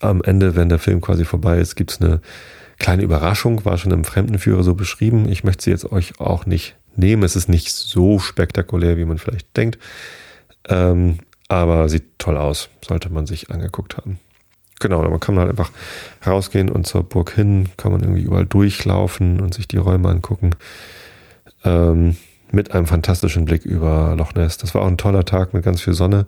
am 0.00 0.22
Ende, 0.22 0.56
wenn 0.56 0.70
der 0.70 0.78
Film 0.78 1.02
quasi 1.02 1.26
vorbei 1.26 1.58
ist, 1.58 1.76
gibt 1.76 1.92
es 1.92 2.00
eine 2.00 2.20
Kleine 2.78 3.02
Überraschung, 3.02 3.64
war 3.64 3.78
schon 3.78 3.92
im 3.92 4.04
Fremdenführer 4.04 4.62
so 4.62 4.74
beschrieben. 4.74 5.28
Ich 5.28 5.44
möchte 5.44 5.64
sie 5.64 5.70
jetzt 5.70 5.90
euch 5.90 6.20
auch 6.20 6.46
nicht 6.46 6.76
nehmen. 6.94 7.22
Es 7.22 7.36
ist 7.36 7.48
nicht 7.48 7.72
so 7.72 8.18
spektakulär, 8.18 8.96
wie 8.96 9.04
man 9.04 9.18
vielleicht 9.18 9.56
denkt. 9.56 9.78
Ähm, 10.68 11.18
aber 11.48 11.88
sieht 11.88 12.18
toll 12.18 12.36
aus, 12.36 12.68
sollte 12.84 13.08
man 13.10 13.26
sich 13.26 13.50
angeguckt 13.50 13.96
haben. 13.96 14.18
Genau, 14.80 15.02
man 15.08 15.20
kann 15.20 15.38
halt 15.38 15.48
einfach 15.48 15.70
rausgehen 16.26 16.68
und 16.68 16.86
zur 16.86 17.02
Burg 17.02 17.32
hin, 17.32 17.70
kann 17.76 17.92
man 17.92 18.02
irgendwie 18.02 18.22
überall 18.22 18.44
durchlaufen 18.44 19.40
und 19.40 19.54
sich 19.54 19.68
die 19.68 19.78
Räume 19.78 20.08
angucken. 20.10 20.50
Ähm, 21.64 22.16
mit 22.52 22.72
einem 22.72 22.86
fantastischen 22.86 23.44
Blick 23.44 23.64
über 23.64 24.14
Loch 24.16 24.34
Ness. 24.34 24.58
Das 24.58 24.74
war 24.74 24.82
auch 24.82 24.86
ein 24.86 24.98
toller 24.98 25.24
Tag 25.24 25.54
mit 25.54 25.64
ganz 25.64 25.80
viel 25.80 25.94
Sonne, 25.94 26.26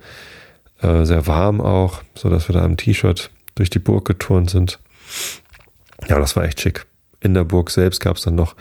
äh, 0.80 1.05
sehr 1.05 1.26
warm 1.26 1.61
auch, 1.61 2.03
so 2.14 2.30
dass 2.30 2.49
wir 2.49 2.55
da 2.55 2.64
im 2.64 2.76
T-Shirt 2.76 3.30
durch 3.55 3.70
die 3.70 3.78
Burg 3.78 4.07
geturnt 4.07 4.51
sind. 4.51 4.78
Ja, 6.09 6.19
das 6.19 6.37
war 6.37 6.45
echt 6.45 6.61
schick. 6.61 6.87
In 7.21 7.35
der 7.35 7.45
Burg 7.45 7.71
selbst 7.71 8.01
gab 8.01 8.17
es 8.17 8.23
dann 8.23 8.35
noch 8.35 8.57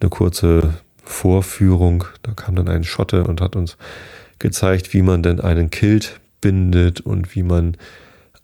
eine 0.00 0.10
kurze 0.10 0.74
Vorführung. 1.04 2.04
Da 2.22 2.32
kam 2.32 2.56
dann 2.56 2.68
ein 2.68 2.84
Schotte 2.84 3.24
und 3.24 3.40
hat 3.40 3.56
uns 3.56 3.76
gezeigt, 4.38 4.92
wie 4.92 5.02
man 5.02 5.22
denn 5.22 5.40
einen 5.40 5.70
Kilt 5.70 6.20
bindet 6.40 7.00
und 7.00 7.34
wie 7.34 7.42
man 7.42 7.76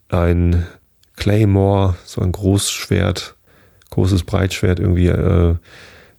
ein 0.08 0.66
Claymore, 1.16 1.96
so 2.04 2.20
ein 2.20 2.32
Großschwert, 2.32 3.34
großes 3.90 4.24
Breitschwert 4.24 4.78
irgendwie 4.78 5.08
äh, 5.08 5.56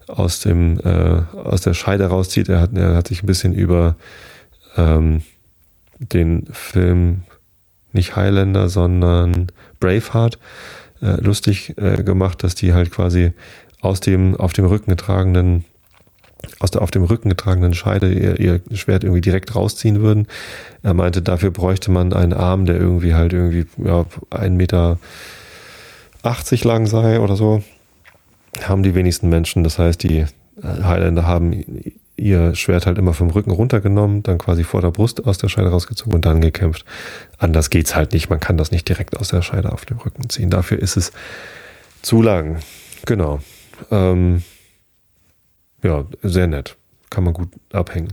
aus 0.08 0.40
dem 0.40 0.80
äh, 0.80 1.22
aus 1.38 1.62
der 1.62 1.74
Scheide 1.74 2.08
rauszieht. 2.08 2.50
Er 2.50 2.62
hat, 2.62 2.74
er 2.74 2.96
hat 2.96 3.08
sich 3.08 3.24
ein 3.24 3.28
bisschen 3.28 3.54
über 3.54 3.96
ähm, 4.76 5.22
den 6.00 6.48
Film 6.52 7.24
nicht 7.94 8.16
Highlander, 8.16 8.70
sondern 8.70 9.48
Braveheart 9.80 10.40
äh, 11.02 11.22
lustig 11.22 11.74
äh, 11.78 12.04
gemacht, 12.04 12.44
dass 12.44 12.56
die 12.56 12.74
halt 12.74 12.92
quasi 12.92 13.32
aus 13.82 14.00
dem 14.00 14.36
auf 14.36 14.54
dem 14.54 14.66
Rücken 14.66 14.90
getragenen 14.90 15.66
aus 16.60 16.72
der 16.72 16.82
auf 16.82 16.92
dem 16.92 17.04
Rücken 17.04 17.30
getragenen 17.30 17.74
Scheide 17.74 18.12
ihr, 18.12 18.40
ihr 18.40 18.62
Schwert 18.78 19.04
irgendwie 19.04 19.22
direkt 19.22 19.56
rausziehen 19.56 20.02
würden. 20.02 20.28
Er 20.84 20.94
meinte, 20.94 21.22
dafür 21.22 21.52
bräuchte 21.52 21.92
man 21.92 22.14
einen 22.14 22.34
Arm, 22.34 22.66
der 22.66 22.78
irgendwie 22.78 23.16
halt 23.16 23.34
irgendwie 23.34 23.66
ja, 23.84 24.06
1,80 24.32 24.50
Meter 24.52 25.00
lang 26.64 26.86
sei 26.86 27.20
oder 27.20 27.36
so. 27.36 27.64
Haben 28.64 28.84
die 28.84 28.96
wenigsten 28.96 29.30
Menschen. 29.30 29.64
Das 29.64 29.80
heißt, 29.80 30.02
die 30.04 30.26
Highlander 30.64 31.26
haben 31.26 31.64
ihr 32.18 32.56
Schwert 32.56 32.88
halt 32.88 32.98
immer 32.98 33.14
vom 33.14 33.30
Rücken 33.30 33.52
runtergenommen, 33.52 34.24
dann 34.24 34.40
quasi 34.40 34.64
vor 34.64 34.82
der 34.82 34.92
Brust 34.92 35.26
aus 35.26 35.38
der 35.38 35.50
Scheide 35.50 35.70
rausgezogen 35.70 36.16
und 36.16 36.26
dann 36.26 36.42
gekämpft. 36.42 36.84
Anders 37.38 37.70
geht's 37.70 37.96
halt 37.96 38.14
nicht. 38.14 38.30
Man 38.30 38.40
kann 38.40 38.58
das 38.58 38.72
nicht 38.72 38.90
direkt 38.90 39.18
aus 39.18 39.30
der 39.30 39.44
Scheide 39.44 39.72
auf 39.72 39.86
dem 39.86 39.98
Rücken 40.00 40.30
ziehen. 40.30 40.50
Dafür 40.50 40.80
ist 40.80 40.98
es 40.98 41.12
zu 42.02 42.22
lang. 42.22 42.60
Genau. 43.06 43.40
Ähm, 43.92 44.44
ja, 45.84 46.06
sehr 46.24 46.48
nett. 46.48 46.76
Kann 47.12 47.24
man 47.24 47.34
gut 47.34 47.50
abhängen. 47.72 48.12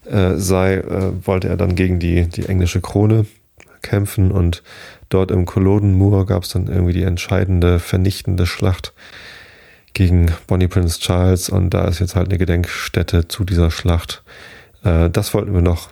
äh, 0.04 0.34
sei, 0.36 0.76
äh, 0.76 1.12
wollte 1.26 1.48
er 1.48 1.56
dann 1.56 1.74
gegen 1.74 1.98
die, 1.98 2.28
die 2.28 2.46
englische 2.46 2.80
Krone 2.80 3.26
kämpfen 3.82 4.30
und 4.30 4.62
dort 5.08 5.30
im 5.30 5.46
Culloden 5.46 5.94
Moor 5.94 6.26
gab 6.26 6.44
es 6.44 6.50
dann 6.50 6.68
irgendwie 6.68 6.92
die 6.92 7.02
entscheidende, 7.02 7.78
vernichtende 7.78 8.46
Schlacht 8.46 8.92
gegen 9.94 10.32
Bonnie 10.46 10.68
Prince 10.68 11.00
Charles 11.00 11.48
und 11.48 11.70
da 11.70 11.86
ist 11.86 12.00
jetzt 12.00 12.16
halt 12.16 12.28
eine 12.28 12.38
Gedenkstätte 12.38 13.28
zu 13.28 13.44
dieser 13.44 13.70
Schlacht. 13.70 14.22
Äh, 14.84 15.10
das 15.10 15.34
wollten 15.34 15.54
wir 15.54 15.62
noch 15.62 15.90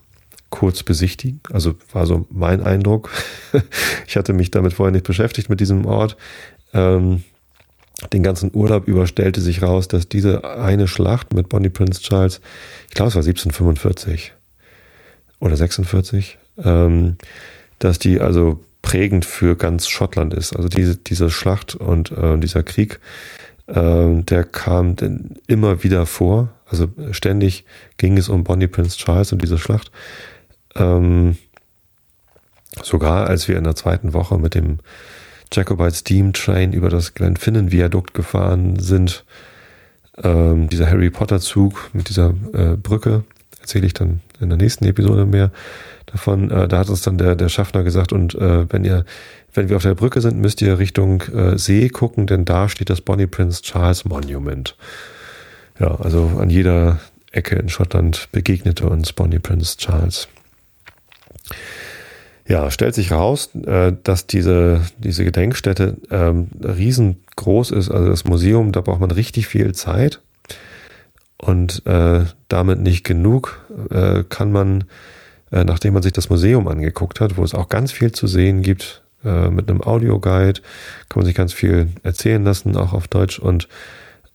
kurz 0.51 0.83
besichtigen. 0.83 1.41
Also 1.53 1.75
war 1.93 2.07
so 2.07 2.27
mein 2.31 2.63
Eindruck. 2.63 3.11
ich 4.07 4.17
hatte 4.17 4.33
mich 4.33 4.51
damit 4.51 4.75
vorher 4.75 4.93
nicht 4.93 5.07
beschäftigt 5.07 5.49
mit 5.49 5.61
diesem 5.61 5.87
Ort. 5.87 6.17
Ähm, 6.73 7.23
den 8.13 8.23
ganzen 8.23 8.51
Urlaub 8.55 8.89
über 8.89 9.07
stellte 9.07 9.41
sich 9.41 9.63
raus, 9.63 9.87
dass 9.87 10.09
diese 10.09 10.45
eine 10.45 10.89
Schlacht 10.89 11.35
mit 11.35 11.49
Bonnie 11.49 11.69
Prince 11.69 12.01
Charles, 12.01 12.41
ich 12.89 12.95
glaube 12.95 13.09
es 13.09 13.15
war 13.15 13.23
1745 13.23 14.33
oder 15.39 15.57
46, 15.57 16.39
ähm, 16.65 17.17
dass 17.79 17.99
die 17.99 18.21
also 18.21 18.65
prägend 18.83 19.27
für 19.27 19.57
ganz 19.57 19.89
Schottland 19.89 20.33
ist. 20.33 20.57
Also 20.57 20.69
diese, 20.69 20.97
diese 20.97 21.31
Schlacht 21.31 21.75
und 21.75 22.11
äh, 22.13 22.39
dieser 22.39 22.63
Krieg, 22.63 23.01
äh, 23.75 24.23
der 24.23 24.45
kam 24.45 24.97
immer 25.47 25.83
wieder 25.83 26.07
vor. 26.07 26.49
Also 26.67 26.89
ständig 27.13 27.65
ging 27.97 28.17
es 28.17 28.29
um 28.29 28.45
Bonnie 28.45 28.67
Prince 28.67 28.97
Charles 28.97 29.33
und 29.33 29.43
diese 29.43 29.59
Schlacht. 29.59 29.91
Ähm, 30.77 31.37
sogar 32.83 33.27
als 33.27 33.49
wir 33.49 33.57
in 33.57 33.65
der 33.65 33.75
zweiten 33.75 34.13
Woche 34.13 34.39
mit 34.39 34.55
dem 34.55 34.79
Jacobite 35.53 35.95
Steam 35.95 36.33
Train 36.33 36.73
über 36.73 36.89
das 36.89 37.15
Glenfinnan 37.15 37.73
Viadukt 37.73 38.15
gefahren 38.15 38.79
sind, 38.79 39.25
ähm, 40.23 40.69
dieser 40.69 40.89
Harry 40.89 41.11
Potter 41.11 41.41
Zug 41.41 41.91
mit 41.93 42.09
dieser 42.09 42.35
äh, 42.53 42.77
Brücke, 42.77 43.25
erzähle 43.61 43.87
ich 43.87 43.95
dann 43.95 44.21
in 44.41 44.49
der 44.49 44.59
nächsten 44.59 44.85
Episode 44.85 45.27
mehr 45.27 45.51
davon. 46.07 46.51
Äh, 46.51 46.69
da 46.69 46.79
hat 46.79 46.89
uns 46.89 47.03
dann 47.03 47.19
der, 47.19 47.37
der 47.37 47.49
Schaffner 47.49 47.83
gesagt, 47.83 48.13
und 48.13 48.35
äh, 48.35 48.73
wenn 48.73 48.85
ihr, 48.85 49.05
wenn 49.55 49.69
wir 49.69 49.77
auf 49.77 49.83
der 49.83 49.95
Brücke 49.95 50.21
sind, 50.21 50.39
müsst 50.39 50.63
ihr 50.63 50.79
Richtung 50.79 51.23
äh, 51.35 51.59
See 51.59 51.89
gucken, 51.89 52.27
denn 52.27 52.45
da 52.45 52.69
steht 52.69 52.91
das 52.91 53.01
Bonnie 53.01 53.27
Prince 53.27 53.63
Charles 53.63 54.05
Monument. 54.05 54.77
Ja, 55.79 55.97
also 55.97 56.31
an 56.39 56.51
jeder 56.51 57.01
Ecke 57.33 57.57
in 57.57 57.69
Schottland 57.69 58.29
begegnete 58.33 58.89
uns 58.89 59.13
Bonnie 59.13 59.39
Prince 59.39 59.77
Charles. 59.77 60.29
Ja, 62.47 62.71
stellt 62.73 62.97
sich 62.97 63.13
raus, 63.13 63.51
äh, 63.55 63.93
dass 64.03 64.27
diese, 64.27 64.83
diese 64.99 65.25
Gedenkstätte 65.25 65.99
ähm, 66.11 66.49
riesengroß 66.63 67.71
ist. 67.71 67.91
Also 67.91 68.09
das 68.09 68.25
Museum, 68.25 68.73
da 68.73 68.81
braucht 68.81 69.01
man 69.01 69.13
richtig 69.13 69.47
viel 69.47 69.73
Zeit. 69.73 70.21
Und 71.41 71.87
äh, 71.87 72.25
damit 72.49 72.81
nicht 72.81 73.05
genug 73.05 73.61
äh, 73.91 74.25
kann 74.29 74.53
man, 74.53 74.85
äh, 75.51 75.65
nachdem 75.65 75.95
man 75.95 76.03
sich 76.03 76.13
das 76.13 76.29
Museum 76.29 76.69
angeguckt 76.69 77.21
hat, 77.21 77.39
wo 77.39 77.45
es 77.45 77.55
auch 77.55 77.69
ganz 77.69 77.93
viel 77.93 78.13
zu 78.13 78.27
sehen 78.27 78.61
gibt, 78.61 79.03
äh, 79.25 79.49
mit 79.49 79.71
einem 79.71 79.83
Audioguide, 79.83 80.61
kann 81.09 81.21
man 81.21 81.25
sich 81.25 81.35
ganz 81.35 81.55
viel 81.55 81.89
erzählen 82.03 82.45
lassen, 82.45 82.77
auch 82.77 82.93
auf 82.93 83.09
Deutsch. 83.09 83.39
Und 83.39 83.69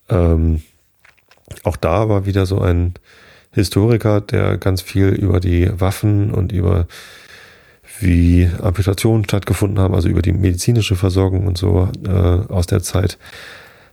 ähm, 0.10 0.64
auch 1.64 1.78
da 1.78 2.10
war 2.10 2.26
wieder 2.26 2.48
so 2.48 2.60
ein 2.60 2.96
Historiker, 3.52 4.20
der 4.20 4.58
ganz 4.58 4.82
viel 4.82 5.10
über 5.10 5.40
die 5.40 5.70
Waffen 5.80 6.32
und 6.32 6.52
über 6.52 6.88
wie 8.00 8.50
Amputationen 8.62 9.24
stattgefunden 9.24 9.80
haben, 9.80 9.94
also 9.94 10.10
über 10.10 10.22
die 10.22 10.34
medizinische 10.34 10.96
Versorgung 10.96 11.48
und 11.48 11.58
so 11.58 11.88
äh, 12.06 12.10
aus 12.10 12.66
der 12.66 12.82
Zeit, 12.82 13.18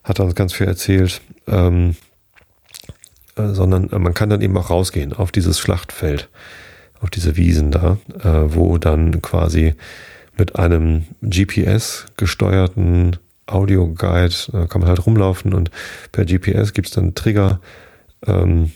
hat 0.02 0.18
er 0.18 0.24
uns 0.24 0.34
ganz 0.34 0.52
viel 0.54 0.66
erzählt. 0.66 1.20
Ähm, 1.46 1.90
äh, 1.90 2.11
sondern 3.36 3.90
äh, 3.90 3.98
man 3.98 4.14
kann 4.14 4.30
dann 4.30 4.40
eben 4.40 4.56
auch 4.56 4.70
rausgehen 4.70 5.12
auf 5.12 5.32
dieses 5.32 5.58
Schlachtfeld, 5.58 6.28
auf 7.00 7.10
diese 7.10 7.36
Wiesen 7.36 7.70
da, 7.70 7.98
äh, 8.22 8.54
wo 8.54 8.78
dann 8.78 9.22
quasi 9.22 9.74
mit 10.36 10.56
einem 10.56 11.04
GPS 11.22 12.06
gesteuerten 12.16 13.16
Audioguide 13.46 14.34
äh, 14.52 14.66
kann 14.66 14.80
man 14.80 14.88
halt 14.88 15.06
rumlaufen 15.06 15.52
und 15.52 15.70
per 16.10 16.24
GPS 16.24 16.72
gibt's 16.72 16.92
dann 16.92 17.14
Trigger, 17.14 17.60
ähm, 18.26 18.72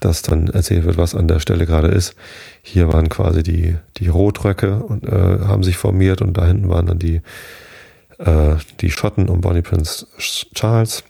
dass 0.00 0.22
dann 0.22 0.48
erzählt 0.48 0.84
wird, 0.84 0.96
was 0.96 1.14
an 1.14 1.28
der 1.28 1.40
Stelle 1.40 1.66
gerade 1.66 1.88
ist. 1.88 2.14
Hier 2.62 2.92
waren 2.92 3.08
quasi 3.08 3.42
die, 3.42 3.76
die 3.96 4.08
Rotröcke 4.08 4.76
und 4.82 5.04
äh, 5.04 5.40
haben 5.46 5.62
sich 5.62 5.76
formiert 5.76 6.22
und 6.22 6.36
da 6.36 6.46
hinten 6.46 6.68
waren 6.68 6.86
dann 6.86 6.98
die, 6.98 7.20
äh, 8.18 8.56
die 8.80 8.90
Schotten 8.90 9.28
um 9.28 9.40
Bonnie 9.40 9.62
Prince 9.62 10.06
Charles, 10.54 11.04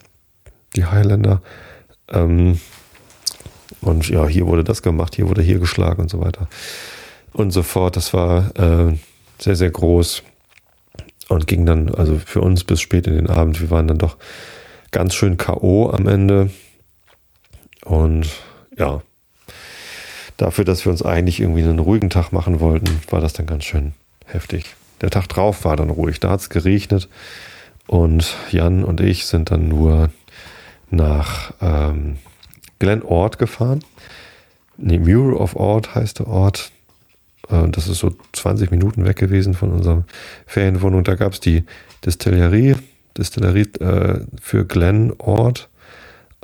die 0.77 0.87
Highlander. 0.87 1.43
Ähm, 2.11 2.61
und 3.81 4.09
ja, 4.09 4.27
hier 4.27 4.47
wurde 4.47 4.65
das 4.65 4.83
gemacht, 4.83 5.17
hier 5.17 5.29
wurde 5.29 5.43
hier 5.43 5.59
geschlagen 5.59 6.03
und 6.03 6.11
so 6.11 6.21
weiter. 6.21 6.49
Und 7.33 7.51
so 7.53 7.63
fort. 7.63 7.97
Das 7.97 8.13
war 8.13 8.51
äh, 8.59 8.95
sehr, 9.39 9.57
sehr 9.57 9.71
groß 9.71 10.23
und 11.29 11.47
ging 11.47 11.65
dann 11.65 11.95
also 11.95 12.19
für 12.19 12.41
uns 12.41 12.65
bis 12.65 12.81
spät 12.81 13.07
in 13.07 13.15
den 13.15 13.29
Abend. 13.29 13.61
Wir 13.61 13.71
waren 13.71 13.87
dann 13.87 13.99
doch 13.99 14.17
ganz 14.91 15.15
schön 15.15 15.37
K.O. 15.37 15.91
am 15.91 16.09
Ende. 16.09 16.51
Und 17.85 18.29
ja, 18.77 19.01
dafür, 20.37 20.65
dass 20.65 20.85
wir 20.85 20.93
uns 20.93 21.03
eigentlich 21.03 21.41
irgendwie 21.41 21.63
einen 21.63 21.79
ruhigen 21.79 22.11
Tag 22.11 22.33
machen 22.33 22.61
wollten, 22.61 23.01
war 23.11 23.21
das 23.21 23.33
dann 23.33 23.47
ganz 23.47 23.65
schön 23.65 23.93
heftig. 24.27 24.75
Der 25.01 25.11
Tag 25.11 25.29
drauf 25.29 25.65
war 25.65 25.77
dann 25.77 25.91
ruhig. 25.91 26.21
Da 26.21 26.31
hat 26.31 26.41
es 26.41 26.51
geregnet 26.51 27.09
und 27.87 28.37
Jan 28.51 28.85
und 28.85 29.01
ich 29.01 29.27
sind 29.27 29.51
dann 29.51 29.69
nur 29.69 30.11
nach 30.91 31.53
ähm, 31.61 32.17
Glen 32.79 33.03
Ord 33.03 33.39
gefahren. 33.39 33.85
Nee, 34.77 34.99
Muir 34.99 35.39
of 35.39 35.57
Ord 35.57 35.95
heißt 35.95 36.21
der 36.21 36.29
Ort. 36.29 36.73
Äh, 37.49 37.69
das 37.69 37.89
ist 37.89 37.99
so 37.99 38.15
20 38.33 38.71
Minuten 38.71 39.05
weg 39.05 39.17
gewesen 39.17 39.55
von 39.55 39.71
unserer 39.71 40.05
Ferienwohnung. 40.47 41.05
Da 41.05 41.15
gab 41.15 41.35
es 41.35 41.41
die 41.41 41.65
Distillerie, 42.05 42.77
Distillerie 43.17 43.69
äh, 43.81 44.21
für 44.41 44.65
Glen 44.65 45.13
Ord, 45.19 45.69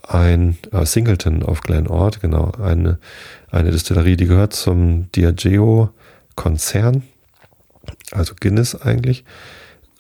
ein 0.07 0.59
äh, 0.73 0.85
Singleton 0.85 1.43
auf 1.43 1.63
Glen 1.63 1.89
Ord, 1.89 2.21
genau, 2.21 2.53
eine, 2.63 2.99
eine 3.51 3.71
Distillerie, 3.71 4.17
die 4.17 4.27
gehört 4.27 4.53
zum 4.53 5.11
Diageo-Konzern, 5.13 7.03
also 8.13 8.35
Guinness 8.39 8.75
eigentlich. 8.75 9.25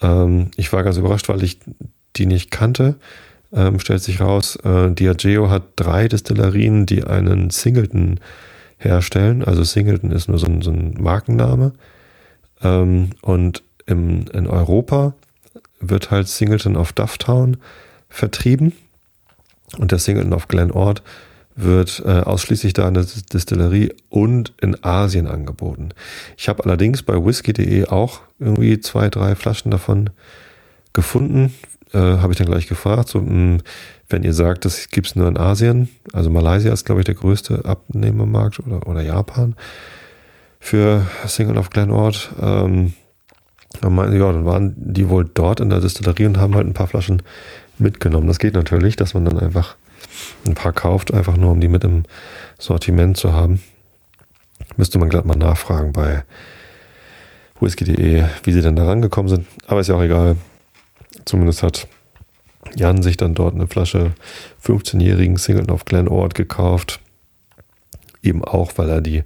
Ähm, 0.03 0.51
ich 0.57 0.72
war 0.72 0.82
ganz 0.84 0.97
überrascht, 0.97 1.28
weil 1.28 1.42
ich 1.42 1.59
die 2.16 2.26
nicht 2.26 2.51
kannte 2.51 2.97
ähm, 3.57 3.80
stellt 3.80 4.02
sich 4.02 4.20
raus, 4.20 4.57
äh, 4.57 4.90
Diageo 4.90 5.50
hat 5.50 5.62
drei 5.76 6.07
Destillerien, 6.09 6.86
die 6.86 7.04
einen 7.04 7.50
Singleton 7.50 8.20
herstellen. 8.78 9.42
Also 9.42 9.64
Singleton 9.64 10.12
ist 10.12 10.28
nur 10.28 10.38
so 10.38 10.46
ein, 10.46 10.62
so 10.62 10.70
ein 10.70 10.94
Markenname. 11.00 11.72
Ähm, 12.62 13.11
und 13.22 13.62
im, 13.86 14.26
in 14.32 14.46
Europa 14.46 15.14
wird 15.80 16.11
halt 16.11 16.28
Singleton 16.28 16.76
of 16.76 16.92
Dufftown 16.92 17.57
vertrieben. 18.09 18.72
Und 19.78 19.90
der 19.90 19.98
Singleton 19.98 20.34
of 20.34 20.48
Glen 20.48 20.70
Ord 20.70 21.02
wird 21.54 22.02
äh, 22.04 22.20
ausschließlich 22.20 22.74
da 22.74 22.86
in 22.86 22.94
der 22.94 23.07
Distillerie 23.32 23.92
und 24.11 24.52
in 24.61 24.82
Asien 24.84 25.26
angeboten. 25.26 25.88
Ich 26.36 26.50
habe 26.50 26.62
allerdings 26.64 27.02
bei 27.02 27.14
whisky.de 27.14 27.86
auch 27.86 28.20
irgendwie 28.38 28.78
zwei, 28.80 29.09
drei 29.09 29.34
Flaschen 29.34 29.70
davon 29.70 30.11
gefunden 30.97 31.55
äh, 31.92 31.99
habe 31.99 32.32
ich 32.32 32.38
dann 32.38 32.49
gleich 32.49 32.66
gefragt, 32.66 33.09
so, 33.09 33.20
mh, 33.20 33.28
hm, 33.28 33.59
wenn 34.09 34.24
ihr 34.24 34.32
sagt, 34.32 34.64
das 34.64 34.88
gibt 34.88 35.07
es 35.09 35.16
nur 35.16 35.28
in 35.28 35.36
Asien, 35.36 35.88
also 36.12 36.30
Malaysia 36.30 36.72
ist, 36.72 36.84
glaube 36.84 37.01
ich, 37.01 37.05
der 37.05 37.14
größte 37.14 37.64
Abnehmermarkt 37.64 38.61
oder, 38.61 38.86
oder 38.88 39.03
Japan 39.03 39.55
für 40.59 41.07
Single 41.26 41.59
of 41.59 41.70
Glenort. 41.70 42.30
Ähm, 42.40 42.94
dann 43.80 43.94
meinten 43.94 44.12
sie, 44.12 44.18
ja, 44.18 44.32
dann 44.32 44.47
waren 44.47 44.74
die 44.76 45.09
wohl 45.09 45.28
dort 45.32 45.61
in 45.61 45.70
der 45.70 45.80
Distillerie 45.80 46.26
und 46.26 46.38
haben 46.38 46.55
halt 46.55 46.66
ein 46.66 46.74
paar 46.74 46.86
Flaschen 46.86 47.22
mitgenommen. 47.78 48.26
Das 48.26 48.38
geht 48.38 48.55
natürlich, 48.55 48.97
dass 48.97 49.14
man 49.14 49.24
dann 49.24 49.38
einfach 49.38 49.76
ein 50.47 50.55
paar 50.55 50.72
kauft, 50.72 51.12
einfach 51.12 51.36
nur 51.36 51.51
um 51.51 51.61
die 51.61 51.68
mit 51.68 51.84
im 51.84 52.05
Sortiment 52.59 53.16
zu 53.16 53.32
haben. 53.32 53.61
Müsste 54.76 54.99
man 54.99 55.09
glatt 55.09 55.26
mal 55.26 55.36
nachfragen 55.36 55.92
bei 55.92 56.24
whisky.de, 57.61 58.24
wie 58.44 58.53
sie 58.53 58.62
denn 58.62 58.76
da 58.76 58.86
rangekommen 58.86 59.28
sind. 59.28 59.47
Aber 59.66 59.80
ist 59.80 59.88
ja 59.88 59.97
auch 59.97 60.03
egal. 60.03 60.36
Zumindest 61.24 61.62
hat 61.62 61.88
Jan 62.74 63.02
sich 63.02 63.16
dann 63.16 63.34
dort 63.34 63.54
eine 63.54 63.66
Flasche 63.66 64.12
15-jährigen 64.64 65.36
Singleton 65.36 65.74
of 65.74 65.84
Glen 65.84 66.08
Ord 66.08 66.34
gekauft. 66.34 67.00
Eben 68.22 68.44
auch, 68.44 68.72
weil 68.76 68.88
er 68.88 69.00
die 69.00 69.22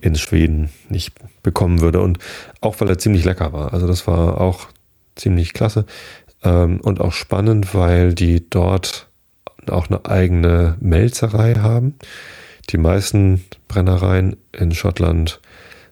in 0.00 0.14
Schweden 0.14 0.70
nicht 0.88 1.12
bekommen 1.42 1.80
würde 1.80 2.00
und 2.00 2.18
auch 2.60 2.80
weil 2.80 2.88
er 2.88 2.98
ziemlich 2.98 3.24
lecker 3.24 3.52
war. 3.52 3.72
Also 3.72 3.86
das 3.86 4.06
war 4.06 4.40
auch 4.40 4.68
ziemlich 5.16 5.52
klasse 5.52 5.84
ähm, 6.42 6.80
und 6.80 7.00
auch 7.00 7.12
spannend, 7.12 7.74
weil 7.74 8.14
die 8.14 8.48
dort 8.48 9.08
auch 9.68 9.88
eine 9.88 10.04
eigene 10.06 10.76
Melzerei 10.80 11.54
haben. 11.54 11.94
Die 12.70 12.78
meisten 12.78 13.44
Brennereien 13.66 14.36
in 14.52 14.72
Schottland 14.72 15.40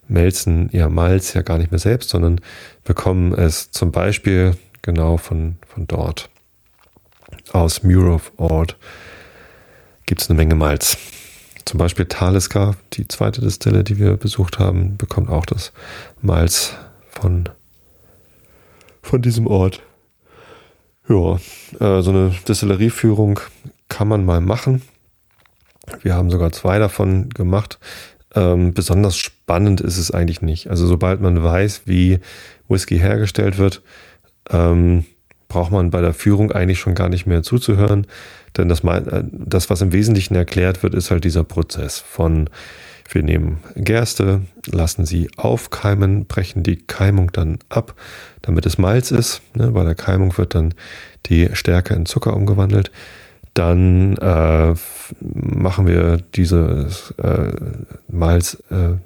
melzen 0.08 0.70
ihr 0.70 0.88
Malz 0.88 1.34
ja 1.34 1.42
gar 1.42 1.58
nicht 1.58 1.72
mehr 1.72 1.80
selbst, 1.80 2.10
sondern 2.10 2.40
bekommen 2.84 3.32
es 3.32 3.70
zum 3.70 3.90
Beispiel 3.90 4.56
genau 4.86 5.18
von, 5.18 5.56
von 5.66 5.86
dort. 5.86 6.30
Aus 7.52 7.82
Muir 7.82 8.14
of 8.14 8.32
Ord 8.38 8.78
gibt 10.06 10.22
es 10.22 10.30
eine 10.30 10.36
Menge 10.38 10.54
Malz. 10.54 10.96
Zum 11.66 11.78
Beispiel 11.78 12.06
Talisker, 12.06 12.76
die 12.92 13.08
zweite 13.08 13.40
Distille, 13.40 13.84
die 13.84 13.98
wir 13.98 14.16
besucht 14.16 14.58
haben, 14.58 14.96
bekommt 14.96 15.28
auch 15.28 15.44
das 15.44 15.72
Malz 16.22 16.74
von, 17.10 17.48
von 19.02 19.20
diesem 19.20 19.46
Ort. 19.46 19.82
Ja, 21.08 21.34
äh, 21.80 22.02
so 22.02 22.10
eine 22.10 22.34
Distillerie-Führung 22.48 23.40
kann 23.88 24.08
man 24.08 24.24
mal 24.24 24.40
machen. 24.40 24.82
Wir 26.02 26.14
haben 26.14 26.30
sogar 26.30 26.52
zwei 26.52 26.78
davon 26.78 27.28
gemacht. 27.30 27.78
ähm, 28.36 28.74
besonders 28.74 29.16
spannend 29.16 29.80
ist 29.80 29.98
es 29.98 30.10
eigentlich 30.10 30.42
nicht. 30.42 30.68
Also 30.68 30.86
sobald 30.86 31.20
man 31.20 31.42
weiß, 31.42 31.82
wie 31.86 32.20
Whisky 32.68 32.98
hergestellt 32.98 33.58
wird, 33.58 33.82
ähm, 34.50 35.04
braucht 35.48 35.70
man 35.70 35.90
bei 35.90 36.00
der 36.00 36.12
Führung 36.12 36.52
eigentlich 36.52 36.80
schon 36.80 36.94
gar 36.94 37.08
nicht 37.08 37.26
mehr 37.26 37.42
zuzuhören. 37.42 38.06
Denn 38.56 38.68
das, 38.68 38.82
äh, 38.84 39.24
das, 39.30 39.70
was 39.70 39.80
im 39.80 39.92
Wesentlichen 39.92 40.34
erklärt 40.34 40.82
wird, 40.82 40.94
ist 40.94 41.10
halt 41.10 41.24
dieser 41.24 41.44
Prozess 41.44 41.98
von 42.00 42.48
wir 43.12 43.22
nehmen 43.22 43.58
Gerste, 43.76 44.42
lassen 44.66 45.06
sie 45.06 45.30
aufkeimen, 45.36 46.26
brechen 46.26 46.62
die 46.62 46.76
Keimung 46.76 47.30
dann 47.32 47.58
ab, 47.68 47.94
damit 48.42 48.66
es 48.66 48.78
Malz 48.78 49.10
ist. 49.10 49.42
Ne? 49.54 49.70
Bei 49.70 49.84
der 49.84 49.94
Keimung 49.94 50.36
wird 50.38 50.54
dann 50.54 50.74
die 51.26 51.50
Stärke 51.52 51.94
in 51.94 52.06
Zucker 52.06 52.34
umgewandelt. 52.34 52.90
Dann 53.54 54.16
äh, 54.16 54.74
machen 55.20 55.86
wir 55.86 56.18
dieses 56.34 57.14
äh, 57.22 57.52
Malz 58.08 58.62
äh, 58.70 58.96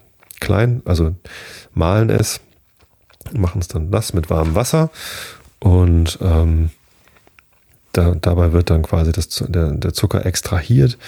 klein, 0.41 0.83
also 0.85 1.15
mahlen 1.75 2.11
es, 2.11 2.41
machen 3.33 3.61
es 3.61 3.69
dann 3.69 3.91
nass 3.91 4.13
mit 4.13 4.31
warmem 4.31 4.55
Wasser 4.55 4.91
und 5.59 6.19
ähm, 6.21 6.71
da, 7.93 8.15
dabei 8.21 8.53
wird 8.53 8.71
dann 8.71 8.83
quasi 8.83 9.13
das, 9.13 9.29
der, 9.49 9.73
der 9.73 9.93
Zucker 9.93 10.25
extrahiert. 10.25 10.99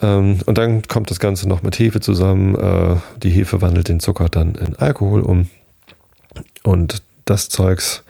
Ähm, 0.00 0.40
und 0.46 0.58
dann 0.58 0.82
kommt 0.82 1.10
das 1.10 1.20
Ganze 1.20 1.48
noch 1.48 1.62
mit 1.62 1.78
Hefe 1.78 2.00
zusammen. 2.00 2.54
Äh, 2.54 2.96
die 3.22 3.30
Hefe 3.30 3.60
wandelt 3.60 3.88
den 3.88 4.00
Zucker 4.00 4.28
dann 4.28 4.54
in 4.54 4.76
Alkohol 4.76 5.20
um. 5.20 5.50
Und 6.62 7.02
das 7.24 7.48
Zeugs 7.48 8.02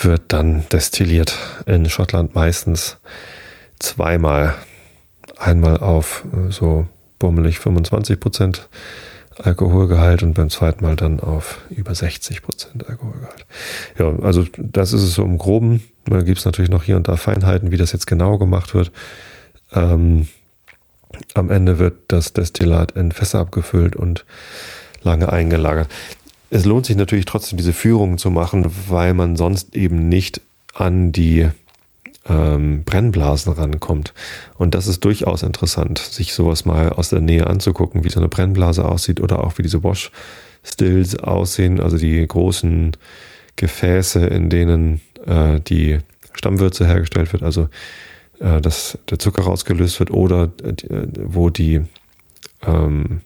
wird 0.00 0.22
dann 0.28 0.66
destilliert 0.70 1.38
in 1.66 1.88
Schottland 1.88 2.34
meistens 2.34 2.98
zweimal. 3.78 4.54
Einmal 5.38 5.78
auf 5.78 6.24
äh, 6.32 6.50
so 6.50 6.86
bummelig 7.18 7.58
25 7.58 8.20
Prozent 8.20 8.68
Alkoholgehalt 9.42 10.22
und 10.22 10.34
beim 10.34 10.50
zweiten 10.50 10.84
Mal 10.84 10.96
dann 10.96 11.20
auf 11.20 11.60
über 11.70 11.94
60 11.94 12.42
Prozent 12.42 12.88
Alkoholgehalt. 12.88 13.46
Ja, 13.98 14.12
also 14.20 14.44
das 14.56 14.92
ist 14.92 15.02
es 15.02 15.14
so 15.14 15.24
im 15.24 15.38
Groben. 15.38 15.82
Da 16.06 16.22
gibt 16.22 16.38
es 16.38 16.44
natürlich 16.44 16.70
noch 16.70 16.84
hier 16.84 16.96
und 16.96 17.08
da 17.08 17.16
Feinheiten, 17.16 17.70
wie 17.70 17.76
das 17.76 17.92
jetzt 17.92 18.06
genau 18.06 18.38
gemacht 18.38 18.74
wird. 18.74 18.92
Ähm, 19.72 20.28
am 21.34 21.50
Ende 21.50 21.78
wird 21.78 21.94
das 22.08 22.32
Destillat 22.32 22.92
in 22.92 23.12
Fässer 23.12 23.40
abgefüllt 23.40 23.96
und 23.96 24.24
lange 25.02 25.32
eingelagert. 25.32 25.88
Es 26.50 26.64
lohnt 26.64 26.86
sich 26.86 26.96
natürlich 26.96 27.24
trotzdem, 27.24 27.56
diese 27.56 27.72
Führungen 27.72 28.18
zu 28.18 28.30
machen, 28.30 28.70
weil 28.88 29.14
man 29.14 29.36
sonst 29.36 29.74
eben 29.74 30.08
nicht 30.08 30.40
an 30.74 31.12
die 31.12 31.48
ähm, 32.28 32.84
Brennblasen 32.84 33.52
rankommt. 33.52 34.14
Und 34.56 34.74
das 34.74 34.86
ist 34.86 35.04
durchaus 35.04 35.42
interessant, 35.42 35.98
sich 35.98 36.34
sowas 36.34 36.64
mal 36.64 36.90
aus 36.90 37.10
der 37.10 37.20
Nähe 37.20 37.46
anzugucken, 37.46 38.04
wie 38.04 38.10
so 38.10 38.20
eine 38.20 38.28
Brennblase 38.28 38.84
aussieht 38.84 39.20
oder 39.20 39.44
auch 39.44 39.58
wie 39.58 39.62
diese 39.62 39.82
Wash 39.82 40.10
Stills 40.62 41.18
aussehen, 41.18 41.78
also 41.78 41.98
die 41.98 42.26
großen 42.26 42.96
Gefäße, 43.56 44.26
in 44.26 44.48
denen 44.48 45.02
äh, 45.26 45.60
die 45.60 45.98
Stammwürze 46.32 46.86
hergestellt 46.86 47.32
wird, 47.32 47.42
also 47.42 47.68
äh, 48.40 48.60
dass 48.60 48.98
der 49.10 49.18
Zucker 49.18 49.42
rausgelöst 49.42 50.00
wird 50.00 50.10
oder 50.10 50.44
äh, 50.62 51.06
wo 51.20 51.50
die, 51.50 51.82
ähm, 52.66 53.20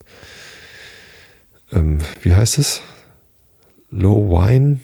ähm, 1.73 1.99
wie 2.23 2.35
heißt 2.35 2.59
es? 2.59 2.83
Low 3.91 4.31
Wine? 4.31 4.81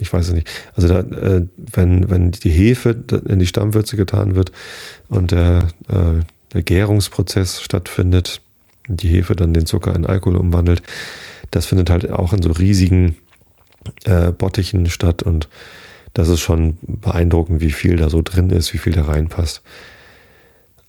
Ich 0.00 0.12
weiß 0.12 0.28
es 0.28 0.34
nicht. 0.34 0.50
Also 0.74 0.88
da, 0.88 1.00
äh, 1.00 1.46
wenn, 1.56 2.10
wenn 2.10 2.30
die 2.30 2.50
Hefe 2.50 2.96
in 3.28 3.38
die 3.38 3.46
Stammwürze 3.46 3.96
getan 3.96 4.34
wird 4.34 4.52
und 5.08 5.30
der, 5.30 5.68
äh, 5.88 6.24
der 6.52 6.62
Gärungsprozess 6.62 7.60
stattfindet, 7.60 8.40
die 8.88 9.08
Hefe 9.08 9.36
dann 9.36 9.54
den 9.54 9.66
Zucker 9.66 9.94
in 9.94 10.06
Alkohol 10.06 10.36
umwandelt, 10.36 10.82
das 11.50 11.66
findet 11.66 11.90
halt 11.90 12.10
auch 12.10 12.32
in 12.32 12.42
so 12.42 12.50
riesigen 12.52 13.16
äh, 14.04 14.32
Bottichen 14.32 14.88
statt 14.88 15.22
und 15.22 15.48
das 16.14 16.28
ist 16.28 16.40
schon 16.40 16.78
beeindruckend, 16.82 17.60
wie 17.60 17.70
viel 17.70 17.96
da 17.96 18.10
so 18.10 18.20
drin 18.22 18.50
ist, 18.50 18.74
wie 18.74 18.78
viel 18.78 18.92
da 18.92 19.02
reinpasst. 19.02 19.62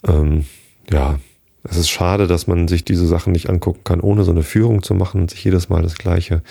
Ähm, 0.08 0.46
ja, 0.92 1.20
es 1.64 1.78
ist 1.78 1.90
schade, 1.90 2.28
dass 2.28 2.48
man 2.48 2.68
sich 2.68 2.84
diese 2.84 3.06
Sachen 3.06 3.34
nicht 3.34 3.50
angucken 3.50 3.84
kann, 3.84 4.02
ohne 4.02 4.24
so 4.24 4.32
eine 4.32 4.44
Führung 4.44 4.82
zu 4.82 4.96
machen 4.96 5.22
und 5.22 5.30
sich 5.32 5.44
jedes 5.44 5.70
Mal 5.70 5.84
das 5.84 5.96
gleiche, 5.96 6.42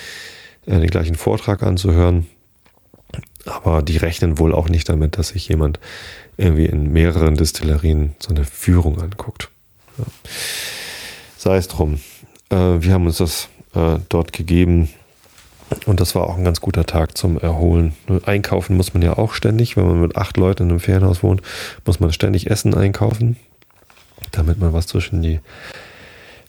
äh, 0.66 0.78
den 0.78 0.90
gleichen 0.90 1.16
Vortrag 1.16 1.62
anzuhören. 1.62 2.26
Aber 3.46 3.82
die 3.82 3.96
rechnen 3.96 4.38
wohl 4.38 4.54
auch 4.54 4.68
nicht 4.68 4.88
damit, 4.88 5.18
dass 5.18 5.28
sich 5.28 5.48
jemand 5.48 5.80
irgendwie 6.36 6.66
in 6.66 6.92
mehreren 6.92 7.36
Distillerien 7.36 8.14
so 8.18 8.30
eine 8.30 8.44
Führung 8.44 9.00
anguckt. 9.00 9.48
Ja. 9.98 10.04
Sei 11.36 11.56
es 11.56 11.68
drum. 11.68 12.00
Äh, 12.50 12.56
wir 12.56 12.92
haben 12.92 13.06
uns 13.06 13.18
das 13.18 13.48
äh, 13.74 13.98
dort 14.08 14.32
gegeben. 14.32 14.90
Und 15.86 16.00
das 16.00 16.14
war 16.14 16.24
auch 16.24 16.36
ein 16.36 16.44
ganz 16.44 16.60
guter 16.60 16.84
Tag 16.84 17.16
zum 17.16 17.38
Erholen. 17.38 17.94
Einkaufen 18.24 18.76
muss 18.76 18.92
man 18.92 19.02
ja 19.02 19.16
auch 19.16 19.34
ständig. 19.34 19.76
Wenn 19.76 19.86
man 19.86 20.00
mit 20.00 20.16
acht 20.16 20.36
Leuten 20.36 20.64
in 20.64 20.70
einem 20.70 20.80
Ferienhaus 20.80 21.22
wohnt, 21.22 21.42
muss 21.84 22.00
man 22.00 22.12
ständig 22.12 22.50
Essen 22.50 22.74
einkaufen, 22.74 23.36
damit 24.32 24.58
man 24.58 24.72
was 24.72 24.88
zwischen 24.88 25.22
die 25.22 25.38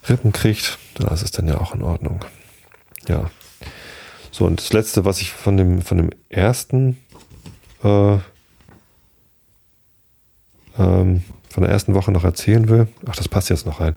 Rippen 0.08 0.32
kriegt. 0.32 0.78
Das 0.94 1.22
ist 1.22 1.38
dann 1.38 1.46
ja 1.46 1.60
auch 1.60 1.74
in 1.74 1.82
Ordnung. 1.82 2.24
Ja. 3.08 3.30
So, 4.32 4.46
und 4.46 4.58
das 4.58 4.72
letzte, 4.72 5.04
was 5.04 5.20
ich 5.20 5.30
von 5.30 5.58
dem, 5.58 5.82
von 5.82 5.98
dem 5.98 6.10
ersten, 6.30 6.96
äh, 7.84 8.14
ähm, 10.78 11.22
von 11.50 11.62
der 11.62 11.68
ersten 11.68 11.92
Woche 11.92 12.10
noch 12.12 12.24
erzählen 12.24 12.66
will, 12.70 12.88
ach, 13.06 13.14
das 13.14 13.28
passt 13.28 13.50
jetzt 13.50 13.66
noch 13.66 13.80
rein. 13.80 13.94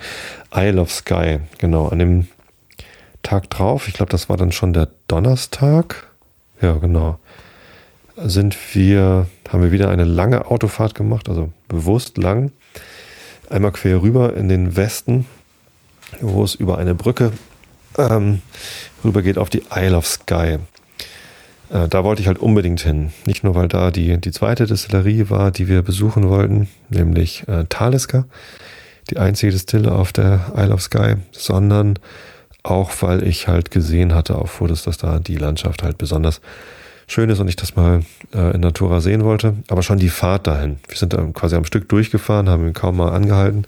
Isle 0.54 0.82
of 0.82 0.92
Sky, 0.92 1.40
genau, 1.58 1.88
an 1.88 2.00
dem 2.00 2.28
Tag 3.24 3.50
drauf, 3.50 3.88
ich 3.88 3.94
glaube, 3.94 4.12
das 4.12 4.28
war 4.28 4.36
dann 4.36 4.52
schon 4.52 4.74
der 4.74 4.90
Donnerstag. 5.08 6.12
Ja, 6.62 6.74
genau. 6.74 7.18
Sind 8.18 8.58
wir, 8.76 9.28
haben 9.50 9.64
wir 9.64 9.72
wieder 9.72 9.90
eine 9.90 10.04
lange 10.04 10.48
Autofahrt 10.48 10.96
gemacht, 10.96 11.30
also 11.30 11.50
bewusst 11.70 12.18
lang. 12.18 12.52
Einmal 13.50 13.72
quer 13.72 14.02
rüber 14.02 14.36
in 14.36 14.50
den 14.50 14.76
Westen, 14.76 15.26
wo 16.20 16.44
es 16.44 16.56
über 16.56 16.78
eine 16.78 16.94
Brücke 16.94 17.32
ähm, 17.98 18.42
rüber 19.04 19.22
geht 19.22 19.38
auf 19.38 19.50
die 19.50 19.64
Isle 19.74 19.98
of 19.98 20.08
Skye. 20.08 20.60
Äh, 21.70 21.88
da 21.88 22.04
wollte 22.04 22.22
ich 22.22 22.28
halt 22.28 22.40
unbedingt 22.40 22.82
hin. 22.82 23.12
Nicht 23.26 23.44
nur, 23.44 23.56
weil 23.56 23.68
da 23.68 23.92
die, 23.92 24.18
die 24.20 24.32
zweite 24.32 24.66
Distillerie 24.66 25.30
war, 25.30 25.52
die 25.52 25.68
wir 25.68 25.82
besuchen 25.82 26.30
wollten, 26.30 26.68
nämlich 26.90 27.48
äh, 27.48 27.66
Talisker, 27.70 28.26
die 29.10 29.18
einzige 29.18 29.52
Distille 29.52 29.92
auf 29.92 30.14
der 30.14 30.54
Isle 30.56 30.74
of 30.74 30.82
Skye, 30.82 31.18
sondern 31.32 32.00
auch 32.64 32.92
weil 33.02 33.28
ich 33.28 33.48
halt 33.48 33.70
gesehen 33.72 34.16
hatte 34.16 34.36
auf 34.36 34.52
Fotos, 34.52 34.84
dass 34.84 34.98
da 34.98 35.20
die 35.20 35.38
Landschaft 35.38 35.84
halt 35.84 35.98
besonders 35.98 36.42
schön 37.08 37.30
ist 37.30 37.40
und 37.40 37.48
ich 37.48 37.56
das 37.56 37.76
mal 37.76 38.02
äh, 38.34 38.56
in 38.56 38.62
Natura 38.62 39.02
sehen 39.02 39.24
wollte. 39.24 39.56
Aber 39.68 39.84
schon 39.84 40.00
die 40.00 40.10
Fahrt 40.10 40.48
dahin. 40.48 40.78
Wir 40.88 40.98
sind 40.98 41.14
da 41.14 41.22
quasi 41.34 41.56
am 41.56 41.66
Stück 41.66 41.88
durchgefahren, 41.90 42.50
haben 42.50 42.66
ihn 42.66 42.74
kaum 42.74 42.98
mal 42.98 43.12
angehalten, 43.12 43.66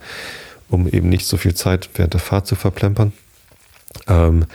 um 0.69 0.87
eben 0.87 1.09
nicht 1.09 1.27
so 1.27 1.37
viel 1.37 1.53
Zeit 1.53 1.89
während 1.95 2.13
der 2.13 2.21
Fahrt 2.21 2.47
zu 2.47 2.55
verplempern. 2.55 3.13
Ähm, 4.07 4.45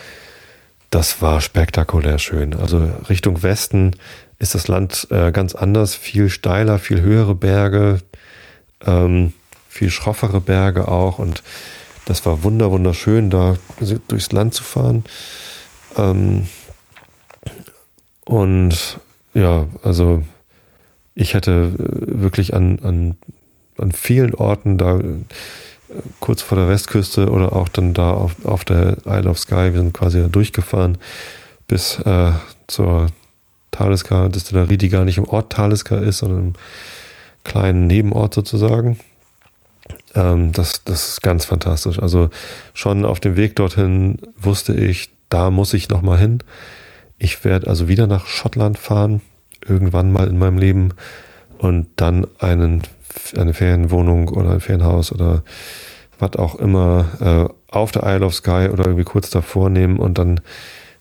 das 0.91 1.23
war 1.23 1.41
spektakulär 1.41 2.19
schön. 2.19 2.55
Also 2.55 2.91
Richtung 3.09 3.43
Westen 3.43 3.97
ist 4.39 4.55
das 4.55 4.69
Land 4.69 5.09
äh, 5.11 5.33
ganz 5.33 5.55
anders, 5.55 5.95
viel 5.95 6.29
steiler, 6.29 6.79
viel 6.79 7.01
höhere 7.01 7.35
Berge, 7.35 8.01
ähm, 8.85 9.33
viel 9.69 9.91
schroffere 9.91 10.41
Berge 10.41 10.89
auch 10.89 11.19
und 11.19 11.43
das 12.05 12.27
war 12.27 12.43
wunder 12.43 12.71
wunderschön, 12.71 13.31
da 13.31 13.57
durchs 14.09 14.33
Land 14.33 14.55
zu 14.55 14.65
fahren. 14.65 15.05
Ähm, 15.97 16.49
und 18.25 19.01
ja, 19.35 19.67
also 19.83 20.23
ich 21.15 21.35
hätte 21.35 21.73
äh, 21.79 22.21
wirklich 22.21 22.55
an, 22.55 22.79
an, 22.81 23.17
an 23.79 23.93
vielen 23.93 24.35
Orten 24.35 24.79
da 24.79 25.01
kurz 26.21 26.43
vor 26.43 26.59
der 26.59 26.69
Westküste 26.69 27.31
oder 27.31 27.55
auch 27.55 27.69
dann 27.69 27.95
da 27.95 28.13
auf, 28.13 28.45
auf 28.45 28.65
der 28.65 28.97
Isle 29.07 29.29
of 29.31 29.39
Skye, 29.39 29.73
wir 29.73 29.81
sind 29.81 29.93
quasi 29.93 30.29
durchgefahren 30.31 30.99
bis 31.69 31.99
äh, 32.01 32.33
zur 32.67 33.09
Talisker 33.71 34.29
Distillerie, 34.29 34.77
die 34.77 34.89
gar 34.89 35.05
nicht 35.05 35.19
im 35.19 35.29
Ort 35.29 35.53
Talisker 35.53 36.01
ist, 36.01 36.19
sondern 36.19 36.49
im 36.49 36.53
kleinen 37.45 37.87
Nebenort 37.87 38.35
sozusagen. 38.35 38.99
Ähm, 40.15 40.53
das, 40.53 40.85
das 40.85 41.09
ist 41.09 41.23
ganz 41.23 41.45
fantastisch. 41.45 41.99
Also 41.99 42.31
schon 42.75 43.05
auf 43.05 43.21
dem 43.21 43.37
Weg 43.37 43.57
dorthin 43.57 44.19
wusste 44.37 44.75
ich, 44.75 45.11
da 45.29 45.51
muss 45.51 45.75
ich 45.75 45.89
nochmal 45.89 46.19
hin. 46.19 46.41
Ich 47.19 47.45
werde 47.45 47.69
also 47.69 47.89
wieder 47.89 48.07
nach 48.07 48.27
Schottland 48.27 48.79
fahren, 48.79 49.23
irgendwann 49.67 50.13
mal 50.13 50.29
in 50.29 50.39
meinem 50.39 50.59
Leben 50.59 50.95
und 51.59 51.87
dann 51.97 52.27
einen, 52.39 52.83
eine 53.37 53.55
Ferienwohnung 53.55 54.29
oder 54.29 54.51
ein 54.51 54.61
Ferienhaus 54.61 55.13
oder 55.13 55.43
was 56.19 56.37
auch 56.37 56.55
immer 56.57 57.07
äh, 57.21 57.75
auf 57.75 57.93
der 57.93 58.05
Isle 58.05 58.27
of 58.27 58.35
Skye 58.35 58.71
oder 58.71 58.87
irgendwie 58.87 59.05
kurz 59.05 59.31
davor 59.31 59.71
nehmen 59.71 59.99
und 59.99 60.19
dann 60.19 60.41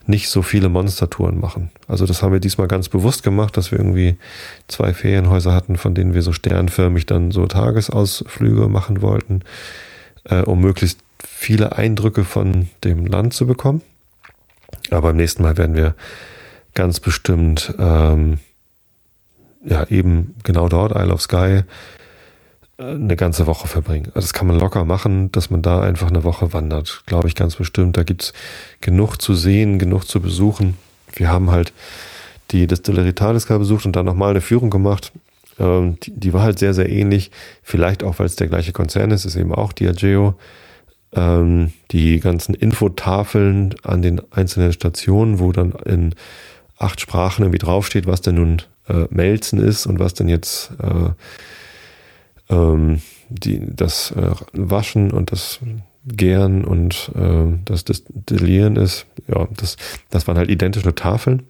nicht 0.07 0.29
so 0.29 0.41
viele 0.41 0.69
Monstertouren 0.69 1.39
machen. 1.39 1.69
Also 1.87 2.05
das 2.05 2.23
haben 2.23 2.33
wir 2.33 2.39
diesmal 2.39 2.67
ganz 2.67 2.89
bewusst 2.89 3.23
gemacht, 3.23 3.55
dass 3.55 3.71
wir 3.71 3.79
irgendwie 3.79 4.17
zwei 4.67 4.93
Ferienhäuser 4.93 5.53
hatten, 5.53 5.77
von 5.77 5.93
denen 5.93 6.13
wir 6.13 6.23
so 6.23 6.33
sternförmig 6.33 7.05
dann 7.05 7.31
so 7.31 7.45
Tagesausflüge 7.45 8.67
machen 8.67 9.01
wollten, 9.01 9.41
äh, 10.25 10.41
um 10.41 10.59
möglichst 10.59 10.99
viele 11.23 11.77
Eindrücke 11.77 12.23
von 12.23 12.67
dem 12.83 13.05
Land 13.05 13.33
zu 13.33 13.45
bekommen. 13.45 13.81
Aber 14.89 15.09
beim 15.09 15.17
nächsten 15.17 15.43
Mal 15.43 15.57
werden 15.57 15.75
wir 15.75 15.95
ganz 16.73 16.99
bestimmt 16.99 17.73
ähm, 17.77 18.39
ja 19.63 19.85
eben 19.87 20.35
genau 20.43 20.67
dort, 20.69 20.93
Isle 20.95 21.13
of 21.13 21.21
Sky, 21.21 21.61
eine 22.81 23.15
ganze 23.15 23.47
Woche 23.47 23.67
verbringen. 23.67 24.07
Also 24.07 24.21
das 24.21 24.33
kann 24.33 24.47
man 24.47 24.59
locker 24.59 24.85
machen, 24.85 25.31
dass 25.31 25.49
man 25.49 25.61
da 25.61 25.81
einfach 25.81 26.09
eine 26.09 26.23
Woche 26.23 26.53
wandert. 26.53 27.03
Glaube 27.05 27.27
ich 27.27 27.35
ganz 27.35 27.55
bestimmt. 27.55 27.97
Da 27.97 28.03
gibt's 28.03 28.33
genug 28.81 29.17
zu 29.21 29.35
sehen, 29.35 29.79
genug 29.79 30.07
zu 30.07 30.19
besuchen. 30.19 30.77
Wir 31.13 31.29
haben 31.29 31.51
halt 31.51 31.73
die 32.51 32.67
Distillerie 32.67 33.13
Taliska 33.13 33.57
besucht 33.57 33.85
und 33.85 33.95
dann 33.95 34.05
nochmal 34.05 34.31
eine 34.31 34.41
Führung 34.41 34.69
gemacht. 34.69 35.11
Ähm, 35.59 35.97
die, 36.03 36.11
die, 36.11 36.33
war 36.33 36.43
halt 36.43 36.59
sehr, 36.59 36.73
sehr 36.73 36.89
ähnlich. 36.89 37.31
Vielleicht 37.63 38.03
auch, 38.03 38.19
weil 38.19 38.25
es 38.25 38.35
der 38.35 38.47
gleiche 38.47 38.73
Konzern 38.73 39.11
ist, 39.11 39.25
ist 39.25 39.35
eben 39.35 39.53
auch 39.53 39.73
Diageo. 39.73 40.35
Ähm, 41.13 41.73
die 41.91 42.19
ganzen 42.19 42.55
Infotafeln 42.55 43.75
an 43.83 44.01
den 44.01 44.21
einzelnen 44.31 44.73
Stationen, 44.73 45.39
wo 45.39 45.51
dann 45.51 45.71
in 45.85 46.15
acht 46.77 47.01
Sprachen 47.01 47.43
irgendwie 47.43 47.59
draufsteht, 47.59 48.07
was 48.07 48.21
denn 48.21 48.35
nun 48.35 48.61
äh, 48.87 49.07
Melzen 49.09 49.59
ist 49.59 49.85
und 49.85 49.99
was 49.99 50.13
denn 50.13 50.29
jetzt 50.29 50.71
äh, 50.81 51.09
ähm, 52.51 53.01
die, 53.29 53.61
das 53.75 54.11
äh, 54.11 54.31
Waschen 54.53 55.11
und 55.11 55.31
das 55.31 55.59
Gären 56.05 56.65
und 56.65 57.11
äh, 57.15 57.57
das 57.65 57.85
Destillieren 57.85 58.75
ist. 58.75 59.05
Ja, 59.27 59.47
das, 59.55 59.77
das 60.09 60.27
waren 60.27 60.37
halt 60.37 60.49
identische 60.49 60.93
Tafeln. 60.93 61.47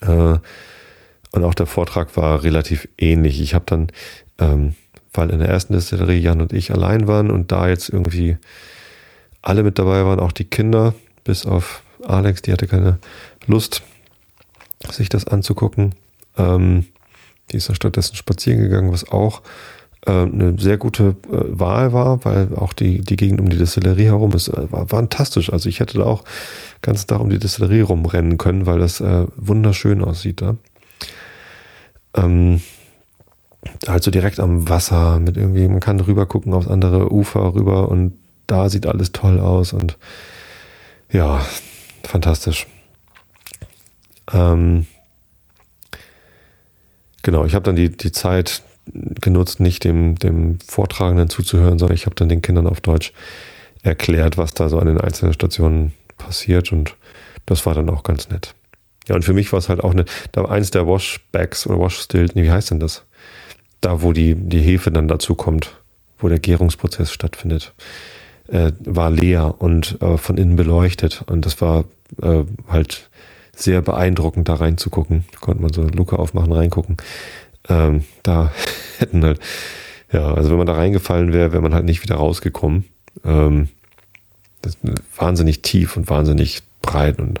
Äh, 0.00 0.38
und 1.32 1.44
auch 1.44 1.54
der 1.54 1.66
Vortrag 1.66 2.16
war 2.16 2.42
relativ 2.42 2.88
ähnlich. 2.98 3.40
Ich 3.40 3.54
habe 3.54 3.64
dann, 3.66 3.88
ähm, 4.38 4.74
weil 5.14 5.30
in 5.30 5.38
der 5.38 5.48
ersten 5.48 5.72
Distillerie 5.72 6.18
Jan 6.18 6.40
und 6.40 6.52
ich 6.52 6.72
allein 6.72 7.06
waren 7.06 7.30
und 7.30 7.52
da 7.52 7.68
jetzt 7.68 7.88
irgendwie 7.88 8.36
alle 9.40 9.62
mit 9.62 9.78
dabei 9.78 10.04
waren, 10.04 10.20
auch 10.20 10.32
die 10.32 10.44
Kinder, 10.44 10.94
bis 11.24 11.46
auf 11.46 11.82
Alex, 12.04 12.42
die 12.42 12.52
hatte 12.52 12.66
keine 12.66 12.98
Lust, 13.46 13.82
sich 14.90 15.08
das 15.08 15.26
anzugucken. 15.26 15.94
Ähm, 16.36 16.86
die 17.50 17.58
ist 17.58 17.68
dann 17.68 17.76
stattdessen 17.76 18.16
spazieren 18.16 18.60
gegangen, 18.60 18.92
was 18.92 19.08
auch 19.08 19.42
eine 20.10 20.58
sehr 20.58 20.78
gute 20.78 21.16
äh, 21.30 21.58
Wahl 21.58 21.92
war, 21.92 22.24
weil 22.24 22.54
auch 22.56 22.72
die, 22.72 23.00
die 23.00 23.16
Gegend 23.16 23.40
um 23.40 23.48
die 23.48 23.58
Destillerie 23.58 24.06
herum 24.06 24.32
ist, 24.32 24.48
äh, 24.48 24.70
war, 24.72 24.88
fantastisch. 24.88 25.52
Also 25.52 25.68
ich 25.68 25.78
hätte 25.80 25.98
da 25.98 26.04
auch 26.04 26.24
ganz 26.80 27.06
Tag 27.06 27.20
um 27.20 27.30
die 27.30 27.38
Destillerie 27.38 27.82
rumrennen 27.82 28.36
können, 28.36 28.66
weil 28.66 28.80
das 28.80 29.00
äh, 29.00 29.26
wunderschön 29.36 30.02
aussieht 30.02 30.40
da. 30.42 30.56
Ähm, 32.14 32.60
halt 33.86 34.02
so 34.02 34.10
direkt 34.10 34.40
am 34.40 34.68
Wasser 34.68 35.20
mit 35.20 35.36
irgendwie, 35.36 35.68
man 35.68 35.80
kann 35.80 36.00
rüber 36.00 36.26
gucken 36.26 36.52
aufs 36.52 36.66
andere 36.66 37.12
Ufer 37.12 37.54
rüber 37.54 37.88
und 37.88 38.18
da 38.48 38.68
sieht 38.68 38.86
alles 38.86 39.12
toll 39.12 39.38
aus 39.38 39.72
und 39.72 39.98
ja, 41.10 41.44
fantastisch. 42.02 42.66
Ähm, 44.32 44.86
genau, 47.22 47.44
ich 47.44 47.54
habe 47.54 47.64
dann 47.64 47.76
die, 47.76 47.90
die 47.90 48.12
Zeit 48.12 48.62
genutzt, 48.86 49.60
nicht 49.60 49.84
dem, 49.84 50.16
dem 50.16 50.58
Vortragenden 50.60 51.28
zuzuhören, 51.28 51.78
sondern 51.78 51.94
ich 51.94 52.06
habe 52.06 52.14
dann 52.14 52.28
den 52.28 52.42
Kindern 52.42 52.66
auf 52.66 52.80
Deutsch 52.80 53.12
erklärt, 53.82 54.38
was 54.38 54.54
da 54.54 54.68
so 54.68 54.78
an 54.78 54.86
den 54.86 55.00
einzelnen 55.00 55.32
Stationen 55.32 55.92
passiert 56.18 56.72
und 56.72 56.96
das 57.46 57.66
war 57.66 57.74
dann 57.74 57.90
auch 57.90 58.02
ganz 58.02 58.28
nett. 58.30 58.54
Ja, 59.08 59.16
und 59.16 59.24
für 59.24 59.34
mich 59.34 59.52
war 59.52 59.58
es 59.58 59.68
halt 59.68 59.82
auch 59.82 59.92
eine, 59.92 60.04
da 60.30 60.44
eins 60.44 60.70
der 60.70 60.86
Washbacks 60.86 61.66
oder 61.66 61.78
Washstills, 61.78 62.34
wie 62.34 62.50
heißt 62.50 62.70
denn 62.70 62.80
das? 62.80 63.04
Da, 63.80 64.02
wo 64.02 64.12
die, 64.12 64.36
die 64.36 64.60
Hefe 64.60 64.92
dann 64.92 65.08
dazu 65.08 65.34
kommt, 65.34 65.76
wo 66.18 66.28
der 66.28 66.38
Gärungsprozess 66.38 67.10
stattfindet, 67.10 67.74
äh, 68.48 68.72
war 68.80 69.10
leer 69.10 69.56
und 69.58 70.00
äh, 70.00 70.16
von 70.18 70.36
innen 70.36 70.54
beleuchtet 70.54 71.24
und 71.26 71.46
das 71.46 71.60
war 71.60 71.84
äh, 72.20 72.44
halt 72.68 73.10
sehr 73.54 73.82
beeindruckend, 73.82 74.48
da 74.48 74.54
reinzugucken. 74.54 75.24
Konnte 75.40 75.62
man 75.62 75.72
so 75.72 75.82
Luke 75.82 76.18
aufmachen, 76.18 76.52
reingucken. 76.52 76.96
Ähm, 77.68 78.04
da 78.22 78.52
hätten 78.98 79.24
halt, 79.24 79.40
ja, 80.12 80.32
also 80.34 80.50
wenn 80.50 80.58
man 80.58 80.66
da 80.66 80.74
reingefallen 80.74 81.32
wäre, 81.32 81.52
wäre 81.52 81.62
man 81.62 81.74
halt 81.74 81.84
nicht 81.84 82.02
wieder 82.02 82.16
rausgekommen. 82.16 82.84
Ähm, 83.24 83.68
das 84.62 84.76
wahnsinnig 85.16 85.62
tief 85.62 85.96
und 85.96 86.08
wahnsinnig 86.08 86.62
breit 86.82 87.18
und 87.18 87.40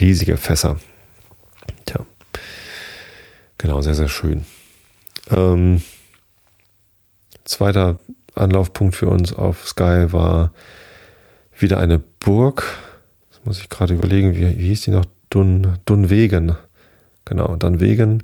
riesige 0.00 0.36
Fässer. 0.36 0.78
Tja. 1.86 2.06
Genau, 3.58 3.82
sehr, 3.82 3.94
sehr 3.94 4.08
schön. 4.08 4.44
Ähm, 5.30 5.82
zweiter 7.44 7.98
Anlaufpunkt 8.34 8.94
für 8.94 9.08
uns 9.08 9.32
auf 9.32 9.66
Sky 9.66 10.12
war 10.12 10.52
wieder 11.58 11.78
eine 11.78 11.98
Burg. 11.98 12.64
Das 13.30 13.44
muss 13.44 13.58
ich 13.60 13.68
gerade 13.68 13.94
überlegen, 13.94 14.34
wie, 14.34 14.58
wie 14.58 14.68
hieß 14.68 14.82
die 14.82 14.90
noch? 14.90 15.04
Dun, 15.30 15.78
Dunwegen. 15.84 16.56
Genau, 17.24 17.56
Dunwegen 17.56 18.22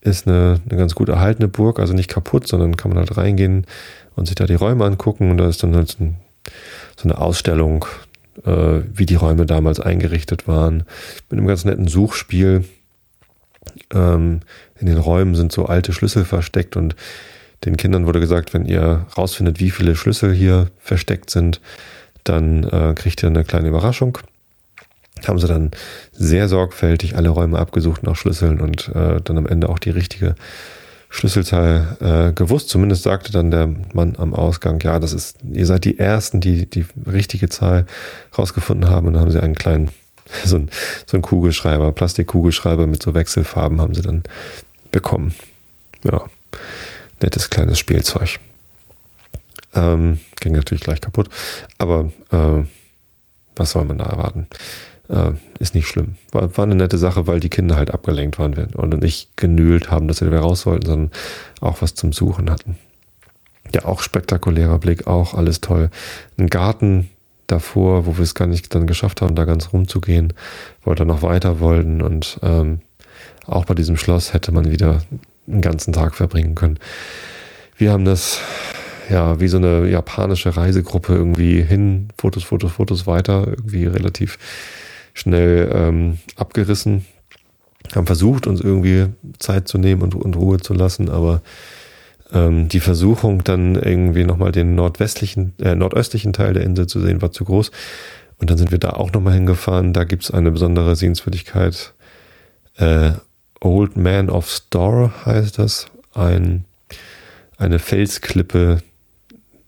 ist 0.00 0.26
eine, 0.26 0.60
eine 0.68 0.78
ganz 0.78 0.94
gut 0.94 1.08
erhaltene 1.08 1.48
Burg, 1.48 1.78
also 1.78 1.92
nicht 1.92 2.10
kaputt, 2.10 2.48
sondern 2.48 2.76
kann 2.76 2.90
man 2.90 2.98
halt 2.98 3.16
reingehen 3.16 3.66
und 4.16 4.26
sich 4.26 4.34
da 4.34 4.46
die 4.46 4.54
Räume 4.54 4.84
angucken 4.84 5.30
und 5.30 5.38
da 5.38 5.48
ist 5.48 5.62
dann 5.62 5.74
halt 5.74 5.88
so, 5.88 6.04
ein, 6.04 6.16
so 6.96 7.04
eine 7.04 7.18
Ausstellung, 7.18 7.84
äh, 8.44 8.80
wie 8.92 9.06
die 9.06 9.14
Räume 9.14 9.46
damals 9.46 9.80
eingerichtet 9.80 10.48
waren, 10.48 10.84
mit 11.28 11.38
einem 11.38 11.46
ganz 11.46 11.64
netten 11.64 11.88
Suchspiel. 11.88 12.64
Ähm, 13.92 14.40
in 14.78 14.86
den 14.86 14.98
Räumen 14.98 15.34
sind 15.34 15.52
so 15.52 15.66
alte 15.66 15.92
Schlüssel 15.92 16.24
versteckt 16.24 16.76
und 16.76 16.96
den 17.66 17.76
Kindern 17.76 18.06
wurde 18.06 18.20
gesagt, 18.20 18.54
wenn 18.54 18.64
ihr 18.64 19.06
rausfindet, 19.18 19.60
wie 19.60 19.70
viele 19.70 19.94
Schlüssel 19.94 20.32
hier 20.32 20.70
versteckt 20.78 21.28
sind, 21.28 21.60
dann 22.24 22.64
äh, 22.64 22.94
kriegt 22.94 23.22
ihr 23.22 23.28
eine 23.28 23.44
kleine 23.44 23.68
Überraschung 23.68 24.18
haben 25.28 25.38
sie 25.38 25.48
dann 25.48 25.70
sehr 26.12 26.48
sorgfältig 26.48 27.16
alle 27.16 27.28
Räume 27.28 27.58
abgesucht 27.58 28.02
nach 28.02 28.16
Schlüsseln 28.16 28.60
und 28.60 28.88
äh, 28.94 29.20
dann 29.22 29.38
am 29.38 29.46
Ende 29.46 29.68
auch 29.68 29.78
die 29.78 29.90
richtige 29.90 30.34
Schlüsselzahl 31.10 31.96
äh, 32.00 32.32
gewusst. 32.32 32.68
Zumindest 32.68 33.02
sagte 33.02 33.32
dann 33.32 33.50
der 33.50 33.68
Mann 33.92 34.14
am 34.16 34.32
Ausgang, 34.32 34.80
ja, 34.82 35.00
das 35.00 35.12
ist, 35.12 35.38
ihr 35.52 35.66
seid 35.66 35.84
die 35.84 35.98
Ersten, 35.98 36.40
die 36.40 36.66
die 36.66 36.86
richtige 37.06 37.48
Zahl 37.48 37.86
rausgefunden 38.38 38.88
haben. 38.88 39.08
Und 39.08 39.14
dann 39.14 39.22
haben 39.22 39.30
sie 39.30 39.42
einen 39.42 39.56
kleinen, 39.56 39.90
so 40.44 40.56
ein, 40.56 40.70
so 41.06 41.16
ein 41.16 41.22
Kugelschreiber, 41.22 41.92
Plastikkugelschreiber 41.92 42.86
mit 42.86 43.02
so 43.02 43.12
Wechselfarben 43.12 43.80
haben 43.80 43.94
sie 43.94 44.02
dann 44.02 44.22
bekommen. 44.92 45.34
Ja, 46.04 46.24
nettes 47.20 47.50
kleines 47.50 47.78
Spielzeug. 47.78 48.38
Ähm, 49.74 50.20
ging 50.40 50.52
natürlich 50.52 50.82
gleich 50.82 51.00
kaputt, 51.00 51.28
aber 51.78 52.10
äh, 52.32 52.64
was 53.56 53.70
soll 53.72 53.84
man 53.84 53.98
da 53.98 54.06
erwarten? 54.06 54.46
Äh, 55.10 55.32
ist 55.58 55.74
nicht 55.74 55.88
schlimm. 55.88 56.14
War, 56.30 56.56
war 56.56 56.64
eine 56.64 56.76
nette 56.76 56.96
Sache, 56.96 57.26
weil 57.26 57.40
die 57.40 57.48
Kinder 57.48 57.76
halt 57.76 57.90
abgelenkt 57.90 58.38
waren 58.38 58.54
und 58.74 59.02
nicht 59.02 59.36
genühlt 59.36 59.90
haben, 59.90 60.06
dass 60.06 60.18
sie 60.18 60.26
wieder 60.26 60.40
raus 60.40 60.66
wollten, 60.66 60.86
sondern 60.86 61.10
auch 61.60 61.82
was 61.82 61.94
zum 61.94 62.12
Suchen 62.12 62.48
hatten. 62.48 62.76
Ja, 63.74 63.84
auch 63.84 64.02
spektakulärer 64.02 64.78
Blick, 64.78 65.06
auch 65.06 65.34
alles 65.34 65.60
toll. 65.60 65.90
Ein 66.38 66.48
Garten 66.48 67.10
davor, 67.48 68.06
wo 68.06 68.16
wir 68.16 68.22
es 68.22 68.34
gar 68.34 68.46
nicht 68.46 68.72
dann 68.74 68.86
geschafft 68.86 69.20
haben, 69.20 69.34
da 69.34 69.44
ganz 69.44 69.72
rumzugehen, 69.72 70.32
weil 70.84 70.98
wir 70.98 71.04
noch 71.04 71.22
weiter 71.22 71.58
wollten 71.58 72.02
und 72.02 72.38
ähm, 72.42 72.80
auch 73.46 73.64
bei 73.64 73.74
diesem 73.74 73.96
Schloss 73.96 74.32
hätte 74.32 74.52
man 74.52 74.70
wieder 74.70 75.02
einen 75.48 75.60
ganzen 75.60 75.92
Tag 75.92 76.14
verbringen 76.14 76.54
können. 76.54 76.78
Wir 77.76 77.90
haben 77.90 78.04
das 78.04 78.40
ja 79.08 79.40
wie 79.40 79.48
so 79.48 79.56
eine 79.56 79.88
japanische 79.88 80.56
Reisegruppe 80.56 81.14
irgendwie 81.14 81.62
hin, 81.62 82.10
Fotos, 82.16 82.44
Fotos, 82.44 82.72
Fotos 82.72 83.06
weiter, 83.08 83.48
irgendwie 83.48 83.86
relativ 83.86 84.38
schnell 85.20 85.70
ähm, 85.72 86.18
abgerissen, 86.36 87.04
haben 87.94 88.06
versucht, 88.06 88.46
uns 88.46 88.60
irgendwie 88.60 89.06
Zeit 89.38 89.68
zu 89.68 89.78
nehmen 89.78 90.02
und, 90.02 90.14
und 90.14 90.36
Ruhe 90.36 90.58
zu 90.58 90.74
lassen, 90.74 91.08
aber 91.08 91.42
ähm, 92.32 92.68
die 92.68 92.80
Versuchung, 92.80 93.44
dann 93.44 93.74
irgendwie 93.74 94.24
nochmal 94.24 94.52
den 94.52 94.74
nordwestlichen, 94.74 95.54
äh, 95.60 95.74
nordöstlichen 95.74 96.32
Teil 96.32 96.54
der 96.54 96.64
Insel 96.64 96.86
zu 96.86 97.00
sehen, 97.00 97.20
war 97.22 97.32
zu 97.32 97.44
groß. 97.44 97.70
Und 98.38 98.50
dann 98.50 98.56
sind 98.56 98.70
wir 98.70 98.78
da 98.78 98.90
auch 98.90 99.12
nochmal 99.12 99.34
hingefahren. 99.34 99.92
Da 99.92 100.04
gibt's 100.04 100.30
eine 100.30 100.50
besondere 100.50 100.96
Sehenswürdigkeit. 100.96 101.92
Äh, 102.76 103.12
Old 103.60 103.96
Man 103.96 104.30
of 104.30 104.48
Store 104.48 105.12
heißt 105.26 105.58
das. 105.58 105.86
Ein, 106.14 106.64
eine 107.58 107.78
Felsklippe, 107.78 108.82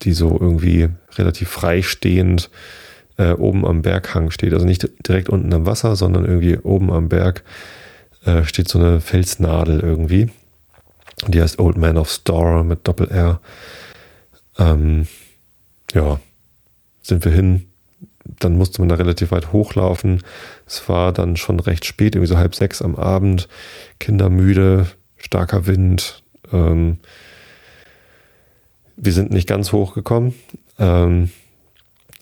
die 0.03 0.13
so 0.13 0.39
irgendwie 0.41 0.89
relativ 1.17 1.51
freistehend 1.51 2.49
äh, 3.19 3.33
oben 3.33 3.67
am 3.67 3.83
Berghang 3.83 4.31
steht. 4.31 4.53
Also 4.53 4.67
nicht 4.67 4.89
direkt 5.07 5.29
unten 5.29 5.53
am 5.53 5.67
Wasser, 5.67 5.97
sondern 5.97 6.25
irgendwie 6.25 6.59
oben 6.59 6.93
am 6.93 7.09
Berg 7.09 7.45
äh, 8.25 8.45
steht 8.45 8.69
so 8.69 8.79
eine 8.79 9.01
Felsnadel 9.01 9.81
irgendwie. 9.81 10.31
Die 11.29 11.41
heißt 11.41 11.59
Old 11.59 11.77
Man 11.77 11.99
of 11.99 12.11
Store 12.11 12.65
mit 12.65 12.87
Doppel-R. 12.87 13.41
Ähm, 14.59 15.07
ja, 15.93 16.21
sind 17.03 17.25
wir 17.25 17.33
hin. 17.33 17.67
Dann 18.25 18.57
musste 18.57 18.81
man 18.81 18.89
da 18.89 18.95
relativ 18.97 19.31
weit 19.33 19.53
hochlaufen. 19.53 20.23
Es 20.67 20.89
war 20.89 21.13
dann 21.13 21.37
schon 21.37 21.61
recht 21.61 21.85
spät, 21.85 22.15
irgendwie 22.15 22.33
so 22.33 22.39
halb 22.39 22.55
sechs 22.55 22.83
am 22.83 22.97
Abend. 22.97 23.49
Kinder 23.99 24.31
müde, 24.31 24.87
starker 25.17 25.67
Wind. 25.67 26.23
Ähm, 26.53 26.99
wir 28.97 29.13
sind 29.13 29.31
nicht 29.33 29.49
ganz 29.49 29.73
hochgekommen. 29.73 30.35
Ähm, 30.79 31.31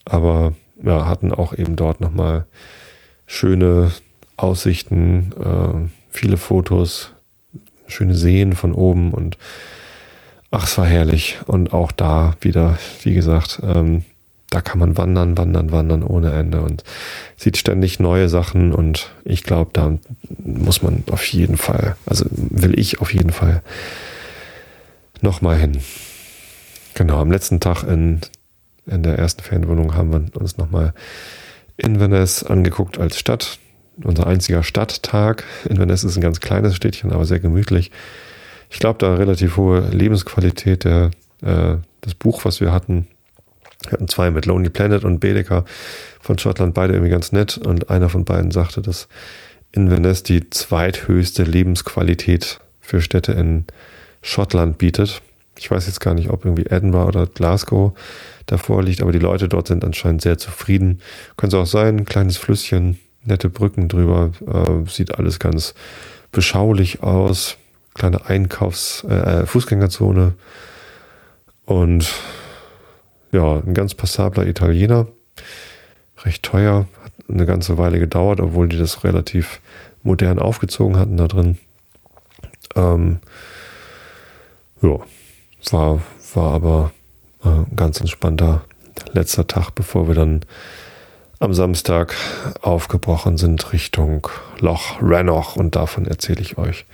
aber 0.05 0.55
ja, 0.83 1.07
hatten 1.07 1.33
auch 1.33 1.53
eben 1.53 1.77
dort 1.77 2.01
nochmal 2.01 2.47
schöne 3.27 3.93
Aussichten, 4.37 5.33
äh, 5.39 5.89
viele 6.11 6.37
Fotos, 6.37 7.13
schöne 7.87 8.15
Seen 8.15 8.55
von 8.55 8.73
oben 8.73 9.13
und 9.13 9.37
ach, 10.51 10.65
es 10.65 10.79
war 10.79 10.87
herrlich. 10.87 11.39
Und 11.47 11.73
auch 11.73 11.93
da 11.93 12.35
wieder, 12.41 12.79
wie 13.03 13.15
gesagt, 13.15 13.61
ähm, 13.63 14.05
da 14.51 14.61
kann 14.61 14.81
man 14.81 14.97
wandern, 14.97 15.39
wandern, 15.39 15.71
wandern 15.71 16.03
ohne 16.03 16.33
Ende 16.33 16.61
und 16.63 16.83
sieht 17.37 17.57
ständig 17.57 18.01
neue 18.01 18.29
Sachen 18.29 18.73
und 18.73 19.11
ich 19.25 19.45
glaube, 19.45 19.71
da 19.73 19.97
muss 20.39 20.83
man 20.83 21.05
auf 21.11 21.25
jeden 21.27 21.57
Fall, 21.57 21.97
also 22.05 22.25
will 22.31 22.79
ich 22.79 23.01
auf 23.01 23.15
jeden 23.15 23.31
Fall 23.31 23.63
nochmal 25.21 25.57
hin. 25.57 25.81
Genau, 26.95 27.21
am 27.21 27.31
letzten 27.31 27.61
Tag 27.61 27.85
in, 27.85 28.21
in 28.91 29.03
der 29.03 29.19
ersten 29.19 29.43
Ferienwohnung 29.43 29.95
haben 29.95 30.13
wir 30.13 30.41
uns 30.41 30.59
nochmal 30.59 30.93
Inverness 31.77 32.43
angeguckt 32.43 32.99
als 32.99 33.19
Stadt. 33.19 33.59
Unser 34.03 34.27
einziger 34.27 34.63
Stadttag. 34.63 35.45
Inverness 35.69 36.05
ist 36.05 36.17
ein 36.17 36.23
ganz 36.23 36.41
kleines 36.41 36.75
Städtchen, 36.75 37.13
aber 37.13 37.25
sehr 37.25 37.41
gemütlich. 37.41 37.91
Ich 38.71 38.79
glaube, 38.79 38.99
da 38.99 39.15
relativ 39.15 39.57
hohe 39.57 39.81
Lebensqualität. 39.91 40.85
Der, 40.85 41.11
äh, 41.43 41.77
das 42.01 42.15
Buch, 42.15 42.45
was 42.45 42.61
wir 42.61 42.73
hatten, 42.73 43.07
wir 43.85 43.93
hatten 43.93 44.09
zwei 44.09 44.31
mit 44.31 44.47
Lonely 44.47 44.71
Planet 44.71 45.05
und 45.05 45.21
Baedeker 45.21 45.65
von 46.21 46.39
Schottland, 46.39 46.75
beide 46.75 46.95
irgendwie 46.95 47.11
ganz 47.11 47.33
nett. 47.33 47.59
Und 47.59 47.91
einer 47.91 48.09
von 48.09 48.25
beiden 48.25 48.51
sagte, 48.51 48.81
dass 48.81 49.09
Inverness 49.73 50.23
die 50.23 50.49
zweithöchste 50.51 51.45
Lebensqualität 51.45 52.61
für 52.81 53.01
Städte 53.01 53.33
in 53.33 53.65
Schottland 54.23 54.79
bietet. 54.79 55.23
Ich 55.57 55.71
weiß 55.71 55.87
jetzt 55.87 56.01
gar 56.01 56.15
nicht, 56.15 56.31
ob 56.31 56.45
irgendwie 56.45 56.67
Edinburgh 56.67 57.09
oder 57.09 57.27
Glasgow 57.27 57.93
davor 58.51 58.83
liegt, 58.83 59.03
aber 59.03 59.13
die 59.13 59.19
Leute 59.19 59.49
dort 59.49 59.69
sind 59.69 59.85
anscheinend 59.85 60.23
sehr 60.23 60.39
zufrieden. 60.39 61.01
Könnte 61.37 61.57
es 61.57 61.63
auch 61.63 61.71
sein, 61.71 61.99
ein 61.99 62.05
kleines 62.05 62.37
Flüsschen, 62.37 62.99
nette 63.25 63.49
Brücken 63.49 63.89
drüber, 63.89 64.33
äh, 64.47 64.89
sieht 64.89 65.19
alles 65.19 65.39
ganz 65.39 65.75
beschaulich 66.33 67.03
aus. 67.03 67.57
Kleine 67.95 68.27
Einkaufs-, 68.27 69.05
äh, 69.05 69.47
Fußgängerzone 69.47 70.35
und 71.67 72.13
ja, 73.33 73.57
ein 73.59 73.75
ganz 73.75 73.95
passabler 73.95 74.47
Italiener. 74.47 75.07
Recht 76.25 76.43
teuer, 76.43 76.87
hat 77.03 77.13
eine 77.29 77.47
ganze 77.47 77.79
Weile 77.79 77.99
gedauert, 77.99 78.41
obwohl 78.41 78.69
die 78.69 78.79
das 78.79 79.05
relativ 79.05 79.61
modern 80.03 80.39
aufgezogen 80.39 80.99
hatten 80.99 81.17
da 81.17 81.29
drin. 81.29 81.59
Ähm, 82.75 83.19
ja, 84.83 84.99
war, 85.71 86.01
war 86.35 86.55
aber 86.55 86.93
äh, 87.45 87.75
ganz 87.75 88.01
entspannter 88.01 88.65
letzter 89.13 89.47
Tag, 89.47 89.71
bevor 89.75 90.09
wir 90.09 90.15
dann 90.15 90.41
am 91.39 91.55
Samstag 91.55 92.15
aufgebrochen 92.61 93.39
sind 93.39 93.73
Richtung 93.73 94.29
Loch 94.59 94.99
Rannoch 95.01 95.57
und 95.57 95.75
davon 95.75 96.07
erzähle 96.07 96.43
ich 96.43 96.59
euch 96.59 96.85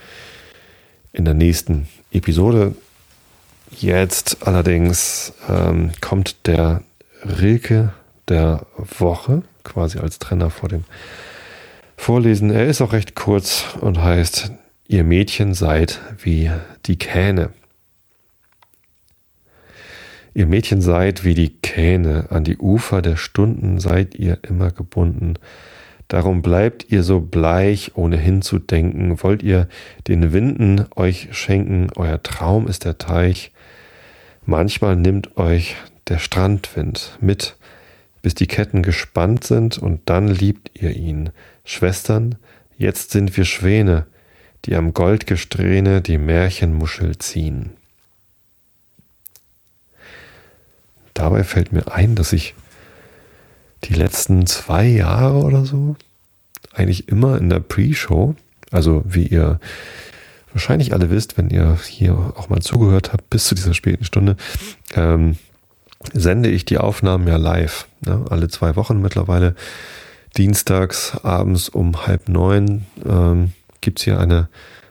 in 1.13 1.25
der 1.25 1.35
nächsten 1.35 1.89
Episode. 2.13 2.75
Jetzt 3.71 4.47
allerdings 4.47 5.33
ähm, 5.49 5.91
kommt 6.01 6.47
der 6.47 6.83
Rilke 7.25 7.93
der 8.29 8.67
Woche, 8.77 9.43
quasi 9.65 9.99
als 9.99 10.19
Trenner 10.19 10.51
vor 10.51 10.69
dem 10.69 10.85
Vorlesen. 11.97 12.51
Er 12.51 12.67
ist 12.67 12.81
auch 12.81 12.93
recht 12.93 13.15
kurz 13.17 13.65
und 13.81 14.01
heißt, 14.01 14.53
ihr 14.87 15.03
Mädchen 15.03 15.55
seid 15.55 16.01
wie 16.23 16.51
die 16.87 16.97
Kähne. 16.97 17.51
Ihr 20.37 20.45
Mädchen 20.45 20.83
seid 20.83 21.25
wie 21.25 21.33
die 21.33 21.49
Kähne, 21.49 22.27
an 22.29 22.45
die 22.45 22.59
Ufer 22.59 23.01
der 23.01 23.17
Stunden 23.17 23.81
seid 23.81 24.15
ihr 24.17 24.37
immer 24.43 24.71
gebunden. 24.71 25.39
Darum 26.09 26.43
bleibt 26.43 26.93
ihr 26.93 27.05
so 27.05 27.21
bleich, 27.21 27.93
ohne 27.95 28.19
hinzudenken. 28.19 29.23
Wollt 29.23 29.43
ihr 29.43 29.67
den 30.09 30.35
Winden 30.35 30.85
euch 30.95 31.29
schenken, 31.31 31.89
euer 31.97 32.23
Traum 32.23 32.69
ist 32.69 32.85
der 32.85 32.99
Teich. 32.99 33.51
Manchmal 34.45 34.95
nimmt 34.95 35.39
euch 35.39 35.75
der 36.07 36.19
Strandwind 36.19 37.17
mit, 37.23 37.57
bis 38.21 38.35
die 38.35 38.47
Ketten 38.47 38.83
gespannt 38.83 39.43
sind, 39.45 39.79
und 39.79 40.03
dann 40.05 40.29
liebt 40.29 40.71
ihr 40.75 40.95
ihn. 40.95 41.31
Schwestern, 41.65 42.35
jetzt 42.77 43.11
sind 43.11 43.35
wir 43.39 43.47
Schwäne, 43.47 44.05
die 44.67 44.75
am 44.75 44.93
Goldgesträhne 44.93 46.03
die 46.03 46.19
Märchenmuschel 46.19 47.17
ziehen. 47.17 47.71
Dabei 51.17 51.45
fällt 51.45 51.73
mir 51.73 51.91
ein, 51.91 52.15
dass 52.15 52.35
ich 52.35 52.55
die 53.85 53.95
letzten 53.95 54.47
zwei 54.47 54.87
Jahre 54.87 55.39
oder 55.39 55.65
so 55.65 55.97
eigentlich 56.75 57.09
immer 57.09 57.39
in 57.39 57.49
der 57.49 57.61
Pre-Show, 57.61 58.35
also 58.71 59.03
wie 59.07 59.27
ihr 59.27 59.59
wahrscheinlich 60.53 60.93
alle 60.93 61.09
wisst, 61.09 61.39
wenn 61.39 61.49
ihr 61.49 61.79
hier 61.89 62.13
auch 62.37 62.51
mal 62.51 62.61
zugehört 62.61 63.15
habt 63.15 63.31
bis 63.31 63.47
zu 63.47 63.55
dieser 63.55 63.73
späten 63.73 64.05
Stunde, 64.05 64.37
ähm, 64.95 65.39
sende 66.13 66.51
ich 66.51 66.67
die 66.67 66.77
Aufnahmen 66.77 67.27
ja 67.27 67.37
live. 67.37 67.89
Ne? 68.05 68.27
Alle 68.29 68.49
zwei 68.49 68.77
Wochen 68.77 69.01
mittlerweile. 69.01 69.55
Dienstags 70.37 71.17
abends 71.23 71.71
um 71.71 72.07
halb 72.07 72.29
neun 72.29 72.85
ähm, 73.07 73.53
gibt 73.81 74.01
es 74.01 74.05
hier 74.05 74.21
eine 74.21 74.49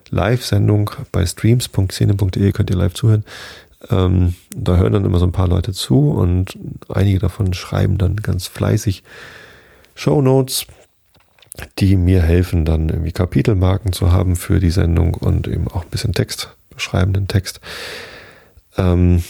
Live-Sendung 0.10 0.90
bei 1.12 1.24
streams.szene.de, 1.24 2.52
könnt 2.52 2.72
ihr 2.72 2.76
live 2.76 2.96
zuhören. 2.96 3.24
Ähm, 3.90 4.36
da 4.56 4.78
hören 4.78 4.94
dann 4.94 5.06
immer 5.06 5.20
so 5.20 5.26
ein 5.26 5.32
paar 5.32 5.48
Leute 5.48 5.74
zu 5.74 6.12
und 6.12 6.58
einige 6.90 7.20
davon 7.20 7.54
schreiben 7.54 7.98
dann 7.98 8.18
ganz 8.18 8.48
fleißig 8.48 9.04
Show 9.96 10.22
Notes, 10.22 10.66
die 11.80 11.96
mir 11.96 12.22
helfen, 12.22 12.66
dann 12.66 12.90
irgendwie 12.90 13.12
Kapitelmarken 13.12 13.94
zu 13.94 14.12
haben 14.12 14.36
für 14.36 14.60
die 14.60 14.72
Sendung 14.72 15.14
und 15.14 15.48
eben 15.48 15.68
auch 15.68 15.84
ein 15.84 15.90
bisschen 15.90 16.14
Text, 16.14 16.56
beschreibenden 16.70 17.28
Text, 17.28 17.62
ähm, 18.78 19.24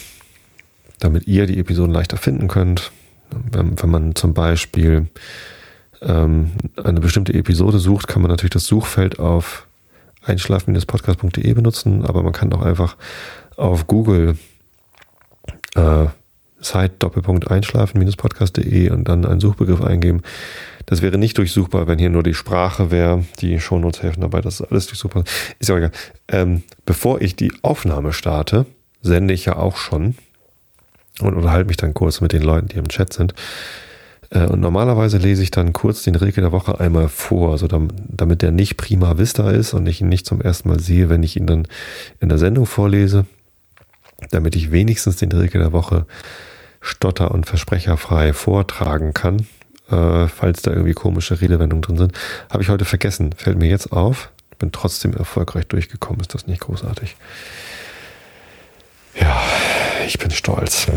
damit 1.00 1.28
ihr 1.28 1.46
die 1.46 1.60
Episoden 1.60 1.94
leichter 1.94 2.18
finden 2.18 2.48
könnt. 2.48 2.92
Wenn, 3.52 3.82
wenn 3.82 3.90
man 3.90 4.16
zum 4.16 4.34
Beispiel 4.34 5.08
ähm, 6.02 6.52
eine 6.84 7.00
bestimmte 7.00 7.34
Episode 7.34 7.80
sucht, 7.80 8.08
kann 8.08 8.22
man 8.22 8.32
natürlich 8.32 8.54
das 8.54 8.66
Suchfeld 8.66 9.20
auf 9.20 9.68
einschlafen-podcast.de 10.24 11.54
benutzen, 11.54 12.06
aber 12.06 12.24
man 12.24 12.34
kann 12.34 12.52
auch 12.54 12.62
einfach 12.62 12.98
auf 13.58 13.88
Google 13.88 14.38
äh, 15.76 16.08
Site 16.60 16.96
Doppelpunkt 17.00 17.50
einschlafen-podcast.de 17.50 18.90
und 18.90 19.08
dann 19.08 19.26
einen 19.26 19.40
Suchbegriff 19.40 19.82
eingeben. 19.82 20.22
Das 20.88 21.02
wäre 21.02 21.18
nicht 21.18 21.38
durchsuchbar, 21.38 21.88
wenn 21.88 22.00
hier 22.00 22.10
nur 22.10 22.24
die 22.24 22.34
Sprache 22.34 22.92
wäre. 22.92 23.26
Die 23.40 23.60
Shownotes 23.60 24.04
helfen 24.04 24.22
dabei, 24.22 24.42
das 24.42 24.60
ist 24.60 24.72
alles 24.72 24.88
durchsuchbar. 24.88 25.24
Ist 25.60 25.70
ja 25.70 25.78
egal. 25.78 25.92
Ähm, 26.28 26.64
bevor 26.86 27.22
ich 27.22 27.36
die 27.36 27.54
Aufnahme 27.62 28.14
starte, 28.14 28.66
sende 29.02 29.34
ich 29.34 29.46
ja 29.46 29.56
auch 29.56 29.78
schon 29.78 30.16
und 31.22 31.36
unterhalte 31.36 31.68
mich 31.68 31.78
dann 31.78 31.94
kurz 31.94 32.22
mit 32.22 32.34
den 32.34 32.42
Leuten, 32.42 32.68
die 32.68 32.78
im 32.78 32.88
Chat 32.88 33.14
sind. 33.14 33.34
Äh, 34.32 34.46
und 34.46 34.60
normalerweise 34.60 35.18
lese 35.18 35.44
ich 35.44 35.52
dann 35.52 35.74
kurz 35.74 36.04
den 36.04 36.16
Rilke 36.16 36.42
der 36.42 36.52
Woche 36.52 36.80
einmal 36.80 37.10
vor, 37.10 37.58
so 37.58 37.68
damit 37.68 38.42
der 38.42 38.52
nicht 38.52 38.78
prima 38.78 39.18
vista 39.18 39.50
ist 39.52 39.74
und 39.74 39.88
ich 39.88 40.02
ihn 40.02 40.10
nicht 40.10 40.26
zum 40.26 40.42
ersten 40.42 40.70
Mal 40.70 40.80
sehe, 40.80 41.10
wenn 41.10 41.24
ich 41.24 41.38
ihn 41.38 41.48
dann 41.48 41.68
in 42.20 42.30
der 42.30 42.38
Sendung 42.38 42.66
vorlese 42.66 43.26
damit 44.32 44.56
ich 44.56 44.72
wenigstens 44.72 45.18
den 45.18 45.32
Rilke 45.32 45.60
der 45.60 45.72
Woche 45.72 46.06
stotter- 46.82 47.32
und 47.32 47.46
versprecherfrei 47.46 48.34
vortragen 48.34 49.14
kann, 49.14 49.48
äh, 49.90 50.28
falls 50.28 50.62
da 50.62 50.72
irgendwie 50.72 50.94
komische 50.94 51.42
Redewendungen 51.42 51.82
drin 51.82 51.98
sind. 51.98 52.14
Habe 52.50 52.64
ich 52.64 52.70
heute 52.70 52.86
vergessen, 52.86 53.34
fällt 53.34 53.58
mir 53.58 53.70
jetzt 53.70 53.92
auf. 53.92 54.32
Bin 54.60 54.72
trotzdem 54.72 55.14
erfolgreich 55.14 55.68
durchgekommen, 55.68 56.22
ist 56.22 56.34
das 56.34 56.48
nicht 56.48 56.62
großartig. 56.62 57.16
Ja, 59.20 59.42
ich 60.06 60.18
bin 60.18 60.32
stolz. 60.32 60.88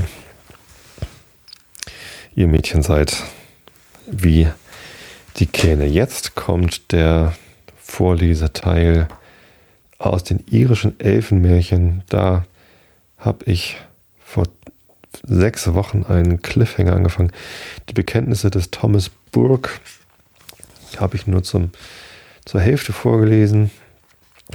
Ihr 2.35 2.47
Mädchen 2.47 2.83
seid 2.83 3.25
wie 4.07 4.49
die 5.39 5.47
Kähne. 5.47 5.87
Jetzt 5.87 6.35
kommt 6.35 6.93
der 6.93 7.35
Vorleseteil 7.79 9.09
aus 9.99 10.25
den 10.25 10.45
irischen 10.51 10.99
Elfenmärchen. 11.01 12.03
Da 12.09 12.45
habe 13.19 13.45
ich 13.47 13.77
vor 14.25 14.45
sechs 15.27 15.73
Wochen 15.75 16.05
einen 16.05 16.43
Cliffhanger 16.43 16.95
angefangen. 16.95 17.33
Die 17.89 17.95
Bekenntnisse 17.95 18.51
des 18.51 18.71
Thomas 18.71 19.11
Burke 19.33 19.71
habe 20.97 21.17
ich 21.17 21.27
nur 21.27 21.43
zum, 21.43 21.71
zur 22.45 22.61
Hälfte 22.61 22.93
vorgelesen. 22.93 23.71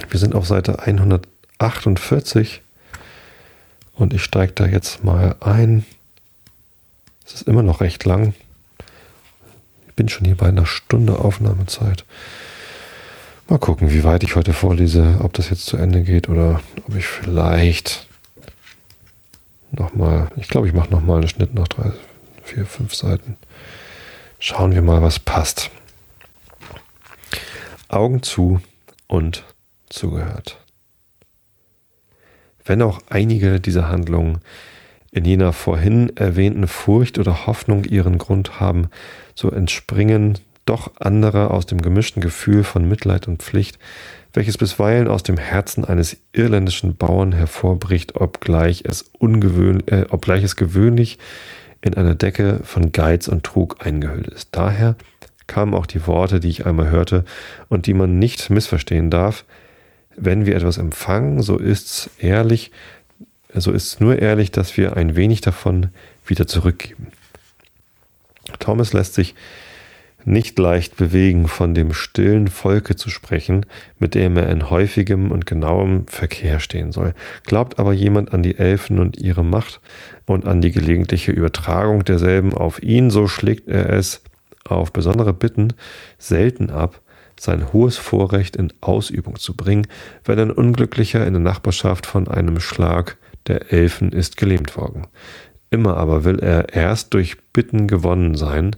Wir 0.08 0.18
sind 0.18 0.34
auf 0.34 0.46
Seite 0.46 0.80
148 0.80 2.62
und 3.94 4.12
ich 4.12 4.24
steige 4.24 4.52
da 4.52 4.66
jetzt 4.66 5.04
mal 5.04 5.36
ein. 5.40 5.84
Es 7.26 7.34
ist 7.34 7.48
immer 7.48 7.62
noch 7.62 7.80
recht 7.80 8.04
lang. 8.04 8.34
Ich 9.88 9.94
bin 9.94 10.08
schon 10.08 10.24
hier 10.24 10.36
bei 10.36 10.48
einer 10.48 10.66
Stunde 10.66 11.18
Aufnahmezeit. 11.18 12.04
Mal 13.48 13.58
gucken, 13.58 13.92
wie 13.92 14.04
weit 14.04 14.24
ich 14.24 14.36
heute 14.36 14.52
vorlese, 14.52 15.20
ob 15.22 15.34
das 15.34 15.50
jetzt 15.50 15.66
zu 15.66 15.76
Ende 15.76 16.02
geht 16.02 16.28
oder 16.28 16.60
ob 16.88 16.96
ich 16.96 17.06
vielleicht 17.06 18.08
nochmal, 19.78 20.28
ich 20.36 20.48
glaube, 20.48 20.66
ich 20.66 20.74
mache 20.74 20.90
nochmal 20.90 21.18
einen 21.18 21.28
Schnitt 21.28 21.54
nach 21.54 21.68
vier, 22.42 22.66
fünf 22.66 22.94
Seiten. 22.94 23.36
Schauen 24.38 24.72
wir 24.72 24.82
mal, 24.82 25.02
was 25.02 25.18
passt. 25.18 25.70
Augen 27.88 28.22
zu 28.22 28.60
und 29.06 29.44
zugehört. 29.88 30.58
Wenn 32.64 32.82
auch 32.82 33.00
einige 33.08 33.60
dieser 33.60 33.88
Handlungen 33.88 34.40
in 35.12 35.24
jener 35.24 35.52
vorhin 35.52 36.16
erwähnten 36.16 36.66
Furcht 36.66 37.18
oder 37.18 37.46
Hoffnung 37.46 37.84
ihren 37.84 38.18
Grund 38.18 38.58
haben, 38.58 38.88
so 39.34 39.50
entspringen 39.50 40.38
doch 40.66 40.92
andere 40.98 41.50
aus 41.50 41.66
dem 41.66 41.82
gemischten 41.82 42.22
Gefühl 42.22 42.64
von 42.64 42.88
Mitleid 42.88 43.28
und 43.28 43.42
Pflicht, 43.42 43.78
welches 44.34 44.58
bisweilen 44.58 45.08
aus 45.08 45.22
dem 45.22 45.38
Herzen 45.38 45.84
eines 45.84 46.16
irländischen 46.32 46.96
Bauern 46.96 47.32
hervorbricht, 47.32 48.16
obgleich 48.16 48.82
es, 48.84 49.02
ungewöhn, 49.18 49.86
äh, 49.86 50.06
obgleich 50.10 50.42
es 50.42 50.56
gewöhnlich 50.56 51.18
in 51.80 51.94
einer 51.94 52.16
Decke 52.16 52.60
von 52.64 52.92
Geiz 52.92 53.28
und 53.28 53.44
Trug 53.44 53.86
eingehüllt 53.86 54.26
ist. 54.26 54.48
Daher 54.52 54.96
kamen 55.46 55.72
auch 55.72 55.86
die 55.86 56.06
Worte, 56.06 56.40
die 56.40 56.48
ich 56.48 56.66
einmal 56.66 56.90
hörte 56.90 57.24
und 57.68 57.86
die 57.86 57.94
man 57.94 58.18
nicht 58.18 58.50
missverstehen 58.50 59.08
darf. 59.08 59.44
Wenn 60.16 60.46
wir 60.46 60.56
etwas 60.56 60.78
empfangen, 60.78 61.40
so 61.42 61.56
ist's 61.56 62.10
ehrlich, 62.18 62.72
so 63.52 63.70
ist's 63.70 64.00
nur 64.00 64.18
ehrlich, 64.18 64.50
dass 64.50 64.76
wir 64.76 64.96
ein 64.96 65.14
wenig 65.14 65.42
davon 65.42 65.90
wieder 66.26 66.46
zurückgeben. 66.46 67.08
Thomas 68.58 68.92
lässt 68.92 69.14
sich 69.14 69.34
nicht 70.26 70.58
leicht 70.58 70.96
bewegen, 70.96 71.48
von 71.48 71.74
dem 71.74 71.92
stillen 71.92 72.48
Volke 72.48 72.96
zu 72.96 73.10
sprechen, 73.10 73.66
mit 73.98 74.14
dem 74.14 74.36
er 74.36 74.48
in 74.48 74.70
häufigem 74.70 75.30
und 75.30 75.46
genauem 75.46 76.06
Verkehr 76.06 76.60
stehen 76.60 76.92
soll. 76.92 77.14
Glaubt 77.44 77.78
aber 77.78 77.92
jemand 77.92 78.32
an 78.32 78.42
die 78.42 78.58
Elfen 78.58 78.98
und 78.98 79.18
ihre 79.18 79.44
Macht 79.44 79.80
und 80.26 80.46
an 80.46 80.60
die 80.60 80.72
gelegentliche 80.72 81.32
Übertragung 81.32 82.04
derselben 82.04 82.54
auf 82.54 82.82
ihn, 82.82 83.10
so 83.10 83.28
schlägt 83.28 83.68
er 83.68 83.90
es 83.90 84.22
auf 84.66 84.92
besondere 84.92 85.32
Bitten 85.32 85.74
selten 86.18 86.70
ab, 86.70 87.00
sein 87.38 87.72
hohes 87.72 87.96
Vorrecht 87.96 88.56
in 88.56 88.72
Ausübung 88.80 89.38
zu 89.38 89.54
bringen, 89.56 89.86
wenn 90.24 90.38
ein 90.38 90.50
Unglücklicher 90.50 91.26
in 91.26 91.34
der 91.34 91.42
Nachbarschaft 91.42 92.06
von 92.06 92.28
einem 92.28 92.60
Schlag 92.60 93.16
der 93.46 93.72
Elfen 93.72 94.12
ist 94.12 94.36
gelähmt 94.36 94.76
worden. 94.76 95.06
Immer 95.70 95.96
aber 95.96 96.24
will 96.24 96.38
er 96.38 96.72
erst 96.72 97.14
durch 97.14 97.36
Bitten 97.52 97.88
gewonnen 97.88 98.36
sein, 98.36 98.76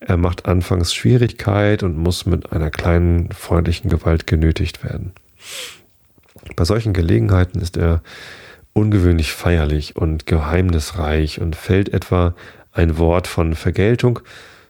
er 0.00 0.16
macht 0.16 0.46
anfangs 0.46 0.94
Schwierigkeit 0.94 1.82
und 1.82 1.96
muss 1.96 2.26
mit 2.26 2.52
einer 2.52 2.70
kleinen 2.70 3.30
freundlichen 3.32 3.90
Gewalt 3.90 4.26
genötigt 4.26 4.82
werden. 4.82 5.12
Bei 6.56 6.64
solchen 6.64 6.92
Gelegenheiten 6.92 7.60
ist 7.60 7.76
er 7.76 8.02
ungewöhnlich 8.72 9.32
feierlich 9.32 9.96
und 9.96 10.26
geheimnisreich 10.26 11.40
und 11.40 11.54
fällt 11.54 11.90
etwa 11.90 12.34
ein 12.72 12.98
Wort 12.98 13.26
von 13.26 13.54
Vergeltung, 13.54 14.20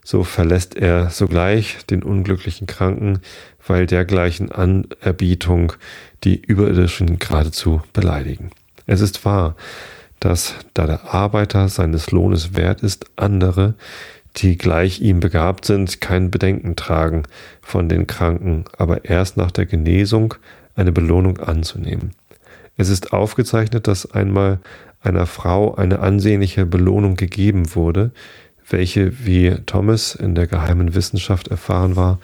so 0.03 0.25
verlässt 0.25 0.75
er 0.75 1.11
sogleich 1.11 1.79
den 1.87 2.03
unglücklichen 2.03 2.67
Kranken, 2.67 3.21
weil 3.67 3.87
dergleichen 3.87 4.51
Anerbietung 4.51 5.75
die 6.25 6.41
Überirdischen 6.41 7.19
geradezu 7.19 7.83
beleidigen. 7.93 8.51
Es 8.87 9.01
ist 9.01 9.25
wahr, 9.25 9.55
dass, 10.19 10.55
da 10.75 10.87
der 10.87 11.15
Arbeiter 11.15 11.69
seines 11.69 12.11
Lohnes 12.11 12.57
wert 12.57 12.83
ist, 12.83 13.07
andere, 13.17 13.75
die 14.37 14.57
gleich 14.57 15.01
ihm 15.01 15.21
begabt 15.21 15.65
sind, 15.65 16.01
kein 16.01 16.31
Bedenken 16.31 16.77
tragen 16.77 17.25
von 17.63 17.89
den 17.89 18.07
Kranken, 18.07 18.65
aber 18.77 19.05
erst 19.05 19.37
nach 19.37 19.51
der 19.51 19.67
Genesung 19.67 20.35
eine 20.75 20.93
Belohnung 20.93 21.39
anzunehmen. 21.39 22.13
Es 22.77 22.89
ist 22.89 23.13
aufgezeichnet, 23.13 23.87
dass 23.87 24.11
einmal 24.11 24.61
einer 25.03 25.27
Frau 25.27 25.75
eine 25.75 26.01
ansehnliche 26.01 26.67
Belohnung 26.67 27.17
gegeben 27.17 27.75
wurde, 27.75 28.13
welche, 28.69 29.27
wie 29.27 29.57
Thomas 29.67 30.15
in 30.15 30.35
der 30.35 30.47
geheimen 30.47 30.95
Wissenschaft 30.95 31.49
erfahren 31.49 31.97
war, 31.97 32.19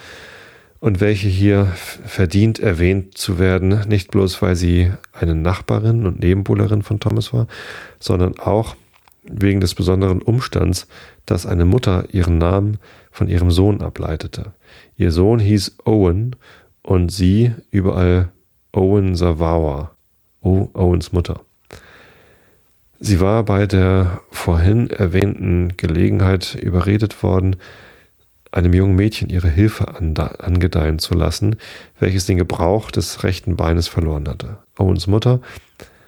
und 0.78 1.00
welche 1.00 1.28
hier 1.28 1.66
verdient 1.74 2.58
erwähnt 2.58 3.16
zu 3.16 3.38
werden, 3.38 3.88
nicht 3.88 4.10
bloß 4.10 4.40
weil 4.42 4.56
sie 4.56 4.92
eine 5.12 5.34
Nachbarin 5.34 6.06
und 6.06 6.20
Nebenbuhlerin 6.20 6.82
von 6.82 7.00
Thomas 7.00 7.32
war, 7.32 7.46
sondern 7.98 8.38
auch 8.38 8.76
wegen 9.30 9.60
des 9.60 9.74
besonderen 9.74 10.22
Umstands, 10.22 10.86
dass 11.24 11.46
eine 11.46 11.64
Mutter 11.64 12.04
ihren 12.12 12.38
Namen 12.38 12.78
von 13.10 13.28
ihrem 13.28 13.50
Sohn 13.50 13.80
ableitete. 13.80 14.52
Ihr 14.96 15.12
Sohn 15.12 15.38
hieß 15.38 15.78
Owen 15.84 16.36
und 16.82 17.10
sie 17.10 17.52
überall 17.70 18.30
Owen 18.72 19.16
Savawa, 19.16 19.92
Owens 20.42 21.12
Mutter. 21.12 21.40
Sie 22.98 23.20
war 23.20 23.44
bei 23.44 23.66
der 23.66 24.20
vorhin 24.30 24.88
erwähnten 24.90 25.76
Gelegenheit 25.76 26.54
überredet 26.54 27.22
worden, 27.22 27.56
einem 28.52 28.72
jungen 28.72 28.96
Mädchen 28.96 29.28
ihre 29.28 29.48
Hilfe 29.48 29.96
angedeihen 29.98 30.98
zu 30.98 31.14
lassen, 31.14 31.56
welches 31.98 32.26
den 32.26 32.38
Gebrauch 32.38 32.90
des 32.90 33.22
rechten 33.22 33.56
Beines 33.56 33.88
verloren 33.88 34.28
hatte. 34.28 34.58
Owens 34.78 35.06
Mutter 35.06 35.40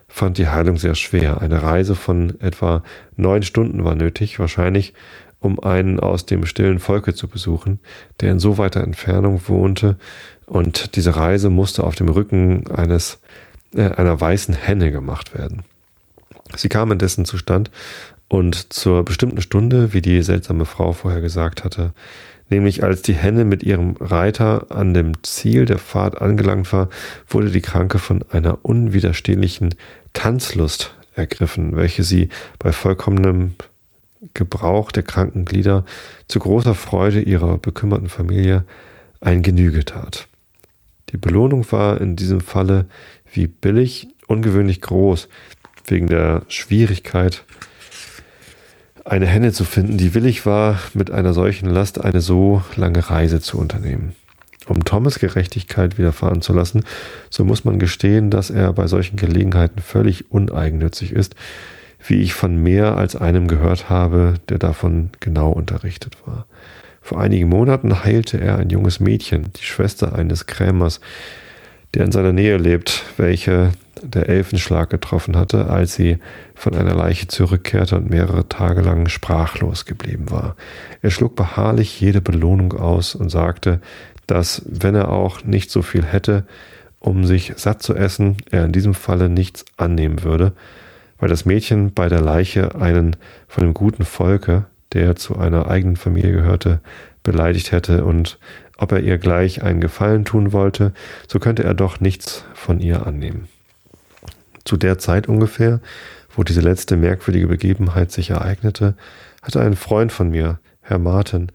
fand 0.09 0.39
die 0.39 0.49
Heilung 0.49 0.79
sehr 0.79 0.95
schwer. 0.95 1.41
Eine 1.41 1.63
Reise 1.63 1.95
von 1.95 2.41
etwa 2.41 2.83
neun 3.17 3.43
Stunden 3.43 3.85
war 3.85 3.95
nötig, 3.95 4.39
wahrscheinlich 4.39 4.95
um 5.41 5.61
einen 5.61 6.01
aus 6.01 6.27
dem 6.27 6.47
stillen 6.47 6.81
Volke 6.81 7.15
zu 7.15 7.29
besuchen, 7.29 7.79
der 8.21 8.33
in 8.33 8.41
so 8.41 8.59
weiter 8.59 8.83
Entfernung 8.83 9.43
wohnte, 9.47 9.97
und 10.49 10.97
diese 10.97 11.15
Reise 11.15 11.51
musste 11.51 11.85
auf 11.85 11.95
dem 11.95 12.09
Rücken 12.09 12.71
eines 12.71 13.21
äh, 13.75 13.91
einer 13.91 14.19
weißen 14.19 14.55
Henne 14.55 14.91
gemacht 14.91 15.37
werden. 15.37 15.63
Sie 16.57 16.71
kam 16.71 16.91
indessen 16.91 17.27
zustand 17.27 17.71
und 18.29 18.73
zur 18.73 19.05
bestimmten 19.05 19.43
Stunde, 19.43 19.93
wie 19.93 20.01
die 20.01 20.23
seltsame 20.23 20.65
Frau 20.65 20.93
vorher 20.93 21.21
gesagt 21.21 21.65
hatte, 21.65 21.93
nämlich 22.51 22.83
als 22.83 23.03
die 23.03 23.15
Henne 23.15 23.45
mit 23.45 23.63
ihrem 23.63 23.97
Reiter 24.01 24.67
an 24.71 24.95
dem 24.95 25.23
Ziel 25.23 25.65
der 25.65 25.79
Fahrt 25.79 26.21
angelangt 26.21 26.73
war, 26.73 26.89
wurde 27.29 27.51
die 27.51 27.61
Kranke 27.61 27.99
von 27.99 28.25
einer 28.31 28.65
unwiderstehlichen 28.65 29.75
Tanzlust 30.13 30.95
ergriffen, 31.15 31.77
welche 31.77 32.03
sie 32.03 32.29
bei 32.59 32.73
vollkommenem 32.73 33.55
Gebrauch 34.35 34.91
der 34.91 35.03
kranken 35.03 35.45
Glieder 35.45 35.85
zu 36.27 36.39
großer 36.39 36.75
Freude 36.75 37.21
ihrer 37.21 37.59
bekümmerten 37.59 38.09
Familie 38.09 38.65
ein 39.21 39.43
Genüge 39.43 39.85
tat. 39.85 40.29
Die 41.11 41.17
Belohnung 41.17 41.71
war 41.73 42.01
in 42.01 42.17
diesem 42.17 42.41
Falle 42.41 42.87
wie 43.33 43.47
billig 43.47 44.09
ungewöhnlich 44.27 44.81
groß, 44.81 45.29
wegen 45.87 46.07
der 46.07 46.43
Schwierigkeit, 46.49 47.45
eine 49.09 49.27
Henne 49.27 49.53
zu 49.53 49.65
finden, 49.65 49.97
die 49.97 50.15
willig 50.15 50.45
war, 50.45 50.79
mit 50.95 51.11
einer 51.11 51.33
solchen 51.33 51.71
Last 51.71 52.05
eine 52.05 52.21
so 52.21 52.63
lange 52.77 53.09
Reise 53.11 53.41
zu 53.41 53.59
unternehmen. 53.59 54.15
Um 54.67 54.85
Thomas 54.85 55.19
Gerechtigkeit 55.19 55.97
widerfahren 55.97 56.43
zu 56.43 56.53
lassen, 56.53 56.85
so 57.31 57.45
muss 57.45 57.65
man 57.65 57.79
gestehen, 57.79 58.31
dass 58.31 58.51
er 58.51 58.73
bei 58.75 58.87
solchen 58.87 59.17
Gelegenheiten 59.17 59.81
völlig 59.81 60.31
uneigennützig 60.31 61.13
ist, 61.13 61.37
wie 62.07 62.21
ich 62.21 62.35
von 62.35 62.63
mehr 62.63 62.97
als 62.99 63.17
einem 63.17 63.49
gehört 63.49 63.89
habe, 63.89 64.35
der 64.51 64.59
davon 64.59 65.11
genau 65.21 65.51
unterrichtet 65.51 66.19
war. 66.27 66.47
Vor 67.01 67.19
einigen 67.19 67.49
Monaten 67.49 68.05
heilte 68.05 68.39
er 68.39 68.59
ein 68.59 68.69
junges 68.69 69.01
Mädchen, 69.01 69.47
die 69.59 69.65
Schwester 69.65 70.15
eines 70.15 70.45
Krämers, 70.45 71.01
der 71.95 72.05
in 72.05 72.13
seiner 72.13 72.33
Nähe 72.33 72.57
lebt, 72.57 73.05
welche 73.17 73.73
der 74.03 74.29
Elfenschlag 74.29 74.91
getroffen 74.91 75.37
hatte, 75.37 75.69
als 75.69 75.95
sie 75.95 76.19
von 76.55 76.75
einer 76.75 76.95
Leiche 76.95 77.29
zurückkehrte 77.29 77.97
und 77.97 78.11
mehrere 78.11 78.49
Tage 78.49 78.81
lang 78.81 79.09
sprachlos 79.09 79.85
geblieben 79.85 80.31
war. 80.31 80.57
Er 81.03 81.11
schlug 81.11 81.35
beharrlich 81.35 82.01
jede 82.01 82.21
Belohnung 82.21 82.73
aus 82.75 83.15
und 83.15 83.31
sagte, 83.31 83.81
dass, 84.27 84.63
wenn 84.67 84.95
er 84.95 85.11
auch 85.11 85.45
nicht 85.45 85.71
so 85.71 85.83
viel 85.83 86.05
hätte, 86.05 86.45
um 87.01 87.25
sich 87.25 87.53
satt 87.57 87.83
zu 87.83 87.95
essen, 87.95 88.37
er 88.51 88.65
in 88.65 88.73
diesem 88.73 88.95
Falle 88.95 89.29
nichts 89.29 89.65
annehmen 89.77 90.23
würde, 90.23 90.53
weil 91.19 91.29
das 91.29 91.45
Mädchen 91.45 91.93
bei 91.93 92.09
der 92.09 92.21
Leiche 92.21 92.75
einen 92.77 93.17
von 93.47 93.65
dem 93.65 93.75
guten 93.75 94.05
Volke, 94.05 94.67
der 94.93 95.17
zu 95.17 95.37
einer 95.37 95.69
eigenen 95.69 95.97
Familie 95.97 96.33
gehörte, 96.33 96.81
beleidigt 97.23 97.73
hätte 97.73 98.05
und 98.05 98.39
ob 98.79 98.93
er 98.93 99.01
ihr 99.01 99.19
gleich 99.19 99.63
einen 99.63 99.81
Gefallen 99.81 100.25
tun 100.25 100.53
wollte, 100.53 100.93
so 101.27 101.39
könnte 101.39 101.65
er 101.65 101.75
doch 101.75 102.01
nichts 102.01 102.45
von 102.55 102.81
ihr 102.81 103.07
annehmen. 103.07 103.49
Zu 104.65 104.77
der 104.77 104.99
Zeit 104.99 105.29
ungefähr, 105.29 105.81
wo 106.35 106.45
diese 106.45 106.61
letzte 106.61 106.97
merkwürdige 106.97 107.49
Begebenheit 107.49 108.13
sich 108.13 108.31
ereignete, 108.31 108.95
hatte 109.43 109.61
ein 109.61 109.75
Freund 109.75 110.13
von 110.13 110.31
mir, 110.31 110.61
Herr 110.81 110.99
Martin, 110.99 111.51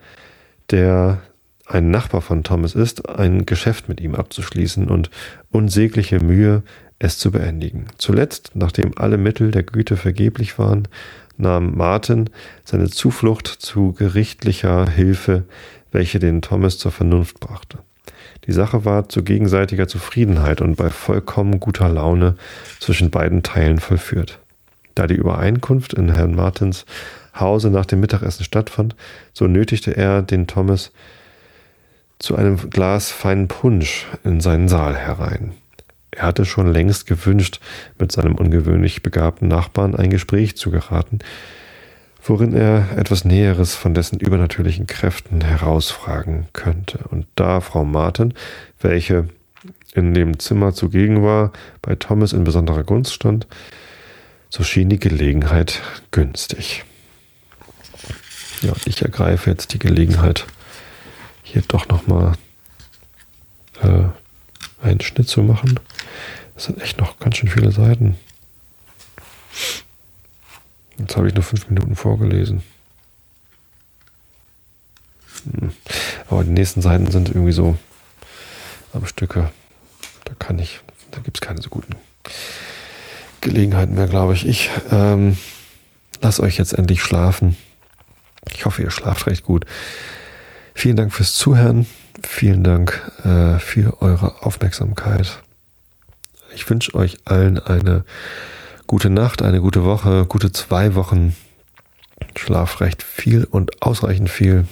der 0.69 1.21
ein 1.65 1.89
Nachbar 1.89 2.21
von 2.21 2.43
Thomas 2.43 2.75
ist, 2.75 3.07
ein 3.07 3.45
Geschäft 3.45 3.87
mit 3.87 4.01
ihm 4.01 4.15
abzuschließen 4.15 4.89
und 4.89 5.09
unsägliche 5.51 6.19
Mühe, 6.19 6.63
es 6.99 7.17
zu 7.17 7.31
beendigen. 7.31 7.87
Zuletzt, 7.97 8.51
nachdem 8.53 8.97
alle 8.97 9.17
Mittel 9.17 9.51
der 9.51 9.63
Güte 9.63 9.97
vergeblich 9.97 10.59
waren, 10.59 10.87
nahm 11.37 11.75
Martin 11.75 12.29
seine 12.63 12.89
Zuflucht 12.89 13.47
zu 13.47 13.93
gerichtlicher 13.93 14.89
Hilfe, 14.89 15.43
welche 15.93 16.19
den 16.19 16.41
Thomas 16.41 16.77
zur 16.77 16.91
Vernunft 16.91 17.39
brachte. 17.39 17.79
Die 18.45 18.51
Sache 18.51 18.83
war 18.83 19.07
zu 19.07 19.23
gegenseitiger 19.23 19.87
Zufriedenheit 19.87 20.59
und 20.59 20.75
bei 20.75 20.89
vollkommen 20.89 21.59
guter 21.59 21.87
Laune 21.87 22.35
zwischen 22.79 23.09
beiden 23.09 23.41
Teilen 23.41 23.79
vollführt. 23.79 24.39
Da 24.95 25.07
die 25.07 25.15
Übereinkunft 25.15 25.93
in 25.93 26.13
Herrn 26.13 26.35
Martins 26.35 26.85
Hause 27.39 27.69
nach 27.69 27.85
dem 27.85 27.99
Mittagessen 27.99 28.43
stattfand, 28.43 28.95
so 29.33 29.47
nötigte 29.47 29.95
er 29.95 30.21
den 30.21 30.45
Thomas 30.45 30.91
zu 32.19 32.35
einem 32.35 32.69
Glas 32.69 33.11
feinen 33.11 33.47
Punsch 33.47 34.07
in 34.23 34.39
seinen 34.39 34.67
Saal 34.67 34.95
herein. 34.95 35.53
Er 36.11 36.27
hatte 36.27 36.45
schon 36.45 36.71
längst 36.71 37.07
gewünscht, 37.07 37.59
mit 37.97 38.11
seinem 38.11 38.35
ungewöhnlich 38.35 39.01
begabten 39.01 39.47
Nachbarn 39.47 39.95
ein 39.95 40.11
Gespräch 40.11 40.55
zu 40.55 40.69
geraten, 40.69 41.19
worin 42.23 42.53
er 42.53 42.97
etwas 42.97 43.25
Näheres 43.25 43.75
von 43.75 43.93
dessen 43.93 44.19
übernatürlichen 44.19 44.87
Kräften 44.87 45.41
herausfragen 45.41 46.47
könnte. 46.53 46.99
Und 47.09 47.27
da 47.35 47.59
Frau 47.59 47.83
Martin, 47.83 48.33
welche 48.79 49.27
in 49.93 50.13
dem 50.13 50.39
Zimmer 50.39 50.73
zugegen 50.73 51.23
war, 51.23 51.51
bei 51.81 51.95
Thomas 51.95 52.33
in 52.33 52.45
besonderer 52.45 52.83
Gunst 52.83 53.13
stand, 53.13 53.45
so 54.49 54.63
schien 54.63 54.89
die 54.89 54.99
Gelegenheit 54.99 55.81
günstig. 56.11 56.85
Ja, 58.61 58.73
ich 58.85 59.01
ergreife 59.01 59.49
jetzt 59.49 59.73
die 59.73 59.79
Gelegenheit, 59.79 60.45
hier 61.43 61.63
doch 61.67 61.87
nochmal 61.89 62.33
äh, 63.81 64.05
einen 64.81 65.01
Schnitt 65.01 65.27
zu 65.27 65.43
machen. 65.43 65.79
Das 66.55 66.65
sind 66.65 66.81
echt 66.81 66.99
noch 66.99 67.19
ganz 67.19 67.37
schön 67.37 67.49
viele 67.49 67.71
Seiten. 67.71 68.15
Jetzt 70.97 71.17
habe 71.17 71.27
ich 71.27 71.33
nur 71.33 71.43
fünf 71.43 71.69
Minuten 71.69 71.95
vorgelesen. 71.95 72.63
Hm. 75.43 75.71
Aber 76.29 76.43
die 76.43 76.51
nächsten 76.51 76.81
Seiten 76.81 77.09
sind 77.11 77.29
irgendwie 77.29 77.51
so 77.51 77.77
am 78.93 79.05
Stücke. 79.05 79.51
Da 80.25 80.33
kann 80.39 80.59
ich, 80.59 80.79
da 81.11 81.19
gibt 81.19 81.37
es 81.37 81.41
keine 81.41 81.61
so 81.61 81.69
guten 81.69 81.95
Gelegenheiten 83.41 83.95
mehr, 83.95 84.07
glaube 84.07 84.33
ich. 84.33 84.47
Ich 84.47 84.69
ähm, 84.91 85.37
lasse 86.21 86.43
euch 86.43 86.57
jetzt 86.57 86.73
endlich 86.73 87.01
schlafen. 87.01 87.57
Ich 88.51 88.65
hoffe, 88.65 88.81
ihr 88.81 88.91
schlaft 88.91 89.27
recht 89.27 89.43
gut. 89.43 89.65
Vielen 90.73 90.95
Dank 90.95 91.13
fürs 91.13 91.35
Zuhören. 91.35 91.85
Vielen 92.25 92.63
Dank 92.63 93.01
äh, 93.23 93.59
für 93.59 94.01
eure 94.01 94.43
Aufmerksamkeit. 94.45 95.41
Ich 96.55 96.69
wünsche 96.69 96.93
euch 96.95 97.17
allen 97.25 97.59
eine 97.59 98.05
gute 98.87 99.09
Nacht, 99.09 99.41
eine 99.41 99.61
gute 99.61 99.83
Woche, 99.83 100.25
gute 100.25 100.51
zwei 100.51 100.95
Wochen. 100.95 101.35
Schlaf 102.35 102.81
recht 102.81 103.03
viel 103.03 103.43
und 103.43 103.81
ausreichend 103.81 104.29
viel. 104.29 104.65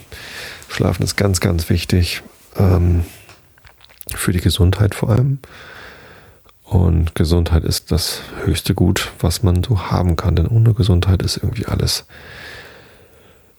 Schlafen 0.68 1.02
ist 1.02 1.16
ganz, 1.16 1.40
ganz 1.40 1.68
wichtig. 1.70 2.22
Ähm, 2.56 3.04
für 4.14 4.32
die 4.32 4.40
Gesundheit 4.40 4.94
vor 4.94 5.10
allem. 5.10 5.38
Und 6.64 7.14
Gesundheit 7.14 7.64
ist 7.64 7.92
das 7.92 8.22
höchste 8.44 8.74
Gut, 8.74 9.12
was 9.20 9.42
man 9.42 9.62
so 9.62 9.90
haben 9.90 10.16
kann. 10.16 10.36
Denn 10.36 10.46
ohne 10.46 10.74
Gesundheit 10.74 11.22
ist 11.22 11.36
irgendwie 11.36 11.66
alles 11.66 12.06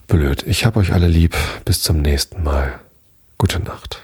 blöd. 0.07 0.43
Ich 0.47 0.65
habe 0.65 0.79
euch 0.79 0.93
alle 0.93 1.07
lieb. 1.07 1.35
Bis 1.65 1.81
zum 1.81 2.01
nächsten 2.01 2.43
Mal. 2.43 2.79
Gute 3.37 3.59
Nacht. 3.59 4.01